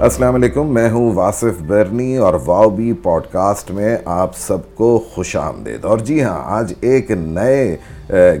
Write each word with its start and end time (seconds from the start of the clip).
السلام 0.00 0.34
علیکم، 0.34 0.74
میں 0.74 0.90
ہوں 0.90 1.12
واصف 1.14 1.62
برنی 1.66 2.16
اور 2.16 2.34
واؤ 2.46 2.70
بی 2.70 2.92
پوڈ 2.92 3.22
کاسٹ 3.32 3.70
میں 3.70 3.96
آپ 4.04 4.36
سب 4.36 4.58
کو 4.74 5.04
خوش 5.14 5.36
آمدید۔ 5.36 5.84
اور 5.84 5.98
جی 5.98 6.22
ہاں 6.22 6.42
آج 6.44 6.74
ایک 6.80 7.10
نئے 7.10 7.76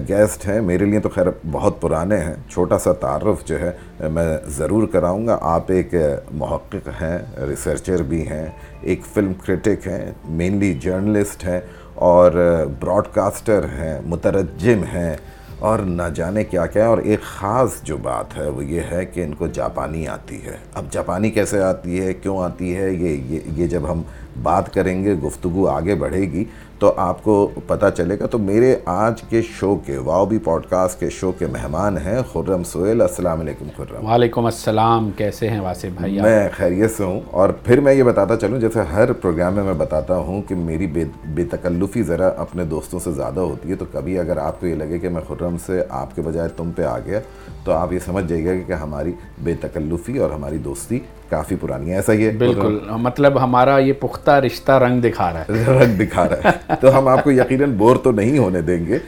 گیسٹ 0.08 0.48
ہیں۔ 0.48 0.60
میرے 0.60 0.84
لیے 0.84 1.00
تو 1.00 1.08
خیر 1.08 1.26
بہت 1.50 1.80
پرانے 1.80 2.16
ہیں۔ 2.16 2.34
چھوٹا 2.50 2.78
سا 2.78 2.92
تعارف 2.92 3.44
جو 3.44 3.60
ہے، 3.60 3.72
میں 4.08 4.38
ضرور 4.48 4.86
کراؤں 4.86 5.26
گا۔ 5.26 5.38
آپ 5.40 5.64
ایک 5.66 5.94
محقق 6.30 6.88
ہیں، 7.02 7.18
ریسرچر 7.48 8.02
بھی 8.02 8.28
ہیں، 8.28 8.46
ایک 8.80 9.00
فلم 9.14 9.32
کرٹک 9.46 9.88
ہیں، 9.88 10.12
مینلی 10.28 10.74
جرنلسٹ 10.74 11.44
ہیں 11.44 11.60
اور 11.94 12.32
براڈ 12.80 13.04
کاسٹر 13.14 13.64
ہیں، 13.64 14.00
مترجم 14.06 14.82
ہیں۔ 14.94 15.16
اور 15.60 15.78
نہ 15.78 16.02
جانے 16.14 16.44
کیا 16.44 16.66
کیا 16.66 16.86
اور 16.86 16.98
ایک 16.98 17.20
خاص 17.22 17.82
جو 17.82 17.96
بات 17.96 18.36
ہے 18.36 18.48
وہ 18.48 18.64
یہ 18.64 18.80
ہے 18.90 19.06
کہ 19.06 19.24
ان 19.24 19.34
کو 19.34 19.46
جاپانی 19.46 20.08
آتی 20.08 20.44
ہے۔ 20.44 20.56
اب 20.74 20.84
جاپانی 20.90 21.30
کیسے 21.30 21.60
آتی 21.60 22.00
ہے؟ 22.00 22.12
کیوں 22.12 22.38
آتی 22.38 22.76
ہے؟ 22.76 22.90
یہ 22.90 23.38
یہ 23.56 23.66
جب 23.66 23.92
ہم 23.92 24.02
بات 24.42 24.74
کریں 24.74 25.04
گے، 25.04 25.14
گفتگو 25.14 25.66
آگے 25.66 25.94
بڑھے 25.94 26.20
گی 26.20 26.44
تو 26.80 26.92
آپ 26.96 27.24
کو 27.24 27.50
پتہ 27.66 27.86
چلے 27.96 28.18
گا۔ 28.18 28.26
تو 28.26 28.38
میرے 28.38 28.76
آج 28.84 29.22
کے 29.22 29.42
شو 29.42 29.76
کے 29.76 29.98
واؤ 29.98 30.26
بی 30.26 30.38
پوڈ 30.38 30.66
کاسٹ 30.66 31.00
کے 31.00 31.10
شو 31.10 31.32
کے 31.32 31.46
مہمان 31.46 31.98
ہیں 31.98 32.18
خرم 32.32 32.62
سہیل۔ 32.64 33.02
السلام 33.02 33.40
علیکم 33.40 33.66
خرم۔ 33.76 34.06
وعلیکم 34.06 34.44
السلام۔ 34.44 35.10
کیسے 35.16 35.50
ہیں 35.50 35.60
واسف 35.60 35.86
بھائی 35.96 36.20
میں 36.20 36.48
خیریت 36.52 36.90
سے 36.96 37.04
ہوں۔ 37.04 37.20
اور 37.30 37.48
پھر 37.48 37.80
میں 37.80 37.92
یہ 37.92 38.02
بتاتا 38.02 38.36
چلوں 38.36 38.60
جیسے 38.60 38.80
ہر 38.80 39.12
پروگرام 39.12 39.54
میں 39.54 39.64
میں 39.64 39.74
بتاتا 39.74 40.16
ہوں 40.16 40.42
کہ 40.42 40.54
میری 40.54 40.86
بے 40.86 41.04
بے 41.24 41.44
تکلفی 41.44 42.02
ذرا 42.02 42.30
اپنے 42.36 42.64
دوستوں 42.64 43.00
سے 43.00 43.12
زیادہ 43.12 43.40
ہوتی 43.40 43.70
ہے۔ 43.70 43.74
تو 43.74 43.84
کبھی 43.92 44.18
اگر 44.18 44.36
آپ 44.36 44.60
کو 44.60 44.66
یہ 44.66 44.74
لگے 44.74 44.98
کہ 44.98 45.08
میں 45.08 45.22
خرم 45.28 45.56
سے 45.66 45.82
آپ 45.88 46.16
کے 46.16 46.22
بجائے 46.22 46.48
تم 46.48 46.70
پہ 46.70 46.82
آ 46.82 46.98
گیا 46.98 47.20
تو 47.64 47.72
آپ 47.72 47.92
یہ 47.92 47.98
سمجھ 47.98 48.24
جائیے 48.28 48.44
گا 48.46 48.52
کہ 48.66 48.72
ہماری 48.72 49.12
بے 49.44 49.54
تکلفی 49.60 50.18
اور 50.18 50.30
ہماری 50.30 50.58
دوستی 50.58 50.98
کافی 51.28 51.56
پرانی 51.60 51.90
ہے 51.90 51.96
ایسا 51.96 52.12
ہی 52.12 52.26
ہے۔ 52.26 52.30
بالکل۔ 52.30 52.78
مطلب 52.90 53.42
ہمارا 53.44 53.78
یہ 53.78 53.92
پختہ 53.92 54.30
رشتہ 54.30 54.72
رنگ 54.72 55.00
دکھا 55.00 55.32
رہا 55.32 55.40
ہے۔ 55.40 55.64
رنگ 55.66 55.96
دکھا 56.00 56.28
رہا 56.28 56.50
ہے۔ 56.50 56.74
تو 56.80 56.98
ہم 56.98 57.08
آپ 57.08 57.24
کو 57.24 57.30
یقیناً 57.30 57.74
بور 57.74 57.96
تو 57.96 58.10
نہیں 58.10 58.38
ہونے 58.38 58.60
دیں 58.60 58.86
گے 58.86 58.98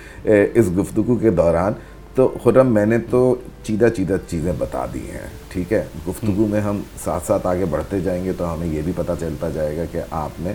اس 0.55 0.67
گفتگو 0.78 1.17
کے 1.17 1.30
دوران۔ 1.30 1.73
تو 2.14 2.34
خرم 2.45 2.75
میں 2.75 2.86
نے 2.86 2.98
تو 3.11 3.34
چیدہ 3.62 3.89
چیدہ 3.97 4.17
چیزیں 4.28 4.53
بتا 4.58 4.86
دی 4.95 5.11
ہیں 5.11 5.27
ٹھیک 5.48 5.73
ہے؟ 5.73 5.84
گفتگو 6.08 6.47
میں 6.47 6.61
ہم 6.61 6.80
ساتھ 7.05 7.27
ساتھ 7.27 7.47
آگے 7.47 7.64
بڑھتے 7.64 8.00
جائیں 8.00 8.25
گے 8.25 8.33
تو 8.33 8.55
ہمیں 8.55 8.67
یہ 8.67 8.83
بھی 8.84 8.92
پتہ 8.97 9.12
چلتا 9.20 9.48
جائے 9.48 9.77
گا 9.77 9.83
کہ 9.92 10.00
آپ 10.11 10.30
نے 10.41 10.53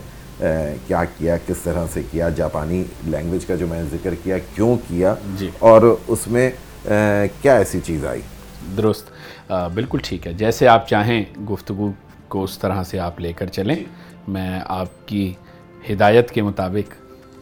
کیا 0.87 1.03
کیا 1.17 1.37
کس 1.47 1.57
طرح 1.63 1.85
سے 1.93 2.01
کیا 2.11 2.29
جاپانی 2.29 2.83
لینگویج 3.07 3.45
کا 3.45 3.55
جو 3.55 3.67
میں 3.67 3.83
نے 3.83 3.89
ذکر 3.91 4.13
کیا 4.23 4.37
کیوں 4.55 4.75
کیا؟ 4.87 5.15
جی۔ 5.37 5.49
اور 5.59 5.95
اس 6.07 6.27
میں 6.27 6.49
کیا 7.41 7.57
ایسی 7.57 7.79
چیز 7.83 8.05
آئی؟ 8.05 8.21
درست۔ 8.77 9.11
بالکل 9.73 9.97
ٹھیک 10.03 10.27
ہے۔ 10.27 10.33
جیسے 10.33 10.67
آپ 10.67 10.87
چاہیں 10.87 11.23
گفتگو 11.49 11.91
کو 12.27 12.43
اس 12.43 12.57
طرح 12.57 12.83
سے 12.83 12.99
آپ 12.99 13.19
لے 13.19 13.33
کر 13.33 13.47
چلیں 13.47 13.75
میں 14.27 14.59
آپ 14.65 15.07
کی 15.07 15.33
ہدایت 15.91 16.31
کے 16.31 16.41
مطابق 16.41 16.93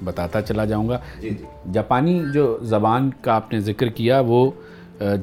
بتاتا 0.03 0.41
چلا 0.41 0.65
جاؤں 0.65 0.89
گا۔ 0.89 0.99
جاپانی 1.73 2.23
جو 2.33 2.57
زبان 2.61 3.09
کا 3.21 3.33
آپ 3.33 3.53
نے 3.53 3.59
ذکر 3.59 3.87
کیا 3.87 4.19
وہ 4.27 4.51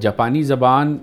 جاپانی 0.00 0.42
زبان 0.42 0.98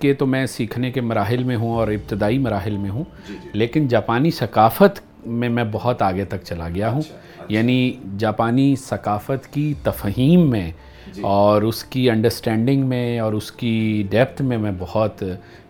کے 0.00 0.14
تو 0.14 0.26
میں 0.26 0.46
سیکھنے 0.46 0.90
کے 0.90 1.00
مراحل 1.00 1.44
میں 1.44 1.56
ہوں 1.56 1.74
اور 1.74 1.88
ابتدائی 1.88 2.38
مراحل 2.38 2.76
میں 2.76 2.90
ہوں 2.90 3.04
لیکن 3.52 3.88
جاپانی 3.88 4.30
ثقافت 4.30 5.26
میں 5.26 5.48
میں 5.48 5.64
بہت 5.72 6.02
آگے 6.02 6.24
تک 6.24 6.36
چلا 6.44 6.68
گیا 6.68 6.90
ہوں۔ 6.90 7.02
یعنی 7.48 7.92
جاپانی 8.18 8.76
ثقافت 8.76 9.52
کی 9.52 9.74
تفہیم 9.82 10.50
میں 10.50 10.70
اور 11.20 11.62
اس 11.62 11.84
کی 11.84 12.10
انڈرسٹینڈنگ 12.10 12.86
میں 12.86 13.18
اور 13.18 13.32
اس 13.32 13.52
کی 13.52 14.02
ڈیپتھ 14.10 14.42
میں 14.42 14.58
میں 14.58 14.72
بہت 14.78 15.22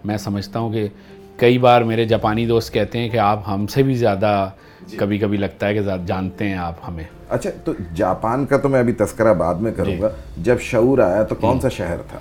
میں 0.04 0.16
سمجھتا 0.16 0.58
ہوں 0.58 0.72
کہ 0.72 0.88
کئی 1.36 1.58
بار 1.58 1.82
میرے 1.82 2.04
جاپانی 2.04 2.46
دوست 2.46 2.72
کہتے 2.72 2.98
ہیں 2.98 3.08
کہ 3.08 3.16
آپ 3.16 3.40
ہم 3.48 3.66
سے 3.66 3.82
بھی 3.82 3.94
زیادہ 3.94 4.50
کبھی 4.98 5.18
کبھی 5.18 5.38
لگتا 5.38 5.66
ہے 5.66 5.74
کہ 5.74 5.80
جانتے 6.06 6.48
ہیں 6.48 6.56
آپ 6.56 6.74
ہمیں۔ 6.88 7.04
اچھا 7.28 7.50
تو 7.64 7.72
جاپان 7.94 8.46
کا 8.46 8.56
تو 8.56 8.68
میں 8.68 8.80
ابھی 8.80 8.92
تذکرہ 8.92 9.34
بعد 9.34 9.54
میں 9.54 9.72
کروں 9.72 10.00
گا۔ 10.00 10.08
جب 10.36 10.60
شعور 10.60 10.98
آیا 10.98 11.22
تو 11.22 11.34
کون 11.34 11.60
سا 11.60 11.68
شہر 11.68 11.96
تھا؟ 12.10 12.18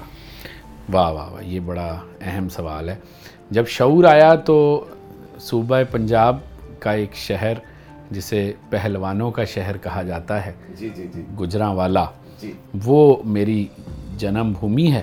واہ 0.94 1.12
واہ 1.12 1.30
واہ 1.32 1.44
یہ 1.44 1.60
بڑا 1.60 2.00
اہم 2.22 2.50
سوال 2.50 2.90
ہے۔ 2.90 2.96
جب 3.52 3.68
شعور 3.68 4.04
آیا 4.04 4.36
تو 4.36 4.86
صوبہ 5.40 5.78
پنجاب 5.92 6.38
کا 6.80 6.92
ایک 6.92 7.16
شہر 7.16 7.54
جسے 8.12 8.52
پہلوانوں 8.70 9.32
کا 9.32 9.44
شہر 9.44 9.78
کہا 9.78 10.02
جاتا 10.02 10.46
ہے 10.46 10.52
جی 10.78 10.90
جی 10.96 11.08
جی۔ 11.14 11.22
گجراں 11.40 11.76
والا 11.76 12.04
جی 12.04 12.23
وہ 12.84 13.18
میری 13.26 13.68
جنم 14.18 14.54
بھومی 14.60 14.92
ہے 14.92 15.02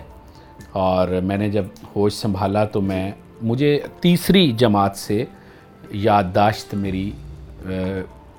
اور 0.73 1.09
میں 1.09 1.37
نے 1.37 1.51
جب 1.51 1.65
ہوش 1.97 2.13
سنبھالا 2.13 2.65
تو 2.65 2.81
میں 2.81 3.13
مجھے 3.43 3.81
تیسری 4.01 4.53
جماعت 4.53 4.97
سے 4.97 5.25
یادداشت 5.91 6.75
میری 6.75 7.11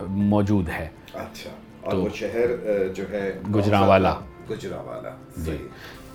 موجود 0.08 0.70
ہے۔ 0.70 0.88
اچھا۔ 1.14 1.50
اور 1.82 1.94
وہ 1.94 2.10
شہر 2.16 2.48
جو 2.96 3.04
ہے 3.12 3.40
گجراں 3.56 3.88
والا 3.88 4.14
گجراں 4.50 4.84
والا 4.84 5.10
جی 5.38 5.58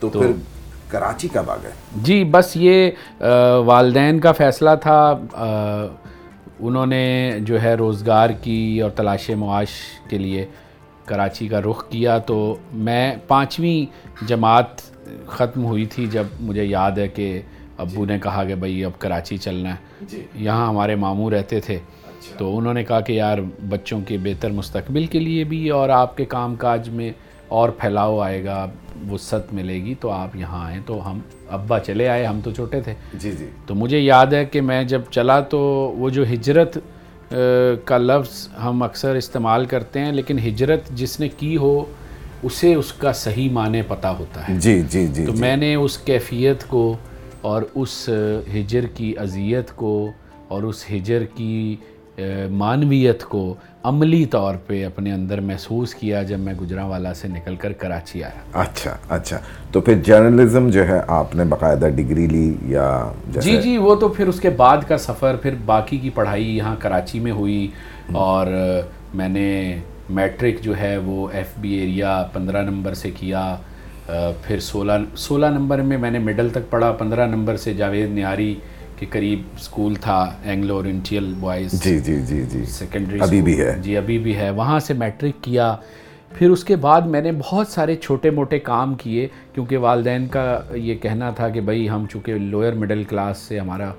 تو 0.01 0.09
پھر 0.09 0.33
کراچی 0.89 1.29
کب 1.29 1.51
آ 1.51 1.57
گئے 1.63 1.71
جی 2.03 2.25
بس 2.25 2.51
یہ 2.55 2.91
والدین 3.67 4.21
کا 4.21 4.33
فیصلہ 4.33 4.71
تھا۔ 4.83 5.19
انہوں 6.61 6.87
نے 6.87 7.39
جو 7.41 7.63
ہے 7.63 7.75
روزگار 7.75 8.31
کی 8.31 8.81
اور 8.83 8.91
تلاش 8.91 9.31
معاش 9.31 9.69
کے 10.09 10.19
لیے 10.19 10.47
کراچی 11.07 11.49
کا 11.49 11.61
رخ 11.61 11.89
کیا 11.89 12.19
تو 12.19 12.57
میں 12.73 13.17
پانچویں 13.29 13.87
جماعت 14.29 14.67
ختم 15.27 15.65
ہوئی 15.65 15.87
تھی 15.87 16.07
جب 16.07 16.25
مجھے 16.41 16.65
یاد 16.65 16.91
ہے 16.91 17.09
کہ 17.09 17.41
ابو 17.79 18.05
نے 18.05 18.19
کہا 18.19 18.45
کہ 18.45 18.55
بھائی 18.55 18.85
اب 18.85 18.99
کراچی 18.99 19.37
چلنا 19.37 19.75
ہے۔ 19.75 20.17
یہاں 20.35 20.69
ہمارے 20.69 20.95
ماموں 20.95 21.31
رہتے 21.31 21.61
تھے۔ 21.61 21.79
تو 22.39 22.59
انہوں 22.59 22.75
نے 22.75 22.85
کہا 22.85 23.01
کہ 23.01 23.13
یار 23.13 23.39
بچوں 23.69 24.01
کے 24.09 24.19
بہتر 24.19 24.51
مستقبل 24.51 25.07
کے 25.07 25.19
لیے 25.19 25.45
بھی 25.45 25.69
اور 25.69 25.89
آپ 25.89 26.17
کے 26.17 26.25
کام 26.25 26.55
کاج 26.55 26.89
میں 26.89 27.11
اور 27.49 27.69
پھیلاؤ 27.69 28.19
آئے 28.21 28.45
گا 28.45 28.67
وسعت 29.11 29.53
ملے 29.53 29.75
گی 29.75 29.95
تو 30.01 30.11
آپ 30.11 30.37
یہاں 30.37 30.67
آئیں۔ 30.67 30.81
تو 30.87 31.11
ہم 31.11 31.19
ابا 31.49 31.81
چلے 31.81 32.09
آئے 32.09 32.27
ہم 32.27 32.41
تو 32.45 32.51
چھوٹے 32.51 32.81
تھے۔ 32.81 32.95
جی 33.15 33.33
جی۔ 33.33 33.51
تو 33.67 33.75
مجھے 33.75 33.99
یاد 34.01 34.27
ہے 34.27 34.45
کہ 34.45 34.61
میں 34.61 34.85
جب 34.85 35.03
چلا 35.11 35.41
تو 35.41 35.59
وہ 35.99 36.11
جو 36.11 36.23
ہجرت 36.23 36.79
کا 37.85 37.99
لفظ 37.99 38.49
ہم 38.65 38.83
اکثر 38.83 39.15
استعمال 39.15 39.65
کرتے 39.65 40.01
ہیں 40.01 40.13
لیکن 40.13 40.39
ہجرت 40.39 40.89
جس 40.91 41.21
نے 41.21 41.29
کی 41.29 41.57
ہو 41.57 41.85
اسے 42.43 42.75
اس 42.75 42.93
کا 42.93 43.13
صحیح 43.13 43.51
معنی 43.51 43.83
پتہ 43.83 44.07
ہوتا 44.07 44.49
ہے۔ 44.49 44.55
جی 44.55 44.83
جی 44.91 45.07
جی 45.07 45.27
تو 45.27 45.33
میں 45.33 45.57
نے 45.57 45.75
اس 45.75 45.99
کیفیت 45.99 46.69
کو 46.69 46.97
اور 47.41 47.63
اس 47.75 48.09
ہجر 48.55 48.87
کی 48.95 49.15
اذیت 49.19 49.71
کو 49.77 50.11
اور 50.49 50.63
اس 50.63 50.85
ہجر 50.91 51.25
کی 51.35 51.77
معنویت 52.51 53.25
کو 53.25 53.55
عملی 53.89 54.25
طور 54.27 54.55
پہ 54.67 54.85
اپنے 54.87 55.13
اندر 55.13 55.41
محسوس 55.41 55.95
کیا 55.95 56.23
جب 56.23 56.39
میں 56.39 56.55
گجرا 56.61 56.85
والا 56.87 57.15
سے 57.15 57.29
نکل 57.29 57.57
کر 57.57 57.73
کراچی 57.73 58.25
آیا۔ 58.25 58.61
اچھا 58.61 58.97
اچھا۔ 59.09 59.39
تو 59.73 59.81
پھر 59.81 59.95
جرنلزم 60.05 60.69
جو 60.71 60.89
ہے 60.89 61.01
آپ 61.09 61.35
نے 61.35 61.45
باقاعدہ 61.45 61.89
ڈگری 61.97 62.27
لی 62.27 62.55
یا 62.67 62.89
جی 63.41 63.57
جی 63.57 63.77
وہ 63.79 63.95
تو 63.95 64.09
پھر 64.09 64.29
اس 64.29 64.41
کے 64.41 64.51
بعد 64.51 64.89
کا 64.89 64.99
سفر 64.99 65.37
پھر 65.37 65.55
باقی 65.65 65.99
کی 65.99 66.11
پڑھائی 66.11 66.57
یہاں 66.57 66.77
کراچی 66.79 67.21
میں 67.21 67.33
ہوئی 67.33 67.67
اور 68.13 68.47
میں 69.15 69.29
نے 69.29 69.81
میٹرک 70.11 70.63
جو 70.63 70.77
ہے 70.77 70.97
وہ 70.97 71.29
ایف 71.33 71.49
بی 71.61 71.73
ایریا 71.73 72.27
پندرہ 72.33 72.63
نمبر 72.63 72.95
سے 72.95 73.11
کیا۔ 73.11 73.57
پھر 74.43 74.61
سولہ 74.61 74.93
سولہ 75.17 75.47
نمبر 75.47 75.79
میں 75.83 75.99
میں 75.99 76.11
نے 76.11 76.19
مڈل 76.19 76.49
تک 76.49 76.71
پڑھا 76.71 76.93
پندرہ 76.93 77.27
نمبر 77.27 77.57
سے 77.57 77.75
جاوید 77.75 78.11
نیاری۔ 78.11 78.55
کے 78.99 79.07
قریب 79.07 79.43
اسکول 79.57 79.95
تھا 79.95 80.19
اینگلو 80.45 80.75
اورینٹیل 80.77 81.33
بوائز 81.41 81.83
جی 81.85 81.99
جی 81.99 82.21
جی 82.23 82.43
جی۔ 82.43 82.65
سیکنڈری 82.65 83.19
ابھی 83.23 83.41
بھی 83.43 83.59
ہے۔ 83.61 83.75
جی 83.83 83.97
ابھی 83.97 84.19
بھی 84.19 84.37
ہے۔ 84.37 84.51
وہاں 84.51 84.79
سے 84.79 84.95
میٹرک 84.95 85.43
کیا۔ 85.45 85.75
پھر 86.35 86.51
اس 86.51 86.65
کے 86.65 86.77
بعد 86.77 87.01
میں 87.03 87.21
نے 87.21 87.33
بہت 87.33 87.69
سارے 87.69 87.97
چھوٹے 87.97 88.31
موٹے 88.31 88.59
کام 88.59 88.95
کیے 88.95 89.27
کیونکہ 89.55 89.77
والدین 89.77 90.27
کا 90.27 90.45
یہ 90.75 90.95
کہنا 90.95 91.31
تھا 91.31 91.49
کہ 91.49 91.61
بھائی 91.61 91.89
ہم 91.89 92.07
چونکہ 92.11 92.35
لوئر 92.35 92.73
مڈل 92.73 93.05
کلاس 93.05 93.39
سے 93.39 93.59
ہمارا 93.59 93.91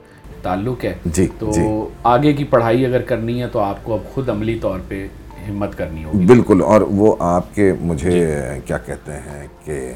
تعلق 0.41 0.85
ہے 0.85 0.93
جی 1.05 1.27
تو 1.39 1.51
جی۔ 1.51 1.61
آگے 2.03 2.33
کی 2.33 2.43
پڑھائی 2.43 2.85
اگر 2.85 3.01
کرنی 3.01 3.41
ہے 3.41 3.47
تو 3.47 3.59
آپ 3.59 3.83
کو 3.83 3.93
اب 3.93 4.13
خود 4.13 4.29
عملی 4.29 4.57
طور 4.61 4.79
پہ 4.87 5.07
ہمت 5.49 5.77
کرنی 5.77 6.03
ہوگی۔ 6.03 6.25
بالکل 6.25 6.61
اور 6.61 6.81
وہ 6.91 7.15
آپ 7.19 7.55
کے 7.55 7.73
مجھے 7.81 8.25
کیا 8.65 8.77
کہتے 8.77 9.11
ہیں 9.19 9.47
کہ 9.65 9.91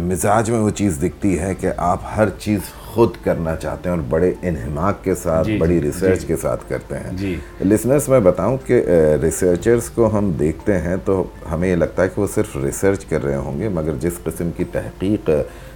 مزاج 0.00 0.50
میں 0.50 0.58
وہ 0.58 0.70
چیز 0.70 0.98
دکھتی 1.02 1.38
ہے 1.38 1.54
کہ 1.60 1.68
آپ 1.76 1.98
ہر 2.16 2.28
چیز 2.38 2.60
خود 2.84 3.10
کرنا 3.24 3.56
چاہتے 3.56 3.88
ہیں 3.88 3.96
اور 3.96 4.04
بڑے 4.08 4.32
انہماک 4.42 5.04
کے 5.04 5.14
ساتھ 5.14 5.46
جی، 5.46 5.56
بڑی 5.58 5.74
جی، 5.74 5.80
ریسرچ 5.80 6.20
جی۔ 6.20 6.26
کے 6.26 6.36
ساتھ 6.36 6.68
کرتے 6.68 6.98
ہیں۔ 6.98 7.16
جی۔ 7.16 7.36
لسنرس 7.64 8.08
میں 8.08 8.20
بتاؤں 8.20 8.56
کہ 8.66 8.82
ریسرچرز 9.22 9.90
کو 9.90 10.18
ہم 10.18 10.32
دیکھتے 10.32 10.78
ہیں 10.78 10.96
تو 11.04 11.24
ہمیں 11.52 11.68
یہ 11.68 11.76
لگتا 11.76 12.02
ہے 12.02 12.08
کہ 12.08 12.20
وہ 12.20 12.26
صرف 12.34 12.56
ریسرچ 12.56 13.04
کر 13.04 13.24
رہے 13.24 13.36
ہوں 13.36 13.60
گے 13.60 13.68
مگر 13.68 13.92
جس 14.00 14.12
قسم 14.24 14.50
کی 14.56 14.64
تحقیق 14.72 15.30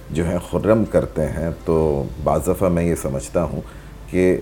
جو 0.09 0.27
ہے 0.27 0.37
خرم 0.51 0.85
کرتے 0.85 1.25
ہیں 1.25 1.49
تو 1.65 2.03
بعض 2.23 2.47
دفعہ 2.47 2.69
میں 2.69 2.83
یہ 2.83 2.95
سمجھتا 3.01 3.43
ہوں 3.43 3.61
کہ 4.11 4.39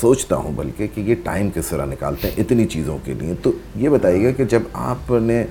سوچتا 0.00 0.36
ہوں 0.36 0.52
بلکہ 0.56 0.86
کہ 0.94 1.00
یہ 1.00 1.14
ٹائم 1.24 1.50
کس 1.54 1.66
طرح 1.66 1.86
نکالتے 1.86 2.28
ہیں 2.28 2.40
اتنی 2.40 2.66
چیزوں 2.66 2.98
کے 3.04 3.14
لیے۔ 3.14 3.34
تو 3.42 3.52
یہ 3.76 3.88
بتائیے 3.88 4.24
گا 4.24 4.30
کہ 4.30 4.44
جب 4.44 4.62
آپ 4.72 5.12
نے 5.22 5.44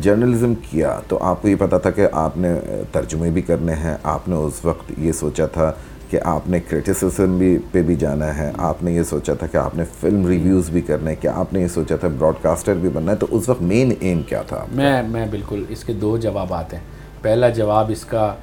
جرنلزم 0.00 0.54
کیا 0.54 1.00
تو 1.08 1.18
آپ 1.20 1.42
کو 1.42 1.48
یہ 1.48 1.56
پتا 1.58 1.78
تھا 1.78 1.90
کہ 1.90 2.06
آپ 2.12 2.36
نے 2.36 2.54
ترجمے 2.92 3.30
بھی 3.30 3.42
کرنے 3.42 3.74
ہیں 3.74 3.96
آپ 4.02 4.28
نے 4.28 4.36
اس 4.36 4.64
وقت 4.64 4.92
یہ 4.98 5.12
سوچا 5.12 5.46
تھا 5.46 5.72
کہ 6.10 6.18
آپ 6.24 6.48
نے 6.48 6.60
کرٹیسزم 6.60 7.38
بھی 7.38 7.58
پہ 7.72 7.82
بھی 7.82 7.96
جانا 7.96 8.36
ہے 8.36 8.52
آپ 8.58 8.82
نے 8.82 8.92
یہ 8.92 9.02
سوچا 9.02 9.34
تھا 9.34 9.46
کہ 9.46 9.56
آپ 9.56 9.74
نے 9.74 9.84
فلم 10.00 10.26
ریویوز 10.26 10.70
بھی 10.70 10.80
کرنے 10.80 11.14
کہ 11.14 11.28
آپ 11.28 11.52
نے 11.52 11.60
یہ 11.60 11.68
سوچا 11.68 11.96
تھا 11.96 12.08
براڈ 12.18 12.34
کاسٹر 12.42 12.74
بھی 12.74 12.88
بننا 12.88 13.12
ہے؟ 13.12 13.16
تو 13.16 13.26
اس 13.30 13.48
وقت 13.48 13.62
مین 13.62 13.92
ایم 14.00 14.22
کیا 14.22 14.42
تھا 14.42 14.64
میں 14.72 15.02
میں 15.02 15.26
بالکل 15.30 15.64
اس 15.68 15.84
کے 15.84 15.92
دو 15.92 16.16
جوابات 16.16 16.74
ہیں۔ 16.74 16.80
پہلا 17.22 17.48
جواب 17.48 17.90
اس 17.90 18.04
کا 18.04 18.34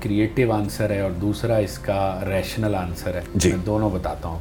کریٹیو 0.00 0.52
آنسر 0.52 0.90
ہے 0.90 1.00
اور 1.00 1.10
دوسرا 1.10 1.56
اس 1.56 1.78
کا 1.78 2.20
ریشنل 2.28 2.74
آنسر 2.74 3.14
ہے۔ 3.14 3.20
جی۔ 3.34 3.50
میں 3.50 3.66
دونوں 3.66 3.90
بتاتا 3.90 4.28
ہوں۔ 4.28 4.38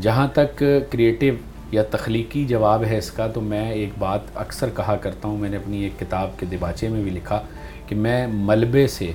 جہاں 0.00 0.28
تک 0.32 0.64
کریٹیو 0.90 1.34
یا 1.72 1.82
تخلیقی 1.82 2.44
جواب 2.44 2.84
ہے 2.84 2.98
اس 2.98 3.10
کا 3.10 3.26
تو 3.26 3.40
میں 3.40 3.72
ایک 3.72 3.90
بات 3.98 4.20
اکثر 4.34 4.68
کہا 4.76 4.96
کرتا 4.96 5.28
ہوں 5.28 5.38
میں 5.38 5.50
نے 5.50 5.56
اپنی 5.56 5.82
ایک 5.82 6.00
کتاب 6.00 6.30
کے 6.40 6.46
دباچے 6.46 6.88
میں 6.88 7.02
بھی 7.02 7.10
لکھا 7.10 7.40
کہ 7.86 7.94
میں 7.94 8.26
ملبے 8.26 8.86
سے 8.86 9.12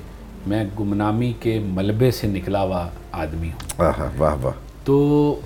میں 0.48 0.64
گمنامی 0.80 1.34
کے 1.40 1.60
ملبے 1.64 2.12
سے 2.12 2.28
نکلا 2.28 2.64
ہوا 2.64 2.90
آدمی 3.12 3.48
ہوں۔ 3.48 3.84
واہ 4.18 4.34
واہ۔ 4.34 4.52
تو 4.84 5.40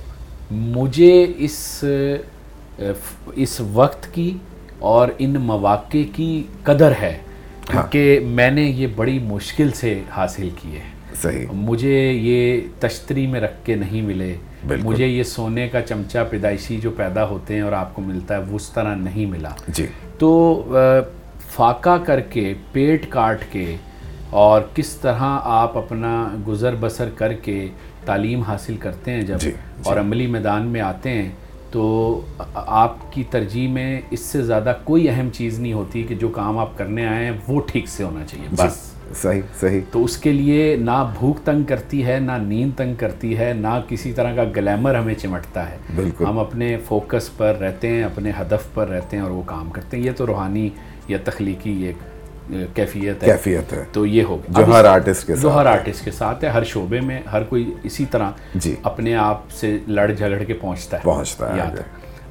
مجھے 0.51 1.25
اس 1.37 1.83
اس 3.35 3.61
وقت 3.73 4.13
کی 4.13 4.37
اور 4.79 5.07
ان 5.19 5.33
مواقع 5.33 5.97
کی 6.15 6.43
قدر 6.63 6.91
ہے 7.01 7.17
کیونکہ 7.71 8.19
میں 8.23 8.51
نے 8.51 8.61
یہ 8.61 8.87
بڑی 8.95 9.19
مشکل 9.19 9.71
سے 9.71 10.01
حاصل 10.09 10.49
کیے 10.61 10.79
صحیح۔ 11.21 11.45
مجھے 11.53 12.11
یہ 12.11 12.61
تشتری 12.79 13.27
میں 13.27 13.41
رکھ 13.41 13.65
کے 13.65 13.75
نہیں 13.75 14.01
ملے۔ 14.01 14.35
مجھے 14.83 15.07
یہ 15.07 15.23
سونے 15.23 15.67
کا 15.67 15.81
چمچہ 15.81 16.17
پیدائشی 16.29 16.77
جو 16.77 16.91
پیدا 16.91 17.25
ہوتے 17.25 17.53
ہیں 17.53 17.61
اور 17.61 17.71
آپ 17.71 17.95
کو 17.95 18.01
ملتا 18.01 18.35
ہے 18.35 18.41
وہ 18.49 18.55
اس 18.55 18.69
طرح 18.69 18.95
نہیں 18.95 19.25
ملا۔ 19.25 19.49
جی۔ 19.67 19.85
تو 20.19 20.29
فاقہ 21.51 21.97
کر 22.05 22.19
کے 22.29 22.53
پیٹ 22.71 23.09
کاٹ 23.09 23.43
کے 23.51 23.75
اور 24.29 24.61
کس 24.73 24.95
طرح 24.95 25.19
آپ 25.43 25.77
اپنا 25.77 26.13
گزر 26.47 26.75
بسر 26.79 27.09
کر 27.15 27.33
کے 27.33 27.67
تعلیم 28.05 28.41
حاصل 28.41 28.77
کرتے 28.77 29.11
ہیں 29.11 29.21
جب 29.21 29.39
جی 29.39 29.51
اور 29.83 29.97
عملی 29.97 30.27
میدان 30.27 30.67
میں 30.67 30.81
آتے 30.81 31.09
ہیں 31.09 31.29
تو 31.71 32.21
آپ 32.55 33.11
کی 33.13 33.23
ترجیح 33.29 33.67
میں 33.67 34.01
اس 34.11 34.19
سے 34.19 34.41
زیادہ 34.43 34.73
کوئی 34.83 35.09
اہم 35.09 35.29
چیز 35.33 35.59
نہیں 35.59 35.73
ہوتی 35.73 36.03
کہ 36.03 36.15
جو 36.15 36.27
کام 36.29 36.57
آپ 36.57 36.77
کرنے 36.77 37.05
آئے 37.07 37.25
ہیں 37.25 37.31
وہ 37.47 37.61
ٹھیک 37.67 37.87
سے 37.87 38.03
ہونا 38.03 38.25
چاہیے 38.25 38.47
بس۔ 38.51 38.79
صحیح 39.15 39.41
صحیح۔ 39.59 39.81
تو 39.91 40.03
اس 40.03 40.17
کے 40.17 40.31
لیے 40.31 40.75
نہ 40.75 41.11
بھوک 41.19 41.37
تنگ 41.45 41.63
کرتی 41.63 42.05
ہے 42.05 42.19
نہ 42.19 42.31
نیند 42.31 42.71
تنگ 42.77 42.93
کرتی 42.95 43.37
ہے 43.37 43.53
نہ 43.57 43.81
کسی 43.87 44.13
طرح 44.13 44.35
کا 44.35 44.43
گلیمر 44.55 44.95
ہمیں 44.95 45.13
چمٹتا 45.13 45.69
ہے۔ 45.69 45.77
بالکل۔ 45.95 46.25
ہم 46.25 46.39
اپنے 46.39 46.77
فوکس 46.85 47.37
پر 47.37 47.55
رہتے 47.55 47.87
ہیں 47.87 48.03
اپنے 48.03 48.31
ہدف 48.41 48.73
پر 48.73 48.87
رہتے 48.87 49.17
ہیں 49.17 49.23
اور 49.23 49.31
وہ 49.31 49.41
کام 49.45 49.69
کرتے 49.69 49.97
ہیں۔ 49.97 50.03
یہ 50.03 50.11
تو 50.17 50.27
روحانی 50.27 50.69
یا 51.07 51.17
تخلیقی 51.23 51.83
ایک 51.83 51.95
کیفیت 52.75 53.23
ہے۔ 53.23 53.27
کیفیت 53.27 53.73
ہے۔ 53.73 53.83
تو 53.91 54.05
یہ 54.05 54.23
ہوگا۔ 54.23 54.61
جو 54.61 54.73
ہر 54.73 54.85
آرٹسٹ 54.85 55.27
کے 55.27 55.35
جو 55.41 55.53
ہر 55.53 55.65
آرٹسٹ 55.65 56.05
کے 56.05 56.11
ساتھ 56.11 56.43
ہے۔ 56.43 56.49
ہر 56.49 56.63
شعبے 56.63 57.01
میں 57.01 57.19
ہر 57.31 57.43
کوئی 57.43 57.73
اسی 57.83 58.05
طرح 58.05 58.31
جی۔ 58.55 58.75
اپنے 58.83 59.15
آپ 59.15 59.51
سے 59.51 59.77
لڑ 59.87 60.11
جھگڑ 60.11 60.43
کے 60.43 60.53
پہنچتا 60.53 60.97
ہے۔ 60.97 61.01
پہنچتا 61.03 61.55
ہے۔ 61.55 61.61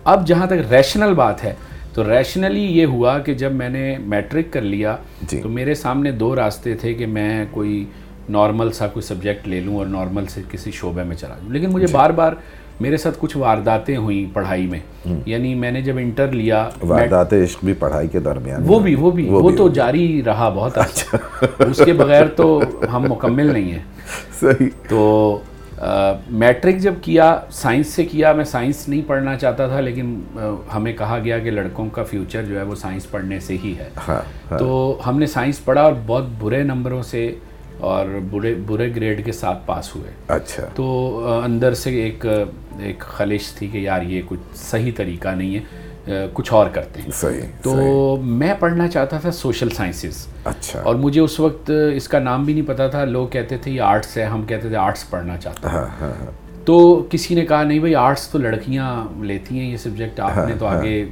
اب 0.05 0.26
جہاں 0.26 0.47
تک 0.47 0.73
ریشنل 0.73 1.15
بات 1.15 1.44
ہے 1.44 1.55
تو 1.95 2.11
ریشنلی 2.11 2.65
یہ 2.65 2.87
ہوا 2.87 3.19
کہ 3.19 3.35
جب 3.35 3.53
میں 3.53 3.69
نے 3.69 3.97
میٹرک 3.99 4.45
کر 4.51 4.63
لیا 4.63 4.97
جی۔ 5.29 5.41
تو 5.43 5.49
میرے 5.49 5.75
سامنے 5.75 6.11
دو 6.11 6.37
راستے 6.37 6.75
تھے 6.75 6.95
کہ 6.95 7.07
میں 7.07 7.47
کوئی 7.51 7.85
نارمل 8.29 8.73
سا 8.73 8.87
کوئی 8.87 9.03
سبجیکٹ 9.03 9.49
لے 9.49 9.61
لوں 9.61 9.77
اور 9.77 9.87
نارمل 9.87 10.27
سے 10.27 10.41
کسی 10.51 10.71
شعبے 10.71 11.03
میں 11.03 11.17
چلا 11.17 11.29
جاؤں۔ 11.29 11.53
لیکن 11.53 11.71
مجھے 11.71 11.87
بار 11.93 12.11
بار 12.11 12.33
میرے 12.81 12.97
ساتھ 12.97 13.17
کچھ 13.21 13.37
وارداتیں 13.37 13.97
ہوئیں 13.97 14.35
پڑھائی 14.35 14.67
میں۔ 14.67 14.79
یعنی 15.27 15.55
میں 15.55 15.71
نے 15.71 15.83
جب 15.83 15.97
انٹر 15.97 16.33
لیا 16.33 16.69
واردات 16.83 17.33
عشق 17.33 17.65
بھی 17.65 17.73
پڑھائی 17.73 18.09
کے 18.09 18.21
درمیان 18.21 18.63
وہ 18.67 18.79
بھی 18.79 18.95
وہ 18.95 19.11
بھی۔ 19.11 19.29
وہ 19.29 19.51
تو 19.57 19.69
جاری 19.69 20.23
رہا 20.27 20.49
بہت 20.49 20.79
اچھا۔ 20.79 21.17
اس 21.59 21.83
کے 21.85 21.93
بغیر 21.93 22.27
تو 22.27 22.61
ہم 22.93 23.03
مکمل 23.11 23.53
نہیں 23.53 23.73
ہیں۔ 23.73 23.83
صحیح۔ 24.41 24.69
تو 24.89 25.39
میٹرک 26.31 26.77
جب 26.77 26.94
کیا 27.03 27.41
سائنس 27.50 27.87
سے 27.87 28.05
کیا 28.05 28.32
میں 28.32 28.44
سائنس 28.44 28.88
نہیں 28.88 29.03
پڑھنا 29.06 29.37
چاہتا 29.37 29.67
تھا 29.67 29.81
لیکن 29.81 30.21
ہمیں 30.75 30.93
کہا 30.93 31.19
گیا 31.25 31.38
کہ 31.38 31.50
لڑکوں 31.50 31.88
کا 31.88 32.03
فیوچر 32.03 32.43
جو 32.43 32.59
ہے 32.59 32.62
وہ 32.62 32.75
سائنس 32.75 33.11
پڑھنے 33.11 33.41
سے 33.41 33.56
ہی 33.65 33.75
ہے۔ 33.79 33.88
ہاں 34.09 34.59
تو 34.59 35.00
ہم 35.06 35.19
نے 35.19 35.27
سائنس 35.27 35.65
پڑھا 35.65 35.82
اور 35.82 35.93
بہت 36.06 36.25
برے 36.38 36.62
نمبروں 36.62 37.03
سے 37.03 37.35
اور 37.79 38.06
برے 38.31 38.55
برے 38.67 38.93
گریڈ 38.97 39.25
کے 39.25 39.32
ساتھ 39.32 39.59
پاس 39.67 39.97
ہوئے۔ 39.97 40.11
اچھا۔ 40.29 40.67
تو 40.75 41.19
اندر 41.44 41.75
سے 41.75 42.03
ایک 42.03 42.26
ایک 42.79 42.99
خلش 42.99 43.53
تھی 43.53 43.67
کہ 43.67 43.79
یار 43.79 44.03
یہ 44.03 44.23
کچھ 44.29 44.56
صحیح 44.56 44.93
طریقہ 44.97 45.29
نہیں 45.29 45.55
ہے۔ 45.55 45.61
کچھ 46.35 46.52
اور 46.52 46.67
کرتے 46.67 47.02
ہیں۔ 47.02 47.11
صحیح 47.11 47.41
تو 47.62 48.17
میں 48.20 48.55
پڑھنا 48.58 48.88
چاہتا 48.88 49.19
تھا 49.19 49.31
سوشل 49.31 49.69
سائنسز۔ 49.69 50.26
اچھا۔ 50.44 50.81
اور 50.82 50.94
مجھے 50.94 51.20
اس 51.20 51.41
وقت 51.41 51.70
اس 51.94 52.08
کا 52.08 52.19
نام 52.19 52.44
بھی 52.44 52.52
نہیں 52.55 52.69
پتا 52.69 52.88
تھا۔ 52.88 53.05
لوگ 53.05 53.29
کہتے 53.29 53.56
تھے 53.56 53.70
یہ 53.70 53.81
آرٹس 53.81 54.17
ہے 54.17 54.25
ہم 54.25 54.43
کہتے 54.43 54.69
تھے 54.69 54.76
آرٹس 54.76 55.11
پڑھنا 55.11 55.37
چاہتا 55.37 55.73
ہاں 55.73 55.87
ہاں 56.00 56.12
ہاں۔ 56.20 56.31
تو 56.64 57.06
کسی 57.11 57.35
نے 57.35 57.47
کہا 57.47 57.62
نہیں 57.62 57.79
بھائی 57.79 57.94
آرٹس 57.94 58.29
تو 58.29 58.38
لڑکیاں 58.38 59.05
لیتی 59.23 59.58
ہیں 59.58 59.70
یہ 59.70 59.76
سبجیکٹ 59.76 60.20
آپ 60.20 60.49
نے 60.49 60.55
تو 60.58 60.67
آگے 60.67 61.05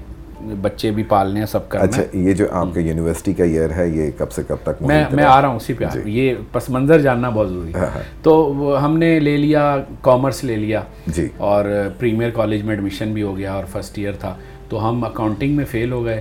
بچے 0.60 0.90
بھی 0.90 1.02
پالنے 1.02 1.38
ہیں 1.40 1.46
سب 1.46 1.68
کرنا 1.68 1.84
اچھا 1.84 2.02
یہ 2.12 2.32
جو 2.32 2.46
آپ 2.50 2.66
کا 2.74 2.80
یونیورسٹی 2.80 3.32
کا 3.32 3.44
ایئر 3.44 3.70
ہے 3.70 3.88
یہ 3.88 4.10
کب 4.18 4.32
سے 4.32 4.42
کب 4.48 4.56
تک 4.62 4.82
میں 4.82 5.04
میں 5.12 5.24
آ 5.24 5.40
رہا 5.40 5.48
ہوں 5.48 5.56
اسی 5.56 5.72
پہ 5.72 5.84
ہوں۔ 5.84 6.08
یہ 6.08 6.34
پس 6.52 6.70
منظر 6.70 6.98
جاننا 7.00 7.28
بہت 7.28 7.48
ضروری 7.48 7.74
ہے۔ 7.74 7.86
تو 8.22 8.54
ہم 8.84 8.98
نے 8.98 9.20
لے 9.20 9.36
لیا 9.36 9.76
کامرس 10.02 10.44
لے 10.44 10.56
لیا۔ 10.56 10.80
جی۔ 11.06 11.28
اور 11.36 11.64
پریمیئر 11.98 12.30
کالج 12.30 12.62
میں 12.62 12.74
ایڈمیشن 12.74 13.12
بھی 13.12 13.22
ہو 13.22 13.36
گیا 13.36 13.52
اور 13.52 13.64
فرسٹ 13.72 13.98
ایئر 13.98 14.12
تھا۔ 14.12 14.34
تو 14.68 14.88
ہم 14.88 15.04
اکاؤنٹنگ 15.04 15.56
میں 15.56 15.64
فیل 15.64 15.92
ہو 15.92 16.04
گئے۔ 16.04 16.20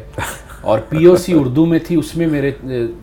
اور 0.62 0.80
پی 0.80 1.06
او 1.06 1.16
سی 1.16 1.34
اردو 1.34 1.66
میں 1.66 1.80
تھی 1.80 1.96
اس 1.96 2.18
میں 2.18 2.28
میرے 2.28 2.52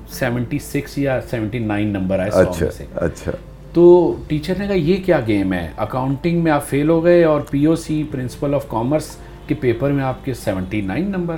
سیونٹی 0.09 0.59
سکس 0.59 0.99
یا 0.99 1.21
سیونٹی 1.31 1.59
نائن 1.59 1.89
نمبر 1.89 2.19
آئے 2.19 2.31
اچھا 2.35 2.67
اچھا۔ 2.95 3.31
تو 3.73 4.15
ٹیچر 4.29 4.55
نے 4.59 4.67
کہا 4.67 4.75
یہ 4.75 4.97
کیا 5.07 5.21
گیم 5.27 5.53
ہے؟ 5.53 5.69
اکاؤنٹنگ 5.77 6.43
میں 6.45 6.53
آپ 6.53 6.67
فیل 6.67 6.89
ہو 6.89 7.05
گئے 7.05 7.25
اور 7.25 7.41
P 7.41 7.65
O 7.65 7.77
C 7.77 8.03
principle 8.11 8.55
of 8.55 8.69
commerce 8.69 9.17
کے 9.47 9.55
پیپر 9.55 9.91
میں 9.91 10.05
آپ 10.05 10.25
کے 10.25 10.35
سیونٹی 10.35 10.81
نائن 10.81 11.11
نمبر 11.11 11.37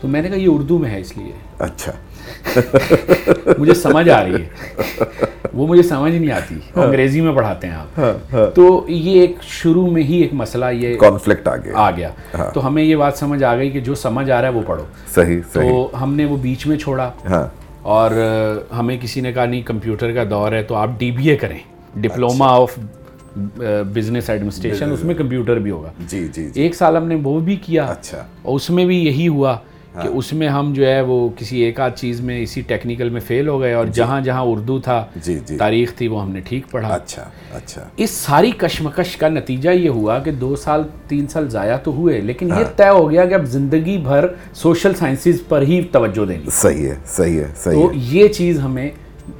تو 0.00 0.08
میں 0.08 0.22
نے 0.22 0.28
کہا 0.28 0.36
یہ 0.36 0.48
اردو 0.50 0.78
میں 0.78 0.90
ہے 0.90 1.00
اس 1.00 1.16
لیے۔ 1.16 1.32
اچھا۔ 1.58 1.92
مجھے 3.58 3.74
سمجھ 3.74 4.08
آ 4.08 4.24
رہی 4.24 4.34
ہے۔ 4.34 4.46
وہ 5.54 5.66
مجھے 5.66 5.82
سمجھ 5.82 6.12
نہیں 6.12 6.30
آتی۔ 6.32 6.54
انگریزی 6.74 7.20
میں 7.20 7.32
پڑھاتے 7.32 7.66
ہیں 7.66 7.74
آپ۔ 7.74 8.00
تو 8.54 8.86
یہ 8.88 9.20
ایک 9.20 9.36
شروع 9.42 9.90
میں 9.90 10.02
ہی 10.02 10.16
ایک 10.16 10.34
مسئلہ 10.34 10.64
یہ 10.72 10.96
کانفلکٹ 10.96 11.48
آ 11.74 11.90
گیا۔ 11.90 12.08
تو 12.54 12.66
ہمیں 12.66 12.82
یہ 12.82 12.96
بات 12.96 13.16
سمجھ 13.16 13.44
آ 13.44 13.56
گئی 13.56 13.70
کہ 13.70 13.80
جو 13.80 13.94
سمجھ 13.94 14.30
آ 14.30 14.40
رہا 14.40 14.48
ہے 14.48 14.52
وہ 14.52 14.62
پڑھو۔ 14.66 14.84
صحیح 15.14 15.40
تو 15.52 15.90
ہم 16.02 16.14
نے 16.14 16.24
وہ 16.24 16.36
بیچ 16.36 16.66
میں 16.66 16.76
چھوڑا۔ 16.76 17.10
ہاں۔ 17.30 17.46
اور 17.82 18.10
ہمیں 18.78 18.98
کسی 19.00 19.20
نے 19.20 19.32
کہا 19.32 19.44
نہیں 19.44 19.62
کمپیوٹر 19.62 20.12
کا 20.12 20.24
دور 20.30 20.52
ہے 20.52 20.62
تو 20.62 20.74
آپ 20.74 20.90
ڈی 20.98 21.10
بی 21.10 21.30
اے 21.30 21.36
کریں۔ 21.36 21.58
ڈپلوما 21.94 22.46
آف 22.46 22.78
بزنس 23.94 24.30
ایڈمنسٹریشن 24.30 24.92
اس 24.92 25.04
میں 25.04 25.14
کمپیوٹر 25.14 25.58
بھی 25.58 25.70
ہوگا۔ 25.70 25.90
جی 26.08 26.28
جی 26.32 26.50
جی۔ 26.50 26.62
ایک 26.62 26.74
سال 26.74 26.96
ہم 26.96 27.08
نے 27.08 27.16
وہ 27.22 27.40
بھی 27.40 27.56
کیا۔ 27.56 27.84
اچھا۔ 27.84 28.24
اور 28.42 28.56
اس 28.56 28.70
میں 28.70 28.84
بھی 28.84 29.04
یہی 29.06 29.28
ہوا 29.28 29.56
کہ 29.94 30.08
اس 30.08 30.32
میں 30.32 30.48
ہم 30.48 30.72
جو 30.72 30.86
ہے 30.86 31.00
وہ 31.00 31.28
کسی 31.36 31.60
ایک 31.60 31.80
آدھ 31.80 31.96
چیز 31.96 32.20
میں 32.20 32.42
اسی 32.42 32.60
ٹیکنیکل 32.60 33.08
میں 33.08 33.20
فیل 33.20 33.48
ہو 33.48 33.60
گئے 33.60 33.72
اور 33.72 33.86
جہاں 33.86 34.20
جہاں 34.20 34.42
اردو 34.42 34.78
تھا 34.80 35.04
جی 35.24 35.38
جی۔ 35.46 35.56
تاریخ 35.56 35.94
تھی 35.94 36.08
وہ 36.08 36.22
ہم 36.22 36.30
نے 36.30 36.40
ٹھیک 36.40 36.70
پڑھا۔ 36.70 36.88
اچھا 36.88 37.24
اچھا۔ 37.52 37.88
اس 37.96 38.10
ساری 38.10 38.50
کشمکش 38.50 39.16
کا 39.16 39.28
نتیجہ 39.28 39.70
یہ 39.70 39.88
ہوا 39.88 40.18
کہ 40.18 40.30
دو 40.30 40.56
سال 40.56 40.82
تین 41.08 41.26
سال 41.26 41.48
ضائع 41.48 41.76
تو 41.76 41.90
ہوئے 41.90 42.20
لیکن 42.20 42.48
یہ 42.48 42.64
طے 42.76 42.88
ہو 42.88 43.10
گیا 43.10 43.24
کہ 43.24 43.34
اب 43.34 43.44
زندگی 43.46 43.98
بھر 43.98 44.26
سوشل 44.54 44.94
سائنسز 44.94 45.42
پر 45.48 45.62
ہی 45.62 45.82
توجہ 45.92 46.24
دیں 46.24 46.38
گے 46.44 46.50
صحیح 46.50 46.88
ہے 46.88 46.94
صحیح 47.06 47.40
ہے 47.40 47.46
صحیح 47.56 47.74
تو 47.74 47.90
یہ 47.94 48.28
چیز 48.28 48.60
ہمیں 48.60 48.88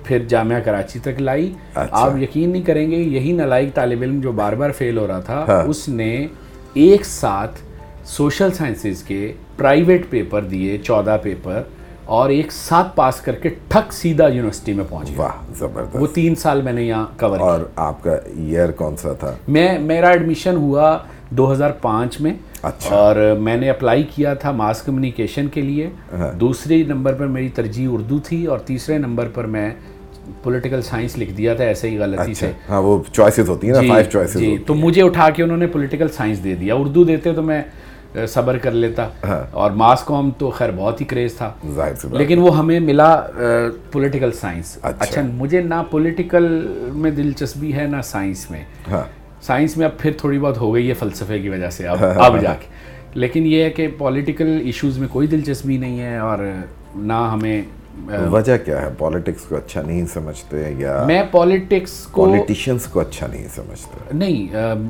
پھر 0.04 0.24
جامعہ 0.28 0.60
کراچی 0.60 0.98
تک 0.98 1.20
لائی۔ 1.20 1.52
آپ 1.74 2.16
یقین 2.18 2.50
نہیں 2.50 2.62
کریں 2.62 2.90
گے 2.90 2.96
یہی 2.96 3.32
نالائق 3.32 3.74
طالب 3.74 4.02
علم 4.02 4.20
جو 4.20 4.32
بار 4.32 4.52
بار 4.52 4.70
فیل 4.70 4.98
ہو 4.98 5.06
رہا 5.06 5.20
تھا 5.20 5.62
اس 5.68 5.88
نے 5.88 6.26
ایک 6.74 7.04
ساتھ 7.04 7.58
سوشل 8.04 8.52
سائنسز 8.52 9.02
کے 9.02 9.32
پرائیویٹ 9.56 10.10
پیپر 10.10 10.42
دیے 10.42 10.78
چودہ 10.78 11.16
پیپر 11.22 11.62
اور 12.04 12.30
ایک 12.30 12.52
ساتھ 12.52 12.96
پاس 12.96 13.20
کر 13.20 13.32
کے 13.32 13.48
ٹھک 13.68 13.92
سیدھا 13.92 14.26
یونیورسٹی 14.28 14.72
میں 14.72 14.84
پہنچ 14.88 15.08
گیا۔ 15.08 15.20
واہ 15.20 15.52
زبردست۔ 15.54 15.96
وہ 15.96 16.06
تین 16.06 16.34
سال 16.34 16.62
میں 16.62 16.72
نے 16.72 16.82
یہاں 16.82 17.06
کور 17.20 17.38
اور 17.40 17.60
آپ 17.76 18.02
کا 18.02 18.12
ایئر 18.12 18.70
کون 18.70 18.96
سا 18.96 19.12
تھا؟ 19.12 19.34
میں 19.48 19.78
میرا 19.78 20.08
ایڈمیشن 20.08 20.56
ہوا 20.56 20.98
دو 21.30 21.52
ہزار 21.52 21.70
پانچ 21.70 22.20
میں۔ 22.20 22.34
اچھا۔ 22.62 22.96
اور 22.96 23.16
میں 23.40 23.56
نے 23.56 23.70
اپلائی 23.70 24.02
کیا 24.02 24.34
تھا 24.34 24.50
ماس 24.50 24.82
کمیونیکیشن 24.82 25.46
کے 25.46 25.60
لیے۔ 25.60 25.90
دوسرے 26.40 26.82
نمبر 26.82 27.14
پر 27.14 27.26
میری 27.26 27.48
ترجیح 27.48 27.88
اردو 27.92 28.18
تھی 28.18 28.46
اور 28.46 28.58
تیسرے 28.58 28.98
نمبر 28.98 29.28
پر 29.34 29.44
میں 29.44 29.70
پولیٹیکل 30.42 30.82
سائنس 30.82 31.18
لکھ 31.18 31.32
دیا 31.32 31.54
تھا 31.54 31.64
ایسے 31.64 31.90
ہی 31.90 31.98
غلطی 31.98 32.34
سے۔ 32.34 32.52
ہاں 32.68 32.82
وہ 32.82 33.02
چوائسیز 33.12 33.48
ہوتی 33.48 33.66
ہیں 33.66 33.74
نا 33.74 33.88
فائیو 33.88 34.10
چوائسیز 34.10 34.42
جی۔ 34.42 34.56
تو 34.66 34.74
مجھے 34.74 35.02
اٹھا 35.02 35.30
کے 35.30 35.42
انہوں 35.42 35.56
نے 35.56 35.66
پولیٹیکل 35.66 36.08
سائنس 36.08 36.44
دے 36.44 36.54
دیا۔ 36.54 36.74
اردو 36.74 37.04
دیتے 37.04 37.32
تو 37.32 37.42
میں 37.42 37.62
صبر 38.28 38.58
کر 38.58 38.70
لیتا۔ 38.70 39.08
اور 39.50 39.70
ماس 39.70 40.02
کام 40.04 40.30
تو 40.38 40.50
خیر 40.50 40.70
بہت 40.76 41.00
ہی 41.00 41.06
کریز 41.06 41.34
تھا۔ 41.34 41.52
لیکن 42.18 42.38
وہ 42.38 42.58
ہمیں 42.58 42.80
ملا 42.80 43.20
پولیٹیکل 43.92 44.32
سائنس 44.32 44.78
اچھا۔ 44.82 45.22
مجھے 45.34 45.62
نہ 45.62 45.74
پولیٹیکل 45.90 46.66
میں 46.94 47.10
دلچسپی 47.10 47.74
ہے 47.74 47.86
نہ 47.86 47.96
سائنس 48.04 48.50
میں۔ 48.50 48.64
ہاں۔ 48.90 49.02
سائنس 49.42 49.76
میں 49.76 49.86
اب 49.86 49.98
پھر 49.98 50.10
تھوڑی 50.18 50.38
بہت 50.38 50.58
ہو 50.58 50.74
گئی 50.74 50.88
ہے 50.88 50.94
فلسفے 50.94 51.38
کی 51.38 51.48
وجہ 51.48 51.70
سے 51.70 51.88
اب 51.88 51.98
اب 52.16 52.40
جا 52.40 52.54
کے۔ 52.54 52.66
لیکن 53.14 53.46
یہ 53.46 53.62
ہے 53.62 53.70
کہ 53.70 53.88
پولیٹیکل 53.98 54.58
ایشوز 54.64 54.98
میں 54.98 55.08
کوئی 55.08 55.26
دلچسپی 55.26 55.76
نہیں 55.76 56.00
ہے 56.00 56.18
اور 56.18 56.38
نہ 56.96 57.30
ہمیں 57.32 57.62
وجہ 58.30 58.56
کیا 58.64 58.82
ہے؟ 58.82 58.88
پالیٹکس 58.98 59.42
کو 59.42 59.56
اچھا 59.56 59.82
نہیں 59.82 60.06
سمجھتے 60.06 60.74
یا 60.78 61.04
میں 61.06 61.22
پالیٹکس 61.30 61.90
کو 62.06 62.24
پالیٹیشینس 62.24 62.84
کو 62.86 63.00
اچھا 63.00 63.26
نہیں 63.26 63.46
سمجھتے؟ 63.54 64.16
نہیں 64.16 64.46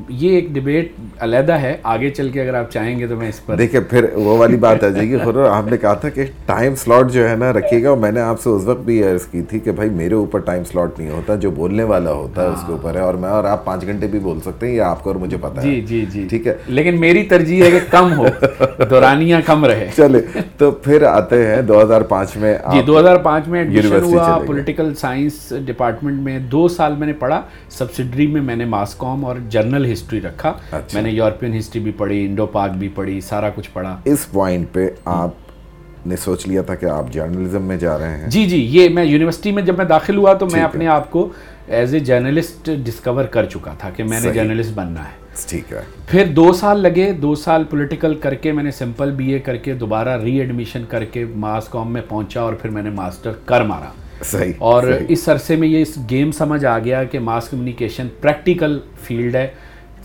یہ 0.09 0.29
ایک 0.29 0.49
ڈبیٹ 0.49 0.91
علیحدہ 1.19 1.53
ہے۔ 1.53 1.77
آگے 1.83 2.09
چل 2.09 2.29
کے 2.29 2.41
اگر 2.41 2.53
آپ 2.53 2.71
چاہیں 2.71 2.99
گے 2.99 3.07
تو 3.07 3.15
میں 3.15 3.29
اس 3.29 3.45
پر 3.45 3.55
دیکھیں 3.55 3.79
پھر 3.89 4.05
وہ 4.13 4.37
والی 4.37 4.57
بات 4.57 4.83
آ 4.83 4.87
جائے 4.87 5.09
گی۔ 5.09 5.17
خور 5.17 5.33
آپ 5.49 5.71
نے 5.71 5.77
کہا 5.77 5.93
تھا 5.93 6.09
کہ 6.09 6.25
ٹائم 6.45 6.75
سلاٹ 6.75 7.11
جو 7.11 7.29
ہے 7.29 7.35
نا 7.35 7.53
رکھیے 7.53 7.83
گا۔ 7.83 7.95
میں 7.95 8.11
نے 8.11 8.21
آپ 8.21 8.41
سے 8.41 8.49
اس 8.49 8.63
وقت 8.65 8.81
بھی 8.81 9.03
عرض 9.03 9.25
کی 9.25 9.41
تھی 9.41 9.59
کہ 9.59 9.71
بھائی 9.71 9.89
میرے 9.89 10.13
اوپر 10.13 10.39
ٹائم 10.39 10.63
سلاٹ 10.63 10.99
نہیں 10.99 11.09
ہوتا 11.09 11.35
جو 11.35 11.51
بولنے 11.51 11.83
والا 11.83 12.11
ہوتا 12.11 12.41
ہے 12.43 12.47
اس 12.47 12.63
کے 12.67 12.71
اوپر 12.71 12.95
ہے۔ 12.95 12.99
اور 12.99 13.13
میں 13.13 13.29
اور 13.29 13.43
آپ 13.43 13.65
پانچ 13.65 13.85
گھنٹے 13.85 14.07
بھی 14.07 14.19
بول 14.19 14.39
سکتے 14.39 14.67
ہیں 14.67 14.75
یا 14.75 14.89
آپ 14.89 15.03
کو 15.03 15.09
اور 15.09 15.15
مجھے 15.15 15.37
پتا 15.41 15.63
ہے۔ 15.63 15.67
جی 15.67 15.81
جی 15.81 16.05
جی۔ 16.13 16.27
ٹھیک 16.29 16.47
ہے۔ 16.47 16.55
لیکن 16.67 16.99
میری 16.99 17.23
ترجیح 17.23 17.63
ہے 17.63 17.71
کہ 17.71 17.79
کم 17.89 18.13
ہو۔ 18.17 18.25
دورانیاں 18.89 19.41
کم 19.45 19.65
رہے۔ 19.65 19.89
چلے 19.97 20.19
تو 20.57 20.71
پھر 20.71 21.03
آتے 21.03 21.45
ہیں 21.47 21.61
دو 21.61 21.81
ہزار 21.81 22.01
پانچ 22.01 22.37
میں 22.37 22.57
جی 22.71 22.81
دو 22.93 22.99
ہزار 22.99 23.17
پانچ 23.23 23.47
میں 23.47 23.59
ایڈمیشن 23.59 24.03
ہوا 24.03 24.37
پولیٹیکل 24.47 24.93
سائنس 24.95 25.53
ڈپارٹمنٹ 25.65 26.21
میں 26.23 26.37
دو 26.51 26.67
سال 26.67 26.95
میں 26.95 27.07
نے 27.07 27.13
پڑھا 27.19 27.41
سبسڈری 27.69 28.27
میں 28.27 28.41
میں 28.41 28.55
نے 28.55 28.65
ماس 28.65 28.95
کام 28.95 29.25
اور 29.25 29.35
جرنل 29.49 29.91
ہسٹری 29.93 30.21
رکھا۔ 30.21 30.53
میں 30.93 31.01
نے 31.01 31.11
یورپین 31.11 31.57
ہسٹری 31.57 31.81
بھی 31.81 31.91
پڑھی 31.97 32.25
انڈو 32.25 32.45
پاک 32.45 32.71
بھی 32.71 32.89
پڑھی 32.95 33.19
سارا 33.21 33.49
کچھ 33.55 33.69
پڑھا۔ 33.73 33.97
اس 34.05 34.29
پوائنٹ 34.31 34.67
پہ 34.73 34.87
آپ 35.05 36.05
نے 36.07 36.15
سوچ 36.15 36.47
لیا 36.47 36.61
تھا 36.61 36.75
کہ 36.75 36.85
آپ 36.85 37.11
جرنلزم 37.13 37.63
میں 37.63 37.77
جا 37.77 37.97
رہے 37.99 38.17
ہیں؟ 38.17 38.29
جی 38.29 38.45
جی 38.45 38.61
یہ 38.69 38.89
میں 38.89 39.03
یونیورسٹی 39.05 39.51
میں 39.51 39.63
جب 39.63 39.77
میں 39.77 39.85
داخل 39.85 40.17
ہوا 40.17 40.33
تو 40.33 40.45
میں 40.53 40.61
اپنے 40.61 40.87
آپ 40.87 41.11
کو 41.11 41.27
ایز 41.67 41.93
اے 41.93 41.99
جرنلسٹ 41.99 42.69
ڈسکور 42.85 43.25
کر 43.25 43.45
چکا 43.45 43.73
تھا 43.77 43.89
کہ 43.89 44.03
میں 44.03 44.19
نے 44.19 44.33
جرنلسٹ 44.33 44.73
بننا 44.75 45.03
ہے۔ 45.03 45.21
ٹھیک 45.47 45.73
ہے۔ 45.73 45.81
پھر 46.07 46.25
دو 46.25 46.53
سال 46.53 46.79
لگے 46.79 47.11
دو 47.11 47.35
سال 47.35 47.63
پولیٹیکل 47.63 48.15
کر 48.15 48.33
کے 48.33 48.51
میں 48.51 48.63
نے 48.63 48.71
سمپل 48.71 49.11
بی 49.11 49.31
اے 49.33 49.39
کر 49.39 49.55
کے 49.55 49.73
دوبارہ 49.73 50.21
ری 50.23 50.39
ایڈمیشن 50.39 50.83
کر 50.89 51.05
کے 51.05 51.25
ماس 51.35 51.67
کام 51.67 51.93
میں 51.93 52.01
پہنچا 52.09 52.41
اور 52.41 52.53
پھر 52.53 52.69
میں 52.69 52.83
نے 52.83 52.89
ماسٹر 52.89 53.31
کر 53.45 53.61
مارا۔ 53.61 53.91
صحیح 54.23 54.53
اور 54.57 54.83
اس 55.07 55.27
عرصے 55.29 55.55
میں 55.55 55.67
یہ 55.67 55.81
اس 55.81 55.97
گیم 56.09 56.31
سمجھ 56.31 56.65
آ 56.65 56.79
گیا 56.79 57.03
کہ 57.03 57.19
ماس 57.19 57.49
کمیونیکیشن 57.49 58.07
پریکٹیکل 58.21 58.79
فیلڈ 59.01 59.35
ہے۔ 59.35 59.47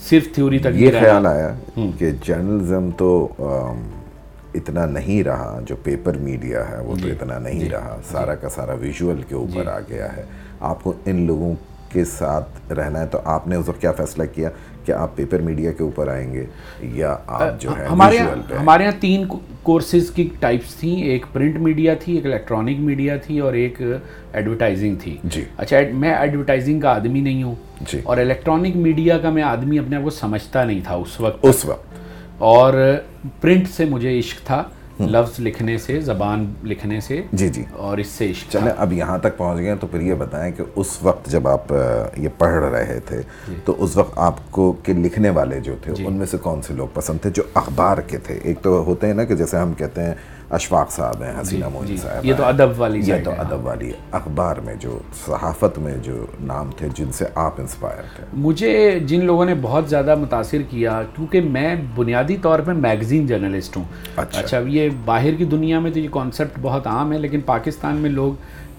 صرف 0.09 0.27
تھیوری 0.35 0.59
تک 0.59 0.69
یہ 0.73 0.91
خیال 1.01 1.27
آیا 1.27 1.55
کہ 1.99 2.11
جرنلزم 2.25 2.91
تو 2.97 3.29
اتنا 4.55 4.87
نہیں 4.87 5.23
رہا 5.23 5.61
جو 5.67 5.77
پیپر 5.77 6.17
میڈیا 6.19 6.69
ہے 6.71 6.81
وہ 6.83 6.95
تو 7.03 7.09
اتنا 7.09 7.39
نہیں 7.39 7.71
رہا۔ 7.71 7.97
سارا 8.11 8.35
کا 8.35 8.49
سارا 8.49 8.73
ویژول 8.73 9.23
کے 9.29 9.35
اوپر 9.35 9.67
آ 9.67 9.79
گیا 9.89 10.17
ہے۔ 10.17 10.23
آپ 10.61 10.83
کو 10.85 10.93
ان 11.05 11.27
لوگوں 11.27 11.55
کے 11.93 12.05
ساتھ 12.05 12.73
رہنا 12.73 13.01
ہے 13.01 13.07
تو 13.07 13.19
آپ 13.25 13.47
نے 13.49 13.57
اس 13.57 13.69
وقت 13.69 13.81
کیا 13.81 13.93
فیصلہ 13.93 14.23
کیا 14.35 14.49
کہ 14.89 14.93
آپ 14.93 15.17
پیپر 15.17 15.41
میڈیا 15.41 15.73
کے 15.73 15.83
اوپر 15.83 16.09
آئیں 16.09 16.33
گے 16.33 16.47
یا 16.83 17.17
آپ 17.27 17.61
جو 17.61 17.79
ہے 17.79 17.87
ہمارے 17.87 18.19
ہمارے 18.61 18.83
یہاں 18.83 19.01
تین 19.01 19.25
کورسز 19.63 20.11
کی 20.11 20.29
ٹائپس 20.41 20.75
تھیں 20.75 21.03
ایک 21.03 21.27
پرنٹ 21.33 21.57
میڈیا 21.57 21.95
تھی 21.95 22.15
ایک 22.15 22.27
الیکٹرانک 22.27 22.81
میڈیا 22.81 23.17
تھی 23.17 23.39
اور 23.39 23.53
ایک 23.53 23.83
ایڈورٹائزنگ 24.33 24.97
تھی۔ 25.03 25.17
جی۔ 25.25 25.45
اچھا 25.57 25.77
میں 25.93 26.15
ایڈورٹائزنگ 26.15 26.81
کا 26.81 26.89
آدمی 26.95 27.21
نہیں 27.21 27.43
ہوں 27.43 27.55
جی۔ 27.81 28.01
اور 28.05 28.17
الیکٹرانک 28.17 28.77
میڈیا 28.77 29.19
کا 29.19 29.31
میں 29.31 29.43
آدمی 29.43 29.79
اپنے 29.79 29.97
آپ 29.97 30.03
کو 30.03 30.11
سمجھتا 30.11 30.65
نہیں 30.65 30.81
تھا 30.85 30.95
اس 30.95 31.21
وقت۔ 31.21 31.39
اس 31.43 31.65
وقت۔ 31.65 31.87
اور 32.39 32.95
پرنٹ 33.41 33.69
سے 33.69 33.85
مجھے 33.85 34.19
عشق 34.19 34.47
تھا۔ 34.47 34.65
لفظ 35.01 35.39
لکھنے 35.41 35.77
سے 35.79 36.01
زبان 36.01 36.45
لکھنے 36.65 37.01
سے 37.01 37.21
جی 37.33 37.49
جی۔ 37.49 37.65
اور 37.77 37.99
اس 37.99 38.07
سے 38.09 38.31
عشق 38.31 38.51
چلیں 38.53 38.73
اب 38.77 38.93
یہاں 38.93 39.19
تک 39.19 39.37
پہنچ 39.37 39.61
گئے 39.61 39.75
تو 39.81 39.87
پھر 39.87 40.01
یہ 40.01 40.15
بتائیں 40.15 40.51
کہ 40.53 40.63
اس 40.77 40.97
وقت 41.03 41.31
جب 41.31 41.49
آپ 41.49 41.73
یہ 42.17 42.29
پڑھ 42.39 42.55
رہے 42.65 42.99
تھے 43.07 43.21
تو 43.65 43.75
اس 43.79 43.97
وقت 43.97 44.19
آپ 44.19 44.41
کو 44.51 44.73
کہ 44.83 44.93
لکھنے 44.95 45.31
والے 45.31 45.61
جو 45.61 45.75
تھے 45.83 45.93
ان 46.07 46.13
میں 46.13 46.27
سے 46.27 46.39
کون 46.39 46.63
سے 46.63 46.75
لوگ 46.75 46.89
پسند 46.95 47.23
تھے 47.23 47.31
جو 47.31 47.43
اخبار 47.55 47.99
کے 48.07 48.19
تھے؟ 48.19 48.39
ایک 48.43 48.63
تو 48.63 48.83
ہوتے 48.87 49.07
ہیں 49.07 49.15
نا 49.15 49.25
کہ 49.25 49.35
جیسے 49.35 49.57
ہم 49.57 49.73
کہتے 49.75 50.03
ہیں 50.03 50.15
اشفاق 50.51 50.93
صاحب 50.93 51.23
ہیں 51.23 51.33
حسینہ 51.41 51.69
موجی 51.73 51.97
صاحب 51.97 52.25
یہ 52.25 52.35
تو 52.37 52.45
ادب 52.45 52.71
والی 52.77 53.01
یہ 53.05 53.15
تو 53.25 53.31
ادب 53.39 53.67
والی 53.67 53.93
اخبار 54.13 54.57
میں 54.57 54.75
جو 54.75 54.99
صحافت 55.27 55.79
میں 55.79 55.97
جو 56.03 56.27
نام 56.41 56.71
تھے 56.77 56.89
جن 56.95 57.13
سے 57.13 57.25
آپ 57.35 57.61
انسپائر 57.61 58.03
تھے۔ 58.17 58.25
مجھے 58.33 58.99
جن 59.01 59.25
لوگوں 59.25 59.45
نے 59.45 59.55
بہت 59.63 59.91
زیادہ 59.91 60.15
متاثر 60.15 60.59
کیا 60.71 61.03
کیونکہ 61.17 61.41
میں 61.41 61.77
بنیادی 61.95 62.37
طور 62.43 62.59
پہ 62.59 62.73
میگزین 62.73 63.27
جرنلسٹ 63.27 63.77
ہوں۔ 63.77 63.85
اچھا۔ 64.17 64.59
یہ 64.67 64.89
باہر 65.05 65.35
کی 65.39 65.45
دنیا 65.45 65.81
میں 65.81 65.91
تو 65.91 65.99
یہ 65.99 66.09
کانسیپٹ 66.11 66.59
بہت 66.63 66.87
عام 66.87 67.13
ہے 67.13 67.19
لیکن 67.19 67.41
پاکستان 67.41 67.97
میں 67.97 68.11
لوگ 68.11 68.33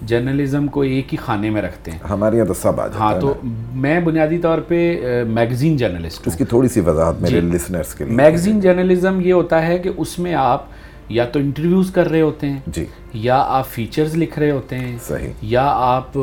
جرنلزم 0.06 0.66
کو 0.66 0.80
ایک 0.80 1.12
ہی 1.12 1.18
خانے 1.18 1.50
میں 1.50 1.62
رکھتے 1.62 1.90
ہیں۔ 1.90 1.98
ہمارے 2.10 2.36
یہاں 2.36 2.46
تو 2.46 2.54
سب 2.54 2.80
آ 2.80 2.86
ہاں 2.98 3.20
تو 3.20 3.34
میں 3.72 4.00
بنیادی 4.00 4.38
طور 4.38 4.58
پہ 4.58 4.98
میگزین 5.28 5.76
جرنلسٹ 5.76 6.28
اس 6.28 6.36
کی 6.36 6.44
تھوڑی 6.44 6.68
سی 6.68 6.80
وضاحت 6.80 7.14
میرے 7.20 7.40
لسنرس 7.40 7.94
کے 7.94 8.04
لیے۔ 8.04 8.14
میگزین 8.16 8.60
جرنلزم 8.60 9.20
یہ 9.20 9.32
ہوتا 9.32 9.66
ہے 9.66 9.78
کہ 9.78 9.90
اس 9.96 10.18
میں 10.18 10.34
آپ 10.34 10.64
یا 11.10 11.24
تو 11.24 11.38
انٹرویوز 11.38 11.90
کر 11.90 12.10
رہے 12.10 12.20
ہوتے 12.20 12.46
ہیں 12.50 12.60
جی۔ 12.66 12.84
یا 13.12 13.44
آپ 13.48 13.68
فیچرز 13.68 14.16
لکھ 14.16 14.38
رہے 14.38 14.50
ہوتے 14.50 14.78
ہیں 14.78 14.96
صحیح۔ 15.02 15.28
یا 15.42 15.62
آپ 15.76 16.18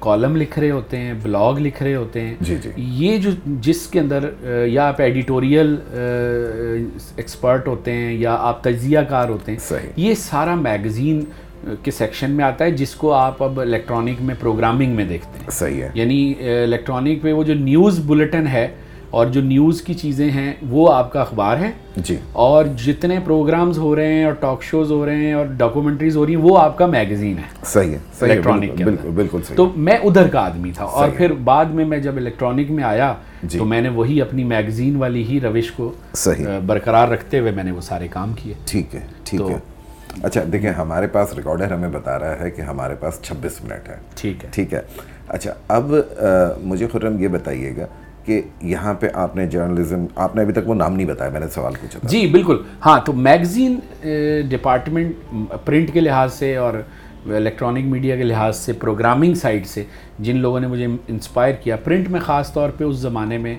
کالم 0.00 0.36
لکھ 0.36 0.58
رہے 0.58 0.70
ہوتے 0.70 0.96
ہیں 0.96 1.14
بلاگ 1.22 1.54
لکھ 1.54 1.82
رہے 1.82 1.94
ہوتے 1.94 2.20
ہیں۔ 2.20 2.34
جی 2.40 2.56
جی۔ 2.62 2.70
یہ 2.76 3.18
جو 3.18 3.30
جس 3.46 3.86
کے 3.86 4.00
اندر 4.00 4.28
یا 4.66 4.88
آپ 4.88 5.00
ایڈیٹوریل 5.00 5.76
ایکسپرٹ 7.16 7.68
ہوتے 7.68 7.92
ہیں 7.92 8.12
یا 8.14 8.36
آپ 8.40 8.62
تجزیہ 8.62 8.98
کار 9.08 9.28
ہوتے 9.28 9.52
ہیں 9.52 9.58
صحیح۔ 9.58 9.90
یہ 9.96 10.14
سارا 10.14 10.54
میگزین 10.54 11.20
کے 11.82 11.90
سیکشن 11.90 12.30
میں 12.30 12.44
آتا 12.44 12.64
ہے 12.64 12.70
جس 12.70 12.94
کو 12.94 13.12
آپ 13.12 13.42
اب 13.42 13.60
الیکٹرانک 13.60 14.16
میں 14.20 14.34
پروگرامنگ 14.40 14.92
میں 14.92 15.04
دیکھتے 15.04 15.38
ہیں۔ 15.38 15.50
صحیح 15.50 15.82
ہے۔ 15.82 15.90
یعنی 15.94 16.34
الیکٹرانک 16.62 17.22
پہ 17.22 17.32
وہ 17.32 17.44
جو 17.44 17.54
نیوز 17.54 18.00
بلیٹن 18.06 18.46
ہے 18.46 18.68
اور 19.10 19.26
جو 19.26 19.40
نیوز 19.40 19.82
کی 19.82 19.94
چیزیں 19.94 20.30
ہیں 20.30 20.54
وہ 20.68 20.92
آپ 20.92 21.12
کا 21.12 21.20
اخبار 21.20 21.56
ہے 21.56 21.70
جی۔ 21.96 22.16
اور 22.32 22.64
جتنے 22.64 23.18
پروگرامز 23.24 23.78
ہو 23.78 23.96
رہے 23.96 24.12
ہیں 24.12 24.24
اور 24.24 24.32
ٹاک 24.32 24.62
شوز 24.62 24.90
ہو 24.90 25.06
رہے 25.06 25.16
ہیں 25.16 25.32
اور 25.32 25.46
ڈاکومنٹریز 25.56 26.16
ہو 26.16 26.26
رہی 26.26 26.34
ہیں 26.34 26.42
وہ 26.42 26.58
آپ 26.58 26.76
کا 26.78 26.86
میگزین 26.86 27.38
ہے۔ 27.38 27.64
صحیح 27.64 27.92
ہے 27.92 27.98
الیکٹرانک 28.20 28.82
بالکل 28.82 29.10
بالکل 29.10 29.40
تو 29.56 29.72
میں 29.76 29.96
ادھر 30.04 30.28
کا 30.28 30.40
آدمی 30.40 30.72
تھا 30.74 30.84
اور 30.84 31.08
پھر 31.16 31.32
بعد 31.44 31.64
میں 31.64 31.84
میں 31.84 31.98
جب 31.98 32.16
الیکٹرانک 32.16 32.70
میں 32.70 32.84
آیا 32.84 33.12
تو 33.52 33.64
میں 33.64 33.80
نے 33.80 33.88
وہی 33.88 34.20
اپنی 34.20 34.44
میگزین 34.44 34.96
والی 34.96 35.22
ہی 35.22 35.40
روش 35.40 35.70
کو 35.72 35.92
برقرار 36.66 37.08
رکھتے 37.08 37.38
ہوئے 37.38 37.52
میں 37.52 37.64
نے 37.64 37.70
وہ 37.70 37.80
سارے 37.80 38.08
کام 38.08 38.32
کیے۔ 38.32 38.54
ٹھیک 38.66 38.94
ہے 38.94 39.00
ٹھیک 39.24 39.40
ہے۔ 39.40 39.58
اچھا 40.22 40.40
دیکھیں 40.52 40.70
ہمارے 40.70 41.06
پاس 41.06 41.34
ریکارڈر 41.34 41.72
ہمیں 41.72 41.88
بتا 41.88 42.18
رہا 42.18 42.40
ہے 42.40 42.50
کہ 42.50 42.62
ہمارے 42.62 42.94
پاس 42.94 43.20
چھبیس 43.22 43.62
منٹ 43.64 43.88
ہے۔ 43.88 43.96
ٹھیک 44.14 44.44
ہے۔ 44.44 44.50
ٹھیک 44.52 44.74
ہے۔ 44.74 44.80
اچھا 45.28 45.54
اب 45.68 45.94
مجھے 46.62 46.86
خرم 46.92 47.18
یہ 47.18 47.28
بتائیے 47.28 47.76
گا 47.76 47.86
کہ 48.28 48.40
یہاں 48.62 48.94
پہ 48.94 49.08
آپ 49.14 49.36
نے 49.36 49.46
جرنلزم 49.46 50.06
آپ 50.16 50.36
نے 50.36 50.42
ابھی 50.42 50.52
تک 50.52 50.68
وہ 50.68 50.74
نام 50.74 50.94
نہیں 50.96 51.06
بتایا 51.06 51.30
میں 51.30 51.40
نے 51.40 51.46
سوال 51.54 51.74
پوچھا 51.80 51.98
جی 52.02 52.26
بالکل۔ 52.26 52.62
ہاں 52.86 52.98
تو 53.06 53.12
میگزین 53.28 53.78
ڈپارٹمنٹ 54.50 55.34
پرنٹ 55.64 55.92
کے 55.92 56.00
لحاظ 56.00 56.32
سے 56.34 56.54
اور 56.56 56.74
الیکٹرانک 57.26 57.84
میڈیا 57.84 58.16
کے 58.16 58.22
لحاظ 58.22 58.56
سے 58.56 58.72
پروگرامنگ 58.72 59.34
سائٹ 59.34 59.66
سے 59.66 59.82
جن 60.18 60.36
لوگوں 60.36 60.60
نے 60.60 60.66
مجھے 60.66 60.86
انسپائر 61.08 61.54
کیا 61.62 61.76
پرنٹ 61.84 62.08
میں 62.10 62.20
خاص 62.20 62.52
طور 62.52 62.70
پہ 62.76 62.84
اس 62.84 62.96
زمانے 62.96 63.38
میں 63.38 63.54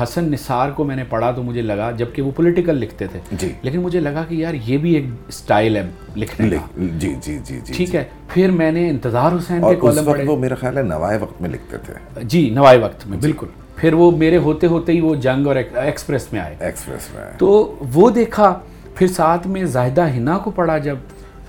حسن 0.00 0.24
نثار 0.32 0.70
کو 0.70 0.84
میں 0.84 0.96
نے 0.96 1.04
پڑھا 1.08 1.30
تو 1.30 1.42
مجھے 1.42 1.62
لگا 1.62 1.90
جبکہ 1.90 2.22
وہ 2.22 2.30
پولیٹیکل 2.36 2.76
لکھتے 2.76 3.06
تھے۔ 3.06 3.20
جی۔ 3.32 3.50
لیکن 3.62 3.80
مجھے 3.80 4.00
لگا 4.00 4.24
کہ 4.28 4.34
یار 4.34 4.54
یہ 4.66 4.78
بھی 4.78 4.94
ایک 4.94 5.04
سٹائل 5.32 5.76
ہے 5.76 5.82
لکھنے 6.16 6.48
کا۔ 6.50 6.56
جی 6.76 7.14
جی 7.22 7.38
جی 7.44 7.58
جی 7.64 7.72
ٹھیک 7.76 7.94
ہے 7.94 8.04
پھر 8.28 8.50
میں 8.50 8.70
نے 8.72 8.88
انتظار 8.90 9.32
حسین 9.32 9.60
کے 9.60 9.74
کالم 9.80 10.04
پڑھے۔ 10.04 10.24
وہ 10.26 10.36
میرا 10.36 10.54
خیال 10.54 10.78
ہے 10.78 10.82
نوائے 10.82 11.18
وقت 11.18 11.40
میں 11.42 11.50
لکھتے 11.50 11.76
تھے۔ 11.86 12.24
جی 12.24 12.48
نوائے 12.50 12.78
وقت 12.78 13.06
میں 13.06 13.18
بالکل۔ 13.18 13.46
پھر 13.80 13.92
وہ 13.92 14.10
میرے 14.10 14.36
ہوتے 14.36 14.66
ہوتے 14.66 14.92
ہی 14.92 15.00
وہ 15.00 15.14
جنگ 15.14 15.46
اور 15.46 15.56
ایکسپریس 15.74 16.32
میں 16.32 16.40
آئے۔ 16.40 16.56
ایکسپریس 16.60 17.14
میں 17.14 17.24
تو 17.38 17.74
وہ 17.94 18.10
دیکھا 18.10 18.58
پھر 18.94 19.06
ساتھ 19.06 19.46
میں 19.46 19.64
زاہدہ 19.64 20.08
ہنا 20.08 20.38
کو 20.38 20.50
پڑھا 20.50 20.78
جب 20.78 20.96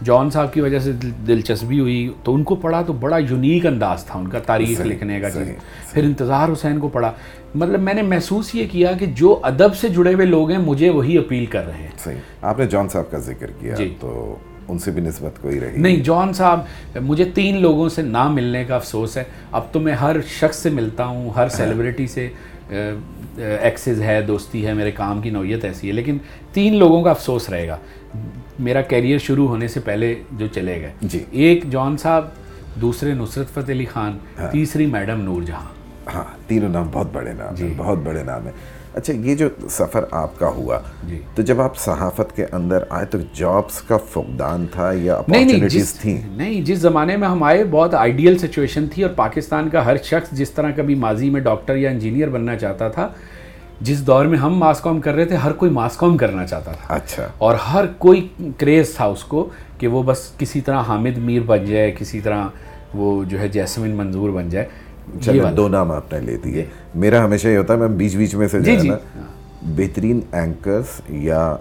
جان 0.05 0.29
صاحب 0.29 0.53
کی 0.53 0.61
وجہ 0.61 0.79
سے 0.79 0.91
دلچسپی 1.27 1.79
ہوئی 1.79 2.13
تو 2.23 2.35
ان 2.35 2.43
کو 2.43 2.55
پڑھا 2.55 2.81
تو 2.81 2.93
بڑا 2.93 3.17
یونیک 3.17 3.65
انداز 3.65 4.05
تھا 4.05 4.19
ان 4.19 4.27
کا 4.27 4.39
تاریخ 4.39 4.81
لکھنے 4.81 5.19
کا 5.19 5.29
چیز 5.29 5.47
پھر 5.91 6.03
انتظار 6.03 6.49
حسین 6.49 6.79
کو 6.79 6.87
پڑھا۔ 6.87 7.11
مطلب 7.55 7.81
میں 7.81 7.93
نے 7.93 8.01
محسوس 8.01 8.55
یہ 8.55 8.67
کیا 8.71 8.91
کہ 8.91 9.05
جو 9.05 9.39
ادب 9.43 9.75
سے 9.75 9.87
جڑے 9.87 10.13
ہوئے 10.13 10.25
لوگ 10.25 10.49
ہیں 10.49 10.57
مجھے 10.57 10.89
وہی 10.89 11.17
اپیل 11.17 11.45
کر 11.45 11.65
رہے 11.65 11.81
ہیں۔ 11.81 11.97
صحیح۔ 12.03 12.17
آپ 12.41 12.59
نے 12.59 12.65
جان 12.65 12.89
صاحب 12.89 13.11
کا 13.11 13.17
ذکر 13.17 13.47
کیا 13.59 13.75
تو 13.99 14.35
ان 14.71 14.79
سے 14.79 14.91
بھی 14.91 15.01
نسبت 15.01 15.41
کوئی 15.41 15.59
رہی 15.59 15.77
نہیں 15.77 15.95
جان 15.95 16.33
صاحب 16.33 16.59
مجھے 17.01 17.25
تین 17.25 17.61
لوگوں 17.61 17.89
سے 17.89 18.01
نہ 18.01 18.27
ملنے 18.27 18.63
کا 18.63 18.75
افسوس 18.75 19.17
ہے۔ 19.17 19.23
اب 19.51 19.63
تو 19.71 19.79
میں 19.79 19.93
ہر 19.93 20.15
شخص 20.39 20.55
سے 20.55 20.69
ملتا 20.69 21.05
ہوں 21.05 21.29
ہر 21.35 21.49
سیلیبریٹی 21.49 22.07
سے 22.07 22.27
ایکسز 23.37 24.01
ہے 24.01 24.21
دوستی 24.21 24.65
ہے 24.67 24.73
میرے 24.73 24.91
کام 24.91 25.21
کی 25.21 25.29
نوعیت 25.29 25.65
ایسی 25.65 25.87
ہے 25.87 25.93
لیکن 25.93 26.17
تین 26.53 26.75
لوگوں 26.75 27.03
کا 27.03 27.09
افسوس 27.09 27.49
رہے 27.49 27.67
گا۔ 27.67 27.77
میرا 28.59 28.81
کیریئر 28.81 29.17
شروع 29.17 29.47
ہونے 29.47 29.67
سے 29.67 29.79
پہلے 29.79 30.15
جو 30.31 30.47
چلے 30.47 30.81
گئے۔ 30.81 30.91
جی۔ 31.01 31.23
ایک 31.31 31.71
جان 31.71 31.97
صاحب 31.97 32.25
دوسرے 32.81 33.13
نصرت 33.13 33.49
فتح 33.53 33.71
علی 33.71 33.85
خان 33.85 34.17
تیسری 34.51 34.85
میڈم 34.85 35.21
نور 35.21 35.41
جہاں۔ 35.41 36.09
ہاں 36.13 36.23
تینوں 36.47 36.69
نام 36.69 36.87
بہت 36.91 37.07
بڑے 37.13 37.33
نام 37.33 37.55
ہیں 37.55 37.73
بہت 37.77 37.97
بڑے 37.97 38.23
نام 38.23 38.45
ہیں۔ 38.45 38.53
اچھا 38.93 39.13
یہ 39.13 39.35
جو 39.35 39.49
سفر 39.69 40.03
آپ 40.11 40.39
کا 40.39 40.47
ہوا 40.47 40.79
تو 41.35 41.41
جب 41.41 41.61
آپ 41.61 41.77
صحافت 41.77 42.35
کے 42.35 42.45
اندر 42.51 42.83
آئے 42.89 43.05
تو 43.05 43.17
جابس 43.33 43.81
کا 43.81 43.97
فقدان 43.97 44.65
تھا 44.71 44.91
یا 44.91 45.15
اپارچونیٹیز 45.15 45.93
تھیں؟ 45.93 46.21
نہیں 46.31 46.61
جس 46.61 46.79
زمانے 46.79 47.17
میں 47.17 47.27
ہم 47.27 47.43
آئے 47.43 47.63
بہت 47.63 47.93
آئیڈیل 47.93 48.37
سچویشن 48.37 48.87
تھی 48.93 49.03
اور 49.03 49.11
پاکستان 49.15 49.69
کا 49.69 49.85
ہر 49.85 49.97
شخص 50.03 50.31
جس 50.31 50.51
طرح 50.51 50.71
کبھی 50.75 50.95
ماضی 50.95 51.29
میں 51.29 51.41
ڈاکٹر 51.41 51.75
یا 51.75 51.89
انجینئر 51.89 52.29
بننا 52.29 52.55
چاہتا 52.55 52.87
تھا 52.87 53.07
جس 53.81 54.07
دور 54.07 54.25
میں 54.25 54.37
ہم 54.37 54.57
ماس 54.57 54.81
کام 54.81 54.99
کر 54.99 55.13
رہے 55.13 55.25
تھے 55.25 55.35
ہر 55.35 55.51
کوئی 55.51 55.71
ماس 55.71 55.97
کام 55.97 56.17
کرنا 56.17 56.45
چاہتا 56.47 56.71
تھا۔ 56.71 56.93
اچھا۔ 56.95 57.27
اور 57.37 57.55
ہر 57.55 57.85
کوئی 57.97 58.27
کریز 58.57 58.95
تھا 58.95 59.05
اس 59.05 59.23
کو 59.23 59.49
کہ 59.77 59.87
وہ 59.87 60.03
بس 60.03 60.31
کسی 60.37 60.61
طرح 60.61 60.81
حامد 60.87 61.17
میر 61.17 61.41
بن 61.45 61.65
جائے 61.65 61.91
کسی 61.91 62.21
طرح 62.21 62.47
وہ 62.93 63.23
جو 63.23 63.39
ہے 63.39 63.47
جیسمین 63.47 63.91
منظور 63.91 64.29
بن 64.29 64.49
جائے۔ 64.49 64.65
چلے 65.21 65.51
دو 65.57 65.67
نام 65.67 65.91
آپ 65.91 66.13
نے 66.13 66.19
لے 66.19 66.37
دیے. 66.43 66.65
میرا 66.95 67.23
ہمیشہ 67.25 67.47
یہ 67.47 67.57
ہوتا 67.57 67.73
ہے 67.73 67.79
میں 67.79 67.87
بیچ 67.87 68.15
بیچ 68.15 68.35
میں 68.35 68.47
سے 68.47 68.59
جو 68.59 68.71
ہے 68.71 68.83
نا 68.83 68.97
بہترین 69.75 70.19
اینکرز 70.31 70.99
یا 71.09 71.55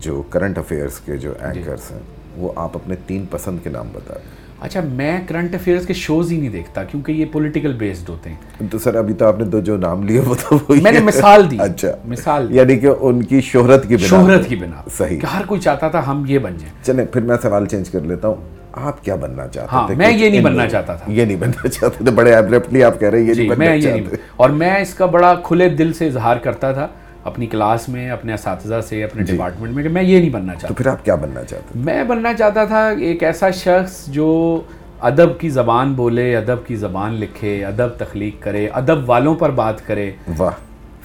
جو 0.00 0.22
کرنٹ 0.30 0.58
افیئرس 0.58 0.98
کے 0.98 1.16
جو 1.16 1.32
اینکرز 1.40 1.90
ہیں 1.90 2.00
وہ 2.36 2.52
آپ 2.56 2.76
اپنے 2.76 2.94
تین 3.06 3.24
پسند 3.30 3.58
کے 3.62 3.70
نام 3.70 3.88
بتا 3.92 4.14
دیں. 4.14 4.40
اچھا 4.60 4.80
میں 4.94 5.18
کرنٹ 5.26 5.54
افیئرس 5.54 5.86
کے 5.86 5.94
شوز 5.94 6.30
ہی 6.32 6.36
نہیں 6.38 6.48
دیکھتا 6.48 6.82
کیونکہ 6.84 7.12
یہ 7.12 7.24
پولیٹیکل 7.32 7.72
بیسڈ 7.78 8.08
ہوتے 8.08 8.30
ہیں. 8.30 8.68
تو 8.70 8.78
سر 8.78 8.94
ابھی 8.94 9.14
تو 9.14 9.26
آپ 9.26 9.38
نے 9.38 9.44
دو 9.44 9.60
جو 9.60 9.76
نام 9.76 10.02
لیے 10.02 10.20
وہ 10.26 10.34
تو 10.40 10.58
میں 10.68 10.92
نے 10.92 11.00
مثال 11.00 11.50
دی 11.50 11.56
اچھا. 11.60 11.90
مثال 12.04 12.46
یعنی 12.54 12.78
کہ 12.78 12.90
ان 13.00 13.22
کی 13.22 13.40
شہرت 13.40 13.88
کی 13.88 13.96
بنا 13.96 14.06
شہرت 14.06 14.48
کی 14.48 14.56
بنا 14.56 14.82
صحیح. 14.98 15.18
ہر 15.32 15.46
کوئی 15.46 15.60
چاہتا 15.60 15.88
تھا 15.88 16.06
ہم 16.06 16.24
یہ 16.28 16.38
بن 16.38 16.56
جائیں. 16.58 16.74
چلیں 16.84 17.04
پھر 17.04 17.20
میں 17.20 17.36
سوال 17.42 17.66
چینج 17.66 17.90
کر 17.90 18.00
لیتا 18.00 18.28
ہوں. 18.28 18.61
آپ 18.72 19.04
کیا 19.04 19.14
بننا 19.14 19.48
چاہتے 19.48 19.68
ہاں 19.72 19.86
تھے؟ 19.86 19.94
میں 19.94 20.12
یہ 20.12 20.30
نہیں 20.30 20.40
بننا 20.40 20.68
چاہتا 20.68 20.94
تھا۔ 20.94 21.12
یہ 21.12 21.24
نہیں 21.24 21.36
بننا 21.36 21.68
چاہتے 21.68 22.04
تھے 22.04 22.12
بڑے 22.12 22.34
ایبرپٹلی 22.34 22.84
آپ 22.84 23.00
کہہ 23.00 23.08
رہے 23.08 23.20
ہیں 23.20 23.28
یہ 23.28 23.32
جی 23.32 23.40
نہیں 23.40 23.56
بننا 23.56 23.70
نہیں 23.70 23.80
چاہتے۔ 23.80 24.16
اور 24.36 24.50
میں 24.50 24.76
اس 24.80 24.94
کا 24.94 25.06
بڑا 25.06 25.34
کھلے 25.42 25.68
دل 25.68 25.92
سے 25.92 26.06
اظہار 26.06 26.36
کرتا 26.36 26.72
تھا 26.72 26.88
اپنی 27.24 27.46
کلاس 27.46 27.88
میں 27.88 28.10
اپنے 28.10 28.34
اساتذہ 28.34 28.74
سے 28.88 29.04
اپنے 29.04 29.22
ڈپارٹمنٹ 29.22 29.74
میں 29.74 29.82
کہ 29.82 29.88
میں 29.88 30.02
یہ 30.02 30.18
نہیں 30.18 30.30
بننا 30.30 30.52
چاہتا۔ 30.52 30.68
تو 30.68 30.74
پھر 30.74 30.86
آپ 30.86 31.04
کیا 31.04 31.14
بننا 31.14 31.44
چاہتے 31.44 31.78
میں 31.78 32.04
بننا 32.04 32.34
چاہتا 32.34 32.64
تھا 32.64 32.88
ایک 32.88 33.22
ایسا 33.22 33.50
شخص 33.50 34.06
جو 34.06 34.60
ادب 35.00 35.40
کی 35.40 35.48
زبان 35.48 35.92
بولے 35.92 36.36
ادب 36.36 36.66
کی 36.66 36.76
زبان 36.76 37.14
لکھے 37.14 37.64
ادب 37.64 37.88
تخلیق 37.88 38.42
کرے 38.42 38.68
ادب 38.72 39.10
والوں 39.10 39.34
پر 39.34 39.50
بات 39.50 39.86
کرے۔ 39.86 40.10
واہ۔ 40.38 40.50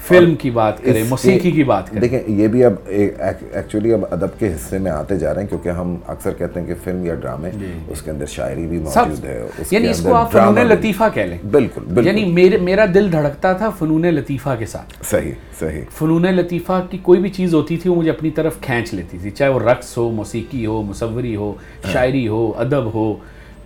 فلم 0.08 0.34
کی 0.34 0.50
بات 0.50 0.82
کرے 0.84 1.02
موسیقی 1.08 1.50
کی 1.50 1.64
بات 1.64 1.90
کرے 1.90 2.00
دیکھیں 2.00 2.20
یہ 2.26 2.48
بھی 2.48 2.64
اب 2.64 2.72
ایکچولی 2.86 3.92
اب 3.92 4.04
ادب 4.10 4.38
کے 4.38 4.48
حصے 4.48 4.78
میں 4.78 4.90
آتے 4.90 5.16
جا 5.18 5.34
رہے 5.34 5.42
ہیں 5.42 5.48
کیونکہ 5.48 5.68
ہم 5.68 5.96
اکثر 6.06 6.32
کہتے 6.38 6.60
ہیں 6.60 6.66
کہ 6.66 6.74
فلم 6.84 7.04
یا 7.06 7.14
ڈرامے 7.14 7.50
اس 7.88 8.02
کے 8.02 8.10
اندر 8.10 8.26
شاعری 8.26 8.66
بھی 8.66 8.78
موجود 8.78 9.24
ہے 9.24 9.40
یعنی 9.70 9.88
اس 9.88 10.00
کو 10.02 10.14
آپ 10.14 10.32
فنون 10.32 10.58
لطیفہ 10.66 11.04
کہہ 11.14 11.22
لیں۔ 11.22 11.38
بالکل 11.50 12.06
یعنی 12.06 12.24
میرا 12.58 12.84
دل 12.94 13.12
دھڑکتا 13.12 13.52
تھا 13.52 13.70
فنون 13.70 14.06
لطیفہ 14.14 14.54
کے 14.58 14.66
ساتھ۔ 14.66 14.94
صحیح 15.10 15.32
صحیح۔ 15.58 15.82
فنون 15.98 16.26
لطیفہ 16.34 16.80
کی 16.90 16.98
کوئی 17.02 17.20
بھی 17.20 17.30
چیز 17.30 17.54
ہوتی 17.54 17.76
تھی 17.76 17.90
وہ 17.90 17.94
مجھے 17.94 18.10
اپنی 18.10 18.30
طرف 18.30 18.60
کھینچ 18.60 18.94
لیتی 18.94 19.18
تھی 19.18 19.30
چاہے 19.30 19.50
وہ 19.50 19.60
رقص 19.60 19.96
ہو 19.98 20.10
موسیقی 20.10 20.66
ہو 20.66 20.82
مصوری 20.82 21.36
ہو 21.36 21.52
شاعری 21.92 22.28
ہو 22.28 22.52
ادب 22.56 22.94
ہو 22.94 23.12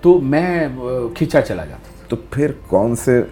تو 0.00 0.18
میں 0.20 0.68
کھینچا 1.14 1.40
چلا 1.40 1.64
جاتا 1.64 2.06
تو 2.08 2.16
پھر 2.30 2.52
کون 2.68 2.96
سے 2.96 3.22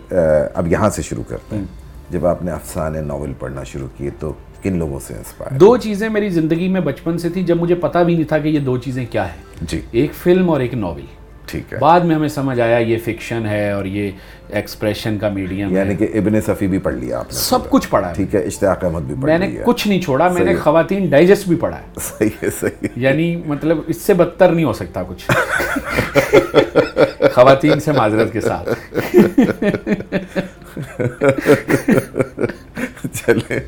اب 0.55 0.67
یہاں 0.67 0.91
سے 0.91 1.03
شروع 1.03 1.23
کرتے 1.29 1.57
ہیں۔ 1.57 1.65
جب 2.11 2.27
آپ 2.27 2.45
نے 2.45 2.51
افسانے 2.51 3.01
ناول 3.01 3.33
پڑھنا 3.39 3.65
شروع 3.65 3.89
کیے 3.97 4.11
تو 4.19 4.33
کن 4.63 4.77
لوگوں 4.77 5.01
سے 5.01 5.15
انسپائر 5.15 5.59
دو 5.59 5.77
چیزیں 5.77 6.09
میری 6.09 6.29
زندگی 6.29 6.69
میں 6.69 6.81
بچپن 6.81 7.19
سے 7.19 7.29
تھی 7.29 7.43
جب 7.43 7.57
مجھے 7.57 7.75
پتا 7.75 8.03
بھی 8.03 8.15
نہیں 8.15 8.25
تھا 8.25 8.39
کہ 8.39 8.49
یہ 8.49 8.59
دو 8.59 8.79
چیزیں 8.79 9.07
کیا 9.11 9.27
ہیں۔ 9.27 9.43
جی۔ 9.61 9.81
ایک 9.93 10.15
فلم 10.15 10.51
اور 10.51 10.61
ایک 10.61 10.75
ناول۔ 10.75 11.01
ٹھیک 11.47 11.73
ہے۔ 11.73 11.79
بعد 11.79 12.01
میں 12.01 12.17
ہمیں 12.17 12.29
سمجھ 12.29 12.61
آیا 12.61 12.79
یہ 12.79 12.99
فکشن 13.05 13.47
ہے 13.47 13.71
اور 13.71 13.85
یہ 13.85 14.11
ایکسپریشن 14.49 15.19
کا 15.19 15.29
میڈیم 15.29 15.71
ہے۔ 15.71 15.75
یعنی 15.75 15.97
کہ 15.97 16.09
ابن 16.15 16.41
صفی 16.41 16.67
بھی 16.67 16.79
پڑھ 16.79 16.95
لیا 16.95 17.19
آپ 17.19 17.25
نے۔ 17.25 17.33
سب 17.33 17.71
کچھ 17.71 17.91
پڑھا 17.91 18.13
ٹھیک 18.13 18.35
ہے 18.35 18.41
اشتیاق 18.41 18.85
احمد 18.85 19.01
بھی 19.01 19.15
میں 19.23 19.39
نے 19.39 19.57
کچھ 19.65 19.89
نہیں 19.89 20.01
چھوڑا 20.01 20.29
میں 20.29 20.45
نے 20.45 20.55
خواتین 20.55 21.07
ڈائجسٹ 21.07 21.49
بھی 21.49 21.57
پڑھا 21.57 21.79
ہے۔ 21.79 21.85
صحیح 22.01 22.29
ہے 22.43 22.49
صحیح 22.61 22.89
یعنی 22.97 23.43
مطلب 23.47 23.79
اس 23.87 23.97
سے 23.97 24.15
بدتر 24.15 24.53
نہیں 24.53 24.65
ہو 24.65 24.73
سکتا 24.73 25.03
کچھ۔ 25.03 25.31
خواتین 27.35 27.81
سے 27.81 27.93
معذرت 27.93 28.33
کے 28.33 28.41
ساتھ۔ 28.41 28.97
چلے 33.13 33.59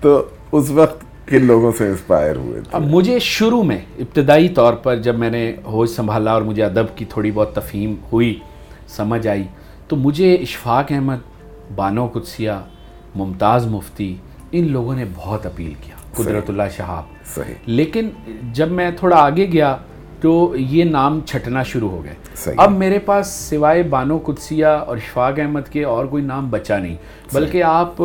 تو 0.00 0.28
اس 0.52 0.70
وقت 0.70 1.04
کن 1.26 1.44
لوگوں 1.44 1.72
سے 1.78 1.86
انسپائر 1.86 2.36
ہوئے 2.36 2.60
تھے؟ 2.60 2.78
مجھے 2.78 3.18
شروع 3.18 3.62
میں 3.62 3.78
ابتدائی 3.98 4.48
طور 4.48 4.74
پر 4.74 4.96
جب 4.96 5.18
میں 5.18 5.30
نے 5.30 5.56
ہوش 5.64 5.90
سنبھالا 5.90 6.32
اور 6.32 6.42
مجھے 6.42 6.64
ادب 6.64 6.84
کی 6.94 7.04
تھوڑی 7.04 7.30
بہت 7.30 7.54
تفہیم 7.54 7.94
ہوئی 8.12 8.38
سمجھ 8.88 9.28
آئی 9.28 9.44
تو 9.88 9.96
مجھے 9.96 10.34
اشفاق 10.34 10.92
احمد 10.92 11.16
بانو 11.74 12.06
قدسیہ 12.06 12.50
ممتاز 13.14 13.66
مفتی 13.66 14.16
ان 14.52 14.72
لوگوں 14.72 14.94
نے 14.94 15.04
بہت 15.14 15.46
اپیل 15.46 15.72
کیا 15.84 15.94
قدرت 16.14 16.50
اللہ 16.50 16.62
شہاب۔ 16.76 17.02
صحیح۔ 17.34 17.54
لیکن 17.66 18.08
جب 18.52 18.70
میں 18.70 18.90
تھوڑا 18.90 19.16
آگے 19.16 19.52
گیا 19.52 19.76
تو 20.20 20.54
یہ 20.56 20.84
نام 20.84 21.20
چھٹنا 21.26 21.62
شروع 21.62 21.90
ہو 21.90 22.04
گئے۔ 22.04 22.14
اب 22.56 22.72
میرے 22.72 22.98
پاس 22.98 23.26
سوائے 23.26 23.82
بانو 23.82 24.18
قدسیہ 24.18 24.66
اور 24.66 24.96
اشفاق 24.96 25.38
احمد 25.38 25.68
کے 25.70 25.84
اور 25.84 26.04
کوئی 26.04 26.22
نام 26.24 26.50
بچا 26.50 26.78
نہیں۔ 26.78 26.96
بلکہ 27.32 27.62
آپ 27.62 28.02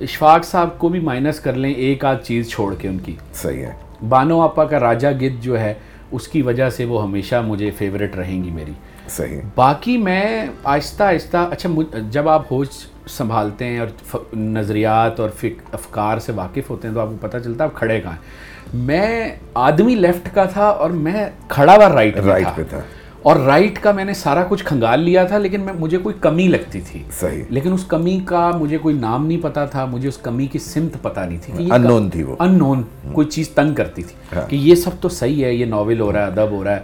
اشفاق 0.00 0.44
صاحب 0.44 0.78
کو 0.78 0.88
بھی 0.88 1.00
مائنس 1.00 1.40
کر 1.40 1.52
لیں 1.52 1.72
ایک 1.72 2.04
آدھ 2.04 2.24
چیز 2.24 2.50
چھوڑ 2.50 2.74
کے 2.74 2.88
ان 2.88 2.98
کی۔ 2.98 3.16
صحیح 3.34 3.66
ہے۔ 3.66 3.72
بانو 4.08 4.40
آپا 4.40 4.64
کا 4.64 4.80
راجہ 4.80 5.08
گد 5.20 5.42
جو 5.42 5.60
ہے 5.60 5.74
اس 6.12 6.28
کی 6.28 6.42
وجہ 6.42 6.70
سے 6.70 6.84
وہ 6.84 7.02
ہمیشہ 7.02 7.42
مجھے 7.46 7.70
فیوریٹ 7.70 8.16
رہیں 8.16 8.44
گی 8.44 8.50
میری۔ 8.50 8.72
صحیح۔ 9.08 9.40
باقی 9.54 9.96
میں 9.96 10.46
آہستہ 10.64 11.02
آہستہ 11.02 11.48
اچھا 11.50 11.68
جب 12.10 12.28
آپ 12.28 12.52
ہوش 12.52 12.68
سنبھالتے 13.06 13.64
ہیں 13.64 13.80
اور 13.80 14.16
نظریات 14.36 15.20
اور 15.20 15.30
فک 15.30 15.62
افکار 15.72 16.18
سے 16.18 16.32
واقف 16.32 16.70
ہوتے 16.70 16.88
ہیں 16.88 16.94
تو 16.94 17.00
آپ 17.00 17.08
کو 17.08 17.16
پتہ 17.20 17.38
چلتا 17.38 17.64
ہے 17.64 17.68
آپ 17.68 17.78
کھڑے 17.78 18.00
کہاں 18.00 18.12
ہیں۔ 18.12 18.55
میں 18.74 19.34
آدمی 19.54 19.94
لیفٹ 19.94 20.34
کا 20.34 20.44
تھا 20.44 20.64
اور 20.64 20.90
میں 20.90 21.30
کھڑا 21.48 21.76
ہوا 21.76 21.88
رائٹ 21.88 22.16
رائٹ 22.16 22.46
پہ 22.54 22.62
تھا۔ 22.70 22.80
اور 23.22 23.36
رائٹ 23.36 23.78
کا 23.78 23.92
میں 23.92 24.04
نے 24.04 24.14
سارا 24.14 24.44
کچھ 24.48 24.64
کھنگال 24.64 25.00
لیا 25.00 25.24
تھا 25.24 25.38
لیکن 25.38 25.60
میں 25.60 25.72
مجھے 25.72 25.98
کوئی 25.98 26.14
کمی 26.20 26.48
لگتی 26.48 26.80
تھی۔ 26.80 27.02
صحیح۔ 27.20 27.42
لیکن 27.50 27.72
اس 27.72 27.84
کمی 27.84 28.20
کا 28.24 28.50
مجھے 28.50 28.78
کوئی 28.78 28.94
نام 28.98 29.26
نہیں 29.26 29.38
پتا 29.42 29.64
تھا 29.66 29.84
مجھے 29.84 30.08
اس 30.08 30.18
کمی 30.18 30.46
کی 30.46 30.58
سمت 30.58 31.02
پتا 31.02 31.26
نہیں 31.26 31.38
تھی 31.42 31.68
ان 31.70 31.82
نون 31.82 32.10
تھی 32.10 32.22
وہ۔ 32.22 32.36
ان 32.38 32.58
نون 32.58 32.82
کوئی 33.12 33.26
چیز 33.26 33.48
تنگ 33.48 33.74
کرتی 33.74 34.02
تھی 34.02 34.40
کہ 34.48 34.56
یہ 34.56 34.74
سب 34.74 34.90
تو 35.00 35.08
صحیح 35.08 35.44
ہے 35.44 35.54
یہ 35.54 35.64
ناول 35.64 36.00
ہو 36.00 36.12
رہا 36.12 36.20
ہے 36.20 36.26
ادب 36.26 36.50
ہو 36.50 36.64
رہا 36.64 36.76
ہے 36.76 36.80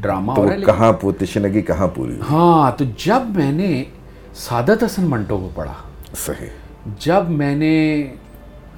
ڈرامہ 0.00 0.34
تو 0.34 0.42
ہو 0.42 0.48
رہا 0.48 0.54
ہے 0.54 0.60
کہاں 0.60 0.92
پوتشنگی 0.92 1.62
کہاں 1.62 1.88
پوری؟ 1.88 2.18
ہاں 2.30 2.78
تو 2.78 2.84
جب 2.98 3.22
میں 3.34 3.52
نے 3.52 3.84
سعادت 4.34 4.84
حسن 4.84 5.02
منٹو 5.02 5.38
کو 5.38 5.48
پڑھا 5.54 5.74
صحیح۔ 6.16 6.48
جب 6.98 7.30
میں 7.30 7.56
نے 7.56 8.04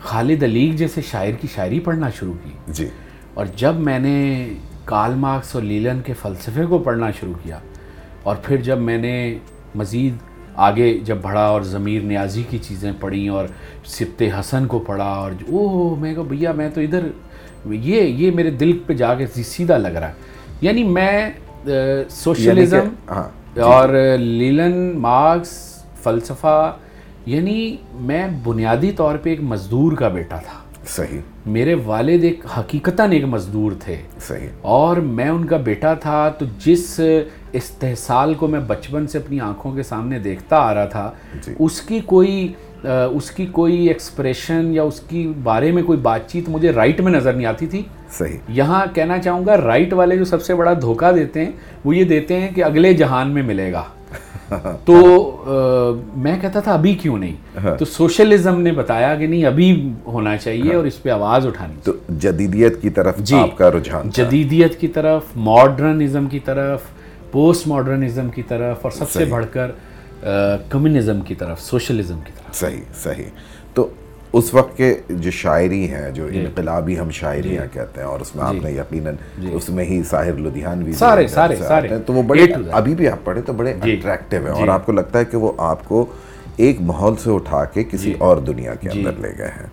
خالد 0.07 0.43
علیگ 0.43 0.73
جیسے 0.73 1.01
شاعر 1.01 1.33
کی 1.33 1.49
شاعری 1.55 1.81
پڑھنا 1.81 2.11
شروع 2.11 2.33
کی۔ 2.45 2.51
جی۔ 2.67 2.89
اور 3.35 3.47
جب 3.57 3.75
میں 3.75 3.99
نے 3.99 4.49
کارل 4.85 5.15
مارکس 5.15 5.55
اور 5.55 5.63
لیلن 5.63 6.01
کے 6.05 6.13
فلسفے 6.13 6.65
کو 6.67 6.79
پڑھنا 6.79 7.11
شروع 7.11 7.33
کیا 7.43 7.59
اور 8.23 8.37
پھر 8.43 8.57
جب 8.57 8.79
میں 8.79 8.99
نے 8.99 9.39
مزید 9.75 10.15
آگے 10.57 10.99
جب 11.05 11.17
بڑھا 11.23 11.47
اور 11.47 11.63
ضمیر 11.63 12.03
نیازی 12.03 12.43
کی 12.51 12.59
چیزیں 12.59 12.93
پڑھیں 13.01 13.29
اور 13.29 13.47
سبت 13.85 14.23
حسن 14.41 14.67
کو 14.67 14.79
پڑھا 14.79 15.05
اور 15.05 15.33
اوہ 15.49 15.97
میں 16.01 16.15
کہا 16.15 16.23
بھیا 16.23 16.53
میں 16.53 16.69
تو 16.75 16.81
ادھر 16.81 17.07
یہ 17.71 18.01
یہ 18.03 18.31
میرے 18.31 18.51
دل 18.51 18.79
پہ 18.87 18.93
جا 18.93 19.15
کے 19.15 19.27
سیدھا 19.27 19.79
لگ 19.79 19.89
رہا 19.89 20.09
ہے۔ 20.09 20.15
یعنی 20.61 20.85
میں 20.85 21.31
سوشلزم 22.11 22.89
ہاں۔ 23.11 23.61
اور 23.61 23.89
لیلن 24.19 24.99
مارکس 24.99 25.51
فلسفہ 26.03 26.77
یعنی 27.27 27.77
میں 27.95 28.27
بنیادی 28.45 28.93
طور 28.93 29.17
پہ 29.17 29.31
ایک 29.31 29.43
مزدور 29.43 29.93
کا 29.93 30.09
بیٹا 30.09 30.37
تھا۔ 30.37 30.59
صحیح۔ 30.87 31.21
میرے 31.47 31.75
والد 31.75 32.25
ایک 32.25 32.45
حقیقتاً 32.59 33.13
ایک 33.13 33.25
مزدور 33.25 33.73
تھے۔ 33.81 33.97
صحیح۔ 34.21 34.49
اور 34.61 34.97
میں 34.97 35.29
ان 35.29 35.45
کا 35.45 35.57
بیٹا 35.57 35.95
تھا 35.95 36.29
تو 36.29 36.47
جس 36.65 37.01
استحصال 37.53 38.35
کو 38.35 38.47
میں 38.47 38.61
بچپن 38.61 39.07
سے 39.07 39.19
اپنی 39.19 39.41
آنکھوں 39.41 39.73
کے 39.73 39.83
سامنے 39.83 40.19
دیکھتا 40.19 40.57
آ 40.57 40.75
رہا 40.75 40.85
تھا 40.85 41.11
جی۔ 41.47 41.53
اس 41.59 41.81
کی 41.81 42.01
کوئی 42.07 42.53
اس 42.85 43.31
کی 43.31 43.47
کوئی 43.47 43.87
ایکسپریشن 43.87 44.71
یا 44.75 44.83
اس 44.83 45.01
کی 45.01 45.33
بارے 45.43 45.73
میں 45.73 45.83
کوئی 45.83 45.99
بات 45.99 46.29
چیت 46.29 46.49
مجھے 46.49 46.71
رائٹ 46.71 47.01
میں 47.01 47.13
نظر 47.13 47.33
نہیں 47.33 47.47
آتی 47.47 47.67
تھی۔ 47.67 47.83
صحیح۔ 48.11 48.39
یہاں 48.49 48.87
کہنا 48.95 49.19
چاہوں 49.19 49.47
گا 49.47 49.57
رائٹ 49.57 49.93
والے 49.93 50.17
جو 50.17 50.25
سب 50.25 50.43
سے 50.43 50.55
بڑا 50.55 50.73
دھوکہ 50.81 51.13
دیتے 51.13 51.45
ہیں 51.45 51.53
وہ 51.85 51.97
یہ 51.97 52.05
دیتے 52.05 52.41
ہیں 52.41 52.51
کہ 52.55 52.65
اگلے 52.65 52.93
جہان 52.95 53.31
میں 53.31 53.43
ملے 53.43 53.73
گا۔ 53.73 53.83
تو 54.85 55.45
میں 56.17 56.39
کہتا 56.41 56.61
تھا 56.61 56.75
ابھی 56.75 56.95
کیوں 56.95 57.19
نہیں؟ 57.19 57.67
تو 57.79 57.85
سوشلزم 57.85 58.61
نے 58.61 58.73
بتایا 58.73 59.15
کہ 59.15 59.27
نہیں 59.27 59.45
ابھی 59.45 59.93
ہونا 60.07 60.37
چاہیے 60.37 60.75
اور 60.75 60.85
اس 60.85 61.03
پہ 61.03 61.11
آواز 61.11 61.47
اٹھانی۔ 61.47 61.75
تو 61.85 61.93
جدیدیت 62.19 62.83
کی 62.83 62.91
طرف 62.91 63.17
جی۔ 63.19 63.37
آپ 63.37 63.59
کا 63.59 63.71
رجحان 63.71 64.11
جدیدیت 64.11 64.81
کی 64.81 64.89
طرف 64.89 65.23
ماڈرنزم 65.37 66.27
کی 66.27 66.39
طرف 66.39 66.81
پوسٹ 67.31 67.69
ماڈرنزم 67.69 68.29
کی 68.29 68.43
طرف 68.43 68.77
اور 68.83 68.91
سب 68.91 69.11
سے 69.11 69.25
بڑھ 69.25 69.47
کر 69.51 69.71
کمیونزم 70.69 71.21
کی 71.21 71.35
طرف 71.35 71.61
سوشلزم 71.61 72.19
کی 72.25 72.33
طرف۔ 72.37 72.55
صحیح 72.55 72.81
صحیح۔ 73.03 73.25
تو 73.75 73.89
اس 74.37 74.55
وقت 74.55 74.77
کے 74.77 74.95
جو 75.09 75.31
شاعری 75.31 75.91
ہیں 75.91 76.11
جو 76.11 76.27
انقلابی 76.33 76.99
ہم 76.99 77.11
شاعریاں 77.11 77.75
کہتے 77.75 78.01
ہیں 78.01 78.09
اور 78.09 78.21
اس 78.21 78.37
میں 78.37 78.45
آپ 78.45 78.55
نے 78.63 78.71
یقیناً 78.73 79.15
اس 79.53 79.69
میں 79.69 79.85
ہی 79.85 80.03
ساحر 80.03 80.33
لدھیانوی 80.33 80.85
بھی 80.85 80.93
سارے 80.93 81.27
سارے 81.27 81.57
سارے 81.57 81.89
تو 82.07 82.13
وہ 82.13 82.23
بڑے 82.23 82.43
ابھی 82.73 82.95
بھی 82.95 83.09
آپ 83.09 83.25
پڑھیں 83.25 83.43
تو 83.43 83.53
بڑے 83.53 83.71
اٹریکٹیو 83.71 84.41
ہیں۔ 84.41 84.49
اور 84.49 84.69
آپ 84.69 84.87
کو 84.87 84.93
لگتا 84.93 85.19
ہے 85.19 85.25
کہ 85.25 85.37
وہ 85.37 85.53
آپ 85.59 85.89
کو 85.89 86.07
ایک 86.57 86.81
ماحول 86.81 87.17
سے 87.17 87.31
اٹھا 87.31 87.65
کے 87.65 87.85
کسی 87.85 88.15
اور 88.19 88.37
دنیا 88.37 88.75
کے 88.75 88.89
اندر 88.91 89.13
لے 89.19 89.33
گئے 89.39 89.49
ہیں۔ 89.49 89.67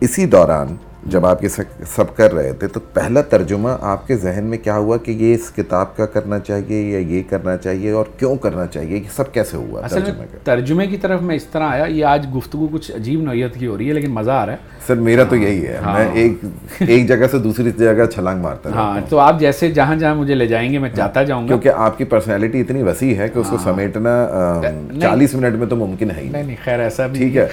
اسی 0.00 0.26
دوران 0.26 0.76
جب 1.08 1.26
آپ 1.26 1.42
یہ 1.44 1.48
سب 1.86 2.14
کر 2.16 2.32
رہے 2.34 2.52
تھے 2.52 2.66
تو 2.66 2.80
پہلا 2.92 3.20
ترجمہ 3.22 3.68
آپ 3.82 4.06
کے 4.06 4.16
ذہن 4.16 4.44
میں 4.44 4.58
کیا 4.58 4.76
ہوا 4.76 4.96
کہ 4.96 5.10
یہ 5.10 5.34
اس 5.34 5.50
کتاب 5.50 5.96
کا 5.96 6.06
کرنا 6.06 6.38
چاہیے 6.38 6.80
یا 6.82 6.98
یہ 7.08 7.22
کرنا 7.28 7.56
چاہیے 7.56 7.90
اور 7.90 8.06
کیوں 8.18 8.36
کرنا 8.36 8.66
چاہیے؟ 8.66 8.96
یہ 8.96 9.08
سب 9.16 9.32
کیسے 9.32 9.56
ہوا 9.56 9.80
اصل 9.84 10.02
میں 10.18 10.26
ترجمے 10.44 10.86
کی 10.86 10.96
طرف 10.96 11.22
میں 11.22 11.36
اس 11.36 11.44
طرح 11.44 11.68
آیا 11.68 11.84
یہ 11.84 12.04
آج 12.04 12.26
گفتگو 12.36 12.66
کچھ 12.72 12.92
عجیب 12.92 13.22
نوعیت 13.22 13.54
کی 13.54 13.66
ہو 13.66 13.78
رہی 13.78 13.88
ہے 13.88 13.92
لیکن 13.92 14.10
مزہ 14.10 14.30
آ 14.30 14.46
رہا 14.46 14.52
ہے۔ 14.52 14.76
سر 14.86 14.94
میرا 14.94 15.24
تو 15.24 15.36
یہی 15.36 15.66
ہے 15.66 15.78
میں 15.84 16.08
ایک 16.12 16.44
ایک 16.80 17.08
جگہ 17.08 17.26
سے 17.30 17.38
دوسری 17.38 17.70
جگہ 17.70 18.04
چھلانگ 18.06 18.42
مارتا 18.42 18.70
ہاں 18.70 19.00
تو 19.08 19.18
آپ 19.18 19.40
جیسے 19.40 19.70
جہاں 19.70 19.96
جہاں 19.96 20.14
مجھے 20.14 20.34
لے 20.34 20.46
جائیں 20.46 20.72
گے 20.72 20.78
میں 20.78 20.90
جاتا 20.94 21.22
جاؤں 21.22 21.42
گا۔ 21.42 21.46
کیونکہ 21.46 21.68
آپ 21.68 21.98
کی 21.98 22.04
پرسنالٹی 22.04 22.60
اتنی 22.60 22.82
وسیع 22.82 23.14
ہے 23.16 23.28
کہ 23.28 23.38
اس 23.38 23.48
کو 23.50 23.58
سمیٹنا 23.58 24.60
چالیس 25.00 25.34
منٹ 25.34 25.54
میں 25.54 25.66
تو 25.66 25.76
ممکن 25.76 26.10
ہے 26.10 26.20
ہی 26.20 26.28
نہیں 26.28 26.56
خیر 26.64 26.80
ایسا 26.80 27.06
بھی 27.06 27.18
ٹھیک 27.18 27.36
ہے۔ 27.36 27.46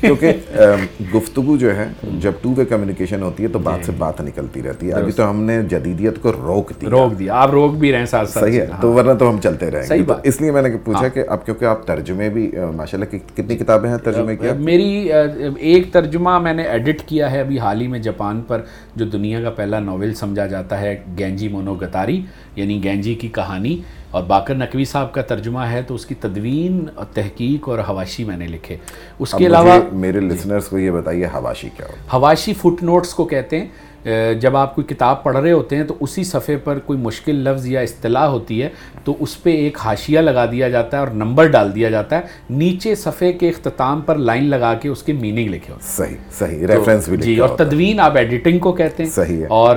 کیونکہ 0.00 0.32
گفتگو 1.14 1.56
جو 1.56 1.76
ہے 1.76 1.88
جب 2.20 2.32
ٹو 2.42 2.54
وے 2.56 2.64
کمیونیکیشن 2.64 3.00
ہوتی 3.10 3.42
ہے 3.42 3.48
تو 3.48 3.58
بات 3.58 3.86
سے 3.86 3.92
بات 3.98 4.20
نکلتی 4.20 4.62
رہتی 4.62 4.88
ہے۔ 4.88 4.92
ابھی 4.92 5.12
تو 5.12 5.30
ہم 5.30 5.42
نے 5.42 5.62
جدیدیت 5.62 6.22
کو 6.22 6.32
روک 6.32 6.72
دیا۔ 6.80 6.90
روک 6.90 7.18
دیا۔ 7.18 7.34
آپ 7.34 7.50
روک 7.50 7.74
بھی 7.74 7.92
رہے 7.92 8.06
ساتھ 8.06 8.30
صحیح 8.30 8.60
ہے۔ 8.60 8.66
تو 8.80 8.92
ورنہ 8.92 9.12
تو 9.12 9.30
ہم 9.30 9.40
چلتے 9.40 9.70
رہیں 9.70 9.98
گے۔ 9.98 10.12
اس 10.22 10.40
لیے 10.40 10.50
میں 10.50 10.62
نے 10.62 10.68
پوچھا 10.84 11.08
کہ 11.08 11.22
اب 11.28 11.44
کیونکہ 11.46 11.64
آپ 11.64 11.86
ترجمے 11.86 12.28
بھی 12.28 12.50
ماشاء 12.76 12.98
اللہ 12.98 13.16
کتنی 13.36 13.56
کتابیں 13.56 13.90
ہیں 13.90 13.96
ترجمے 13.96 14.36
کیا 14.36 14.52
میری 14.52 15.10
ایک 15.58 15.92
ترجمہ 15.92 16.38
میں 16.38 16.52
نے 16.52 16.62
ایڈٹ 16.62 17.02
کیا 17.06 17.32
ہے 17.32 17.40
ابھی 17.40 17.58
حال 17.58 17.80
ہی 17.80 17.86
میں 17.86 17.98
جاپان 17.98 18.42
پر 18.46 18.60
جو 18.96 19.04
دنیا 19.04 19.42
کا 19.42 19.50
پہلا 19.50 19.78
ناول 19.78 20.14
سمجھا 20.14 20.46
جاتا 20.46 20.80
ہے 20.80 21.00
گینجی 21.18 21.48
مونو 21.48 21.74
گتاری 21.74 22.20
یعنی 22.56 22.84
گینجی 22.84 23.14
کی 23.14 23.28
کہانی۔ 23.28 23.80
اور 24.12 24.22
باقر 24.22 24.54
نقوی 24.54 24.84
صاحب 24.84 25.12
کا 25.12 25.22
ترجمہ 25.22 25.58
ہے 25.58 25.82
تو 25.82 25.94
اس 25.94 26.06
کی 26.06 26.14
تدوین 26.14 26.84
اور 26.94 27.06
تحقیق 27.14 27.68
اور 27.68 27.78
حواشی 27.78 28.24
میں 28.24 28.36
نے 28.36 28.46
لکھے۔ 28.46 28.76
اس 29.18 29.34
کے 29.38 29.46
علاوہ 29.46 29.72
میرے 29.92 30.20
لسنرز 30.20 30.66
کو 30.66 30.78
یہ 30.78 30.90
بتائیے 30.90 31.26
حواشی 31.26 31.68
کیا 31.76 31.86
ہو 31.86 32.16
حواشی 32.16 32.54
فٹ 32.54 32.82
نوٹس 32.82 33.14
کو 33.14 33.24
کہتے 33.24 33.60
ہیں۔ 33.60 33.66
جب 34.40 34.56
آپ 34.56 34.74
کوئی 34.74 34.94
کتاب 34.94 35.22
پڑھ 35.22 35.36
رہے 35.36 35.52
ہوتے 35.52 35.76
ہیں 35.76 35.84
تو 35.84 35.94
اسی 36.00 36.24
صفحے 36.24 36.56
پر 36.56 36.78
کوئی 36.78 36.98
مشکل 36.98 37.34
لفظ 37.34 37.66
یا 37.66 37.80
اصطلاح 37.80 38.26
ہوتی 38.26 38.62
ہے 38.62 38.68
تو 39.04 39.14
اس 39.20 39.42
پہ 39.42 39.50
ایک 39.50 39.78
حاشیہ 39.78 40.18
لگا 40.18 40.46
دیا 40.46 40.68
جاتا 40.68 40.96
ہے 40.96 41.02
اور 41.02 41.10
نمبر 41.12 41.46
ڈال 41.46 41.74
دیا 41.74 41.90
جاتا 41.90 42.16
ہے۔ 42.16 42.20
نیچے 42.50 42.94
صفحے 42.94 43.32
کے 43.32 43.48
اختتام 43.48 44.00
پر 44.00 44.16
لائن 44.16 44.44
لگا 44.44 44.74
کے 44.74 44.88
اس 44.88 45.02
کے 45.02 45.12
میننگ 45.12 45.48
لکھے 45.48 45.72
ہوتے 45.72 45.86
صحیح 45.86 46.16
صحیح 46.38 46.66
ریفرنس 46.66 47.08
بھی 47.08 47.16
جی 47.16 47.38
اور 47.38 47.48
تدوین 47.48 48.00
آپ 48.00 48.16
ایڈیٹنگ 48.16 48.58
کو 48.58 48.72
کہتے 48.72 49.02
ہیں۔ 49.02 49.10
صحیح 49.10 49.40
ہے۔ 49.40 49.46
اور 49.46 49.76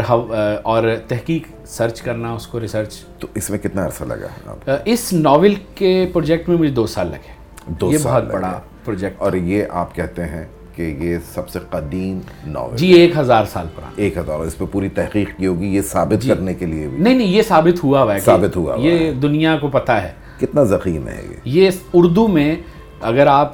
اور 0.63 0.83
تحقیق 1.07 1.47
سرچ 1.65 2.01
کرنا 2.01 2.33
اس 2.33 2.47
کو 2.47 2.59
ریسرچ 2.59 2.95
تو 3.19 3.27
اس 3.35 3.49
میں 3.49 3.59
کتنا 3.59 3.85
عرصہ 3.85 4.03
لگا؟ 4.03 4.75
اس 4.85 5.13
ناول 5.13 5.55
کے 5.75 6.07
پروجیکٹ 6.13 6.49
میں 6.49 6.57
مجھے 6.57 6.71
دو 6.71 6.87
سال 6.87 7.07
لگے۔ 7.07 7.33
دو 7.67 7.91
یہ 7.91 7.97
بہت 8.03 8.23
بڑا 8.33 8.59
پروجیکٹ 8.85 9.21
اور 9.21 9.33
یہ 9.33 9.63
آپ 9.69 9.95
کہتے 9.95 10.25
ہیں 10.25 10.43
کہ 10.75 10.95
یہ 11.01 11.17
سب 11.33 11.49
سے 11.49 11.59
قدیم 11.69 12.19
ناول 12.45 12.77
جی 12.77 12.87
ایک 12.93 13.17
ہزار 13.17 13.43
سال 13.53 13.67
پرانا۔ 13.75 13.91
ایک 13.95 14.17
ہزار 14.17 14.39
اس 14.39 14.57
پہ 14.57 14.65
پوری 14.71 14.89
تحقیق 14.89 15.29
کی 15.37 15.47
ہوگی 15.47 15.67
یہ 15.75 15.81
ثابت 15.81 16.21
جی۔ 16.21 16.29
کرنے 16.29 16.53
کے 16.53 16.65
لیے 16.65 16.87
بھی۔ 16.87 16.97
نہیں 16.97 17.13
نہیں 17.13 17.27
یہ 17.27 17.41
ثابت 17.41 17.83
ہوا 17.83 18.03
ہوا 18.03 18.15
ہے 18.15 18.19
ثابت 18.19 18.55
ہوا 18.55 18.75
یہ 18.79 19.11
دنیا 19.11 19.57
کو 19.61 19.67
پتا 19.67 20.03
ہے۔ 20.03 20.11
کتنا 20.39 20.63
ضخیم 20.63 21.07
ہے 21.07 21.21
یہ۔ 21.29 21.35
یہ 21.45 21.69
اردو 21.93 22.27
میں 22.27 22.55
اگر 23.01 23.27
آپ 23.27 23.51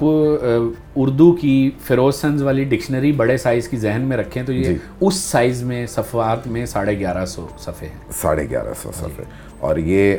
اردو 0.96 1.32
کی 1.32 1.70
فیروز 1.80 2.14
سنز 2.14 2.42
والی 2.42 2.64
ڈکشنری 2.64 3.12
بڑے 3.12 3.36
سائز 3.36 3.68
کی 3.68 3.76
ذہن 3.76 4.00
میں 4.00 4.16
رکھیں 4.16 4.42
تو 4.42 4.52
یہ 4.52 4.64
جی۔ 4.64 4.76
اس 5.00 5.14
سائز 5.14 5.62
میں 5.62 5.86
صفحات 5.86 6.46
میں 6.46 6.66
ساڑھے 6.66 6.98
گیارہ 6.98 7.26
سو 7.26 7.46
صفحے 7.58 7.88
ہیں۔ 7.88 8.12
ساڑھے 8.12 8.50
گیارہ 8.50 8.74
سو 8.82 8.90
صفحے۔ 8.94 9.24
اور 9.60 9.76
یہ 9.76 10.16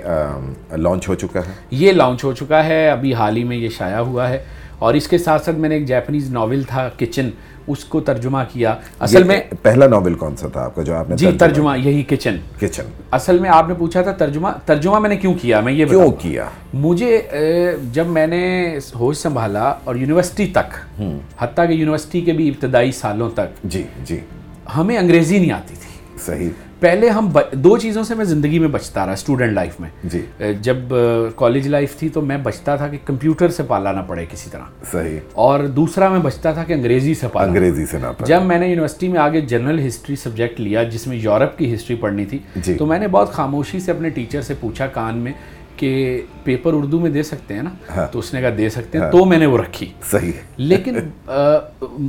لانچ 0.72 1.10
ہو 1.10 1.16
چکا 1.16 1.40
ہے؟ 1.40 1.52
یہ 1.72 1.92
لانچ 1.92 2.24
ہو 2.24 2.34
چکا 2.34 2.66
ہے۔ 2.66 2.90
ابھی 2.90 3.14
حال 3.14 3.38
ہی 3.38 3.44
میں 3.44 3.58
یہ 3.58 3.70
شائع 3.70 4.00
ہوا 4.00 4.30
ہے۔ 4.30 4.44
اور 4.84 4.94
اس 4.94 5.08
کے 5.08 5.18
ساتھ 5.18 5.44
ساتھ 5.46 5.58
میں 5.58 5.70
نے 5.70 5.76
ایک 5.76 5.88
جیپنیز 5.88 6.30
ناول 6.32 6.64
تھا 6.68 6.88
کچن 6.98 7.30
اس 7.68 7.84
کو 7.86 8.00
ترجمہ 8.02 8.38
کیا. 8.52 8.74
اصل 9.00 9.24
میں 9.24 9.40
پہلا 9.62 9.88
ناول 9.88 10.14
کون 10.14 10.36
سا 10.36 10.48
تھا 10.48 10.64
آپ 10.64 10.76
کا 10.76 10.82
جو 10.82 10.94
آپ 10.96 11.10
نے 11.10 11.16
جی 11.18 11.32
ترجمہ 11.40 11.78
یہی 11.78 12.02
کچن 12.10 12.38
کچن 12.60 12.90
اصل 13.12 13.40
میں 13.40 13.50
آپ 13.50 13.68
نے 13.68 13.74
پوچھا 13.78 14.02
تھا 14.02 14.12
ترجمہ 14.12 14.48
ترجمہ 14.66 15.00
میں 15.00 15.10
نے 15.10 15.18
کیوں 15.18 15.34
کیا 15.42 15.60
میں 15.60 15.74
یہ 15.74 15.86
کیوں 15.86 16.10
کیا؟ 16.22 16.46
مجھے 16.74 17.22
جب 17.94 18.08
میں 18.08 18.28
نے 18.28 18.44
ہوش 19.00 19.18
سنبھالا 19.18 19.64
اور 19.84 19.96
یونیورسٹی 19.96 20.48
تک 20.56 21.02
حتیٰ 21.42 21.68
کہ 21.68 21.74
یونیورسٹی 21.74 22.22
کے 22.22 22.34
بھی 22.34 22.50
ابتدائی 22.50 22.92
سالوں 22.92 23.30
تک 23.36 23.64
جی 23.64 23.84
جی. 24.06 24.20
ہمیں 24.76 24.98
انگریزی 24.98 25.40
نہیں 25.40 25.52
آتی 25.52 25.76
تھی. 25.76 26.18
صحیح. 26.26 26.50
پہلے 26.84 27.10
ہم 27.10 27.30
دو 27.52 27.78
چیزوں 27.78 28.04
سے 28.04 28.16
میں 28.16 28.26
زندگی 28.26 28.60
میں 28.60 28.68
بچتا 28.68 29.06
رہا 29.06 29.14
اسٹوڈنٹ 29.14 29.54
لائف 29.54 29.80
میں۔ 29.80 29.90
جی۔ 30.04 30.54
جب 30.62 30.78
کالج 31.36 31.68
لائف 31.68 31.96
تھی 31.96 32.10
تو 32.10 32.22
میں 32.22 32.38
بچتا 32.38 32.76
تھا 32.76 32.88
کہ 32.88 32.98
کمپیوٹر 33.06 33.50
سے 33.50 33.64
پالا 33.64 33.92
نہ 33.92 34.00
پڑے 34.08 34.26
کسی 34.32 34.50
طرح۔ 34.50 34.62
صحیح۔ 34.92 35.20
اور 35.34 35.60
دوسرا 35.64 36.10
میں 36.10 36.20
بچتا 36.20 36.52
تھا 36.52 36.64
کہ 36.64 36.74
انگریزی 36.74 37.14
سے 37.14 37.28
پالا 37.28 37.48
انگریزی 37.48 37.86
سے 37.86 37.98
نہ 37.98 38.26
جب 38.26 38.42
میں 38.42 38.60
نے 38.60 38.68
یونیورسٹی 38.68 39.08
میں 39.08 39.20
آگے 39.20 39.42
جنرل 39.42 39.88
ہسٹری 39.88 40.16
سبجیکٹ 40.16 40.60
لیا 40.60 40.84
جس 40.84 41.08
میں 41.08 41.18
یورپ 41.18 41.58
کی 41.58 41.74
ہسٹری 41.74 41.96
پڑھنی 41.96 42.26
تھی 42.26 42.38
جی۔ 42.56 42.74
تو 42.74 42.86
میں 42.86 43.00
نے 43.00 43.08
بہت 43.08 43.32
خاموشی 43.32 43.80
سے 43.80 43.92
اپنے 43.92 44.10
ٹیچر 44.10 44.42
سے 44.42 44.54
پوچھا 44.60 44.88
کان 44.88 45.18
میں 45.18 45.32
کہ 45.78 46.22
پیپر 46.44 46.74
اردو 46.74 47.00
میں 47.00 47.10
دے 47.10 47.24
سکتے 47.24 47.54
ہیں 47.54 47.64
نا؟ 47.64 47.70
ہاں۔ 47.98 48.08
تو 48.12 48.20
اس 48.20 48.34
نے 48.34 48.42
کہا 48.42 48.50
دے 48.58 48.70
سکتے 48.70 48.98
ہیں 48.98 49.06
ہاں۔ 49.06 49.12
تو 49.12 49.26
میں 49.26 49.38
نے 49.38 49.46
وہ 49.46 49.58
رکھی۔ 49.58 49.86
صحیح۔ 50.12 50.32
لیکن 50.58 50.96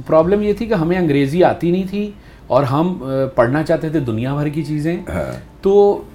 پرابلم 0.07 0.43
یہ 0.43 0.53
تھی 0.53 0.67
کہ 0.67 0.75
ہمیں 0.75 0.99
انگریزی 0.99 1.45
آتی 1.45 1.71
نہیں 1.71 1.85
تھی۔ 1.91 2.11
اور 2.55 2.63
ہم 2.63 2.97
پڑھنا 3.35 3.63
چاہتے 3.63 3.89
تھے 3.89 4.01
دنیا 4.01 4.35
بھر 4.35 4.49
کی 4.49 4.63
چیزیں 4.63 4.97
ہاں۔ 5.09 5.33
تو 5.63 5.73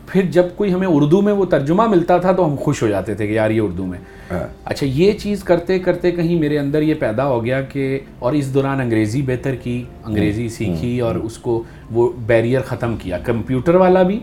پھر 0.08 0.26
جب 0.32 0.46
کوئی 0.56 0.74
ہمیں 0.74 0.88
اردو 0.88 1.22
میں 1.22 1.34
وہ 1.34 1.46
ترجمہ 1.46 1.86
ملتا 1.88 2.18
تھا 2.18 2.32
تو 2.32 2.46
ہم 2.46 2.56
خوش 2.56 2.82
ہو 2.84 2.88
جاتے 2.88 3.14
تھے 3.14 3.28
کہ 3.28 3.32
یار 3.32 3.50
یہ 3.50 3.62
اردو 3.62 3.86
میں۔ 3.86 4.00
ہاں۔ 4.32 4.44
اچھا 4.66 4.86
یہ 4.90 5.12
چیز 5.12 5.44
کرتے 5.44 5.80
کرتے 5.80 6.12
کہیں 6.12 6.40
میرے 6.40 6.60
اندر 6.60 6.82
یہ 6.82 6.94
پیدا 6.94 7.26
ہو 7.28 7.44
گیا 7.46 7.62
کہ 7.62 8.00
اور 8.20 8.34
اس 8.34 8.54
دوران 8.54 8.82
انگریزی 8.82 9.22
بہتر 9.22 9.56
کی 9.56 9.84
انگریزی 10.06 10.50
سیکھی 10.50 11.00
اور 11.00 11.16
اس 11.16 11.38
کو 11.38 11.64
وہ 11.92 12.12
بیریئر 12.28 12.62
ختم 12.62 12.96
کیا۔ 12.96 13.18
کمپیوٹر 13.18 13.76
والا 13.76 14.04
بھی 14.04 14.20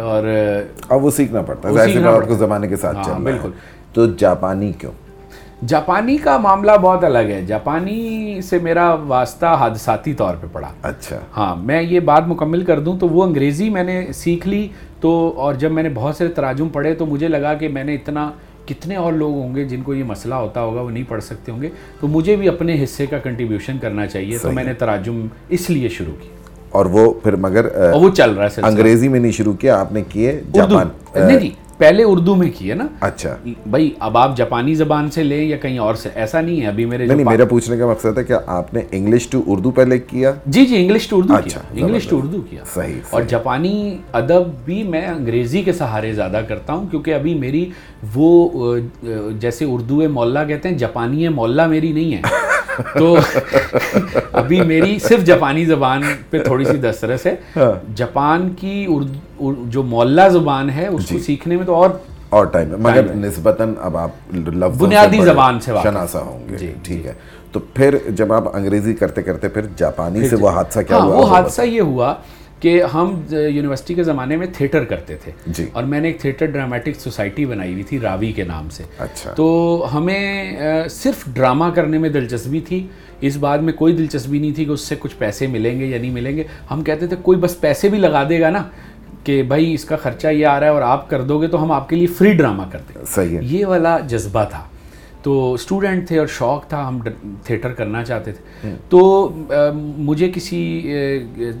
اور 0.00 0.24
اب 0.88 1.04
وہ 1.04 1.10
سیکھنا 1.10 1.42
پڑتا 1.42 1.68
ہے 1.68 2.34
زمانے 2.38 2.68
کے 2.68 2.76
ساتھ 2.76 2.96
ہاں، 2.96 3.18
بالکل۔ 3.20 3.50
تو 3.92 4.06
جاپانی 4.18 4.72
کیوں؟ 4.72 4.92
جاپانی 5.66 6.16
کا 6.16 6.36
معاملہ 6.38 6.72
بہت 6.82 7.04
الگ 7.04 7.18
ہے۔ 7.18 7.44
جاپانی 7.46 8.40
سے 8.44 8.58
میرا 8.58 8.94
واسطہ 8.94 9.46
حادثاتی 9.46 10.12
طور 10.12 10.34
پہ 10.40 10.46
پڑا۔ 10.52 10.68
اچھا۔ 10.82 11.18
ہاں 11.36 11.56
میں 11.56 11.82
یہ 11.82 12.00
بات 12.00 12.28
مکمل 12.28 12.64
کر 12.64 12.80
دوں 12.80 12.98
تو 12.98 13.08
وہ 13.08 13.22
انگریزی 13.22 13.70
میں 13.70 13.84
نے 13.84 14.06
سیکھ 14.14 14.48
لی 14.48 14.68
تو 15.00 15.32
اور 15.36 15.54
جب 15.54 15.72
میں 15.72 15.82
نے 15.82 15.88
بہت 15.94 16.16
سے 16.16 16.28
تراجم 16.28 16.68
پڑھے 16.68 16.94
تو 16.94 17.06
مجھے 17.06 17.28
لگا 17.28 17.54
کہ 17.54 17.68
میں 17.68 17.84
نے 17.84 17.94
اتنا 17.94 18.30
کتنے 18.66 18.96
اور 18.96 19.12
لوگ 19.12 19.34
ہوں 19.34 19.54
گے 19.54 19.64
جن 19.64 19.82
کو 19.82 19.94
یہ 19.94 20.04
مسئلہ 20.04 20.34
ہوتا 20.34 20.60
ہوگا 20.60 20.80
وہ 20.80 20.90
نہیں 20.90 21.04
پڑھ 21.08 21.22
سکتے 21.22 21.52
ہوں 21.52 21.62
گے۔ 21.62 21.68
تو 22.00 22.08
مجھے 22.08 22.36
بھی 22.36 22.48
اپنے 22.48 22.84
حصے 22.84 23.06
کا 23.06 23.18
کنٹریبیوشن 23.18 23.78
کرنا 23.78 24.06
چاہیے۔ 24.06 24.38
تو 24.38 24.52
میں 24.52 24.64
نے 24.64 24.74
تراجم 24.74 25.26
اس 25.48 25.70
لیے 25.70 25.88
شروع 25.88 26.14
کی۔ 26.20 26.28
اور 26.70 26.86
وہ 26.86 27.14
پھر 27.22 27.36
مگر 27.36 27.66
وہ 27.94 28.10
چل 28.10 28.30
رہا 28.30 28.46
ہے 28.46 28.60
انگریزی 28.62 29.08
میں 29.08 29.20
نہیں 29.20 29.32
شروع 29.32 29.52
کیا 29.52 29.80
آپ 29.80 29.92
نے 29.92 30.02
کیے 30.08 30.40
جاپان۔ 30.52 30.88
نہیں۔ 31.14 31.63
پہلے 31.78 32.02
اردو 32.04 32.34
میں 32.34 32.50
کی 32.58 32.70
ہے 32.70 32.74
نا؟ 32.74 32.86
اچھا۔ 33.00 33.36
بھائی 33.66 33.90
اب 34.00 34.18
آپ 34.18 34.36
جاپانی 34.36 34.74
زبان 34.74 35.10
سے 35.10 35.22
لیں 35.22 35.44
یا 35.44 35.56
کہیں 35.56 35.78
اور 35.78 35.94
سے 35.94 36.08
ایسا 36.14 36.40
نہیں 36.40 36.60
ہے۔ 36.60 36.66
ابھی 36.66 36.84
میرے 36.84 37.06
نہیں 37.06 37.24
میرا 37.24 37.44
پوچھنے 37.44 37.76
کا 37.76 37.86
مقصد 37.86 38.18
ہے 38.18 38.24
کہ 38.24 38.34
آپ 38.46 38.74
نے 38.74 38.80
انگلش 38.90 39.28
ٹو 39.28 39.42
اردو 39.46 39.70
پہلے 39.70 39.98
کیا؟ 39.98 40.32
جی 40.46 40.66
جی 40.66 40.76
انگلش 40.76 41.08
ٹو 41.08 41.18
اردو 41.18 41.34
کیا۔ 41.44 41.58
انگلش 41.74 42.08
ٹو 42.08 42.18
اردو 42.18 42.40
کیا۔ 42.40 42.64
صحیح 42.74 42.94
اور 43.10 43.22
جاپانی 43.22 43.98
ادب 44.12 44.42
بھی 44.64 44.82
میں 44.82 45.06
انگریزی 45.06 45.62
کے 45.62 45.72
سہارے 45.72 46.12
زیادہ 46.12 46.40
کرتا 46.48 46.72
ہوں 46.72 46.86
کیونکہ 46.86 47.14
ابھی 47.14 47.34
میری 47.34 47.70
وہ 48.14 48.76
جیسے 49.38 49.64
اردو 49.64 50.02
مولا 50.08 50.44
کہتے 50.44 50.68
ہیں 50.68 50.78
جاپانی 50.78 51.28
مولا 51.28 51.66
میری 51.66 51.92
نہیں 51.92 52.14
ہے۔ 52.14 52.53
تو 52.98 53.16
ابھی 54.32 54.60
میری 54.60 54.98
صرف 54.98 55.24
جاپانی 55.24 55.64
زبان 55.64 56.02
پہ 56.30 56.38
تھوڑی 56.38 56.64
سی 56.64 56.76
دسترس 56.76 57.26
ہے۔ 57.26 57.34
ہاں۔ 57.56 57.72
جاپان 57.96 58.48
کی 58.58 58.86
جو 59.68 59.82
مولا 59.82 60.28
زبان 60.28 60.70
ہے 60.70 60.86
اس 60.86 61.08
کو 61.08 61.14
جی۔ 61.14 61.20
سیکھنے 61.20 61.56
میں 61.56 61.66
تو 61.66 61.74
اور 61.74 61.90
اور 62.28 62.46
ٹائم 62.46 62.70
ہے۔ 62.70 62.76
مگر 62.76 63.14
نسبتاً 63.14 63.74
اب 63.80 63.96
آپ 63.96 64.10
بنیادی 64.78 65.20
زبان 65.24 65.60
سے 65.60 65.72
شناسا 65.82 66.18
ہوں 66.18 66.48
گے۔ 66.48 66.56
جی 66.56 66.72
ٹھیک 66.82 67.06
ہے۔ 67.06 67.12
تو 67.52 67.60
پھر 67.74 67.98
جب 68.08 68.32
آپ 68.32 68.56
انگریزی 68.56 68.94
کرتے 68.94 69.22
کرتے 69.22 69.48
پھر 69.48 69.62
جاپانی 69.76 70.28
سے 70.28 70.36
وہ 70.36 70.48
حادثہ 70.48 70.80
کیا 70.80 70.96
ہاں، 70.96 71.06
ہوا 71.06 71.16
وہ 71.16 71.26
حادثہ 71.26 71.62
یہ 71.62 71.80
ہوا 71.80 72.14
کہ 72.64 72.82
ہم 72.94 73.20
یونیورسٹی 73.30 73.94
کے 73.94 74.02
زمانے 74.02 74.36
میں 74.36 74.46
تھیٹر 74.52 74.84
کرتے 74.84 75.16
تھے۔ 75.16 75.32
جی۔ 75.46 75.66
اور 75.72 75.82
میں 75.82 76.00
نے 76.00 76.08
ایک 76.08 76.20
تھیٹر 76.20 76.46
ڈرامیٹک 76.46 77.00
سوسائٹی 77.00 77.44
بنائی 77.44 77.72
ہوئی 77.72 77.82
تھی 77.82 78.00
راوی 78.00 78.32
کے 78.32 78.44
نام 78.44 78.68
سے۔ 78.70 78.82
اچھا۔ 78.98 79.32
تو 79.32 79.86
ہمیں 79.94 80.52
صرف 80.90 81.24
ڈرامہ 81.32 81.64
کرنے 81.74 81.98
میں 81.98 82.08
دلچسپی 82.08 82.60
تھی۔ 82.60 82.86
اس 83.20 83.36
بات 83.36 83.60
میں 83.60 83.72
کوئی 83.72 83.96
دلچسپی 83.96 84.38
نہیں 84.38 84.52
تھی 84.52 84.64
کہ 84.64 84.70
اس 84.70 84.80
سے 84.80 84.94
کچھ 84.98 85.14
پیسے 85.18 85.46
ملیں 85.46 85.80
گے 85.80 85.86
یا 85.86 85.98
نہیں 86.00 86.10
ملیں 86.10 86.36
گے۔ 86.36 86.42
ہم 86.70 86.84
کہتے 86.84 87.06
تھے 87.06 87.16
کوئی 87.22 87.38
بس 87.38 87.60
پیسے 87.60 87.88
بھی 87.88 87.98
لگا 87.98 88.28
دے 88.28 88.40
گا 88.40 88.50
نا 88.50 88.62
کہ 89.24 89.42
بھائی 89.42 89.74
اس 89.74 89.84
کا 89.84 89.96
خرچہ 89.96 90.28
یہ 90.28 90.46
آ 90.46 90.60
رہا 90.60 90.66
ہے 90.66 90.72
اور 90.72 90.82
آپ 90.82 91.10
کر 91.10 91.22
دو 91.22 91.40
گے 91.40 91.46
تو 91.46 91.62
ہم 91.62 91.72
آپ 91.72 91.88
کے 91.88 91.96
لیے 91.96 92.06
فری 92.06 92.32
ڈرامہ 92.32 92.62
کرتے 92.72 92.98
صحیح 93.06 93.36
ہے۔ 93.36 93.40
یہ 93.42 93.66
والا 93.66 93.98
جذبہ 93.98 94.44
تھا۔ 94.44 94.64
تو 95.22 95.52
اسٹوڈنٹ 95.52 96.08
تھے 96.08 96.18
اور 96.18 96.26
شوق 96.26 96.68
تھا 96.68 96.88
ہم 96.88 96.98
تھیٹر 97.44 97.72
کرنا 97.72 98.04
چاہتے 98.04 98.32
تھے۔ 98.32 98.74
تو 98.88 99.30
مجھے 99.98 100.30
کسی 100.34 100.92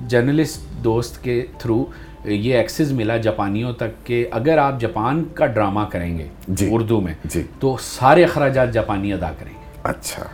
جرنلسٹ 0.08 0.73
دوست 0.84 1.24
کے 1.24 1.46
تھرو 1.58 1.84
یہ 2.24 2.54
ایکسیز 2.54 2.92
ملا 2.92 3.16
جاپانیوں 3.16 3.72
تک 3.72 4.06
کہ 4.06 4.26
اگر 4.30 4.58
آپ 4.58 4.80
جاپان 4.80 5.24
کا 5.34 5.46
ڈرامہ 5.46 5.80
کریں 5.90 6.18
گے 6.18 6.28
جی۔ 6.48 6.68
اردو 6.72 7.00
میں 7.00 7.14
جی۔ 7.24 7.42
تو 7.60 7.76
سارے 7.80 8.24
اخراجات 8.24 8.72
جاپانی 8.72 9.12
ادا 9.12 9.30
کریں 9.38 9.52
گے۔ 9.54 9.64
اچھا 9.82 10.24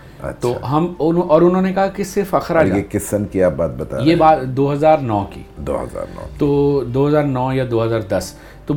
تو 0.40 0.58
ہم 0.72 0.92
اور 0.98 1.42
انہوں 1.42 1.62
نے 1.62 1.72
کہا 1.72 1.86
کہ 1.86 2.04
صرف 2.04 2.34
اخراج۔ 2.34 2.68
یہ 2.76 2.82
کس 2.90 3.02
سن 3.02 3.24
کی 3.24 3.42
آپ 3.42 3.52
بات 3.52 3.70
بتا 3.76 3.96
یہ 4.00 4.16
بات 4.16 4.42
دو 4.42 4.72
ہزار 4.72 4.98
نو 4.98 5.26
کی۔ 5.32 5.42
دو 5.56 5.82
ہزار 5.82 6.06
نو۔ 6.14 6.20
تو 6.38 6.84
دو 6.86 7.08
ہزار 7.08 7.22
نو 7.22 7.52
یا 7.52 7.64
دو 7.70 7.84
ہزار 7.84 8.00
دس۔ 8.00 8.32
تو 8.66 8.74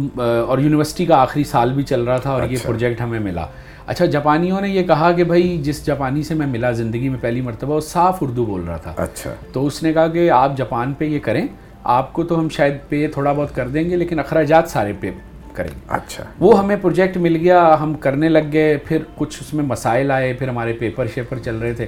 اور 0.47 0.59
یونیورسٹی 0.59 1.05
کا 1.05 1.15
آخری 1.21 1.43
سال 1.43 1.73
بھی 1.73 1.83
چل 1.83 2.03
رہا 2.03 2.17
تھا 2.17 2.31
اور 2.31 2.43
یہ 2.49 2.57
پروجیکٹ 2.63 3.01
ہمیں 3.01 3.19
ملا۔ 3.19 3.45
اچھا 3.87 4.05
جاپانیوں 4.05 4.61
نے 4.61 4.69
یہ 4.69 4.83
کہا 4.83 5.11
کہ 5.11 5.23
بھائی 5.23 5.57
جس 5.63 5.85
جاپانی 5.85 6.23
سے 6.23 6.33
میں 6.33 6.47
ملا 6.47 6.71
زندگی 6.71 7.09
میں 7.09 7.19
پہلی 7.21 7.41
مرتبہ 7.41 7.75
وہ 7.75 7.79
صاف 7.79 8.17
اردو 8.21 8.45
بول 8.45 8.63
رہا 8.63 8.77
تھا۔ 8.77 8.93
اچھا۔ 8.97 9.33
تو 9.53 9.65
اس 9.65 9.83
نے 9.83 9.93
کہا 9.93 10.07
کہ 10.07 10.31
آپ 10.31 10.57
جاپان 10.57 10.93
پہ 10.93 11.05
یہ 11.05 11.19
کریں۔ 11.19 11.47
آپ 11.83 12.13
کو 12.13 12.23
تو 12.23 12.39
ہم 12.39 12.49
شاید 12.49 12.73
پے 12.89 13.07
تھوڑا 13.07 13.33
بہت 13.33 13.55
کر 13.55 13.67
دیں 13.67 13.89
گے 13.89 13.95
لیکن 13.95 14.19
اخراجات 14.19 14.69
سارے 14.69 14.93
پے 14.99 15.11
کریں 15.53 15.69
اچھا۔ 15.87 16.23
وہ 16.39 16.59
ہمیں 16.59 16.75
پروجیکٹ 16.81 17.17
مل 17.17 17.35
گیا 17.35 17.77
ہم 17.81 17.93
کرنے 17.93 18.29
لگ 18.29 18.39
گئے 18.53 18.77
پھر 18.77 18.97
کچھ 19.15 19.37
اس 19.41 19.53
میں 19.53 19.65
مسائل 19.65 20.11
آئے 20.11 20.33
پھر 20.33 20.47
ہمارے 20.47 20.73
پیپر 20.73 21.07
شیپر 21.13 21.39
چل 21.39 21.55
رہے 21.55 21.73
تھے۔ 21.73 21.85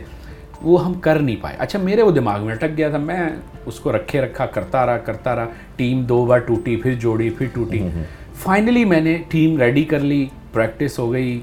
وہ 0.61 0.85
ہم 0.85 0.93
کر 0.93 1.19
نہیں 1.19 1.35
پائے۔ 1.41 1.55
اچھا 1.59 1.79
میرے 1.79 2.01
وہ 2.01 2.11
دماغ 2.11 2.45
میں 2.45 2.53
اٹک 2.53 2.77
گیا 2.77 2.89
تھا 2.89 2.97
میں 2.97 3.29
اس 3.65 3.79
کو 3.79 3.91
رکھے 3.91 4.21
رکھا 4.21 4.45
کرتا 4.45 4.85
رہا 4.85 4.97
کرتا 4.97 5.35
رہا۔ 5.35 5.47
ٹیم 5.75 6.03
دو 6.03 6.25
بار 6.25 6.39
ٹوٹی 6.39 6.75
پھر 6.75 6.93
جوڑی 6.93 7.29
پھر 7.29 7.47
ٹوٹی۔ 7.53 7.87
فائنلی 8.35 8.85
میں 8.85 9.01
نے 9.01 9.17
ٹیم 9.29 9.57
ریڈی 9.57 9.83
کر 9.83 9.99
لی 9.99 10.25
پریکٹس 10.53 10.99
ہو 10.99 11.11
گئی 11.11 11.41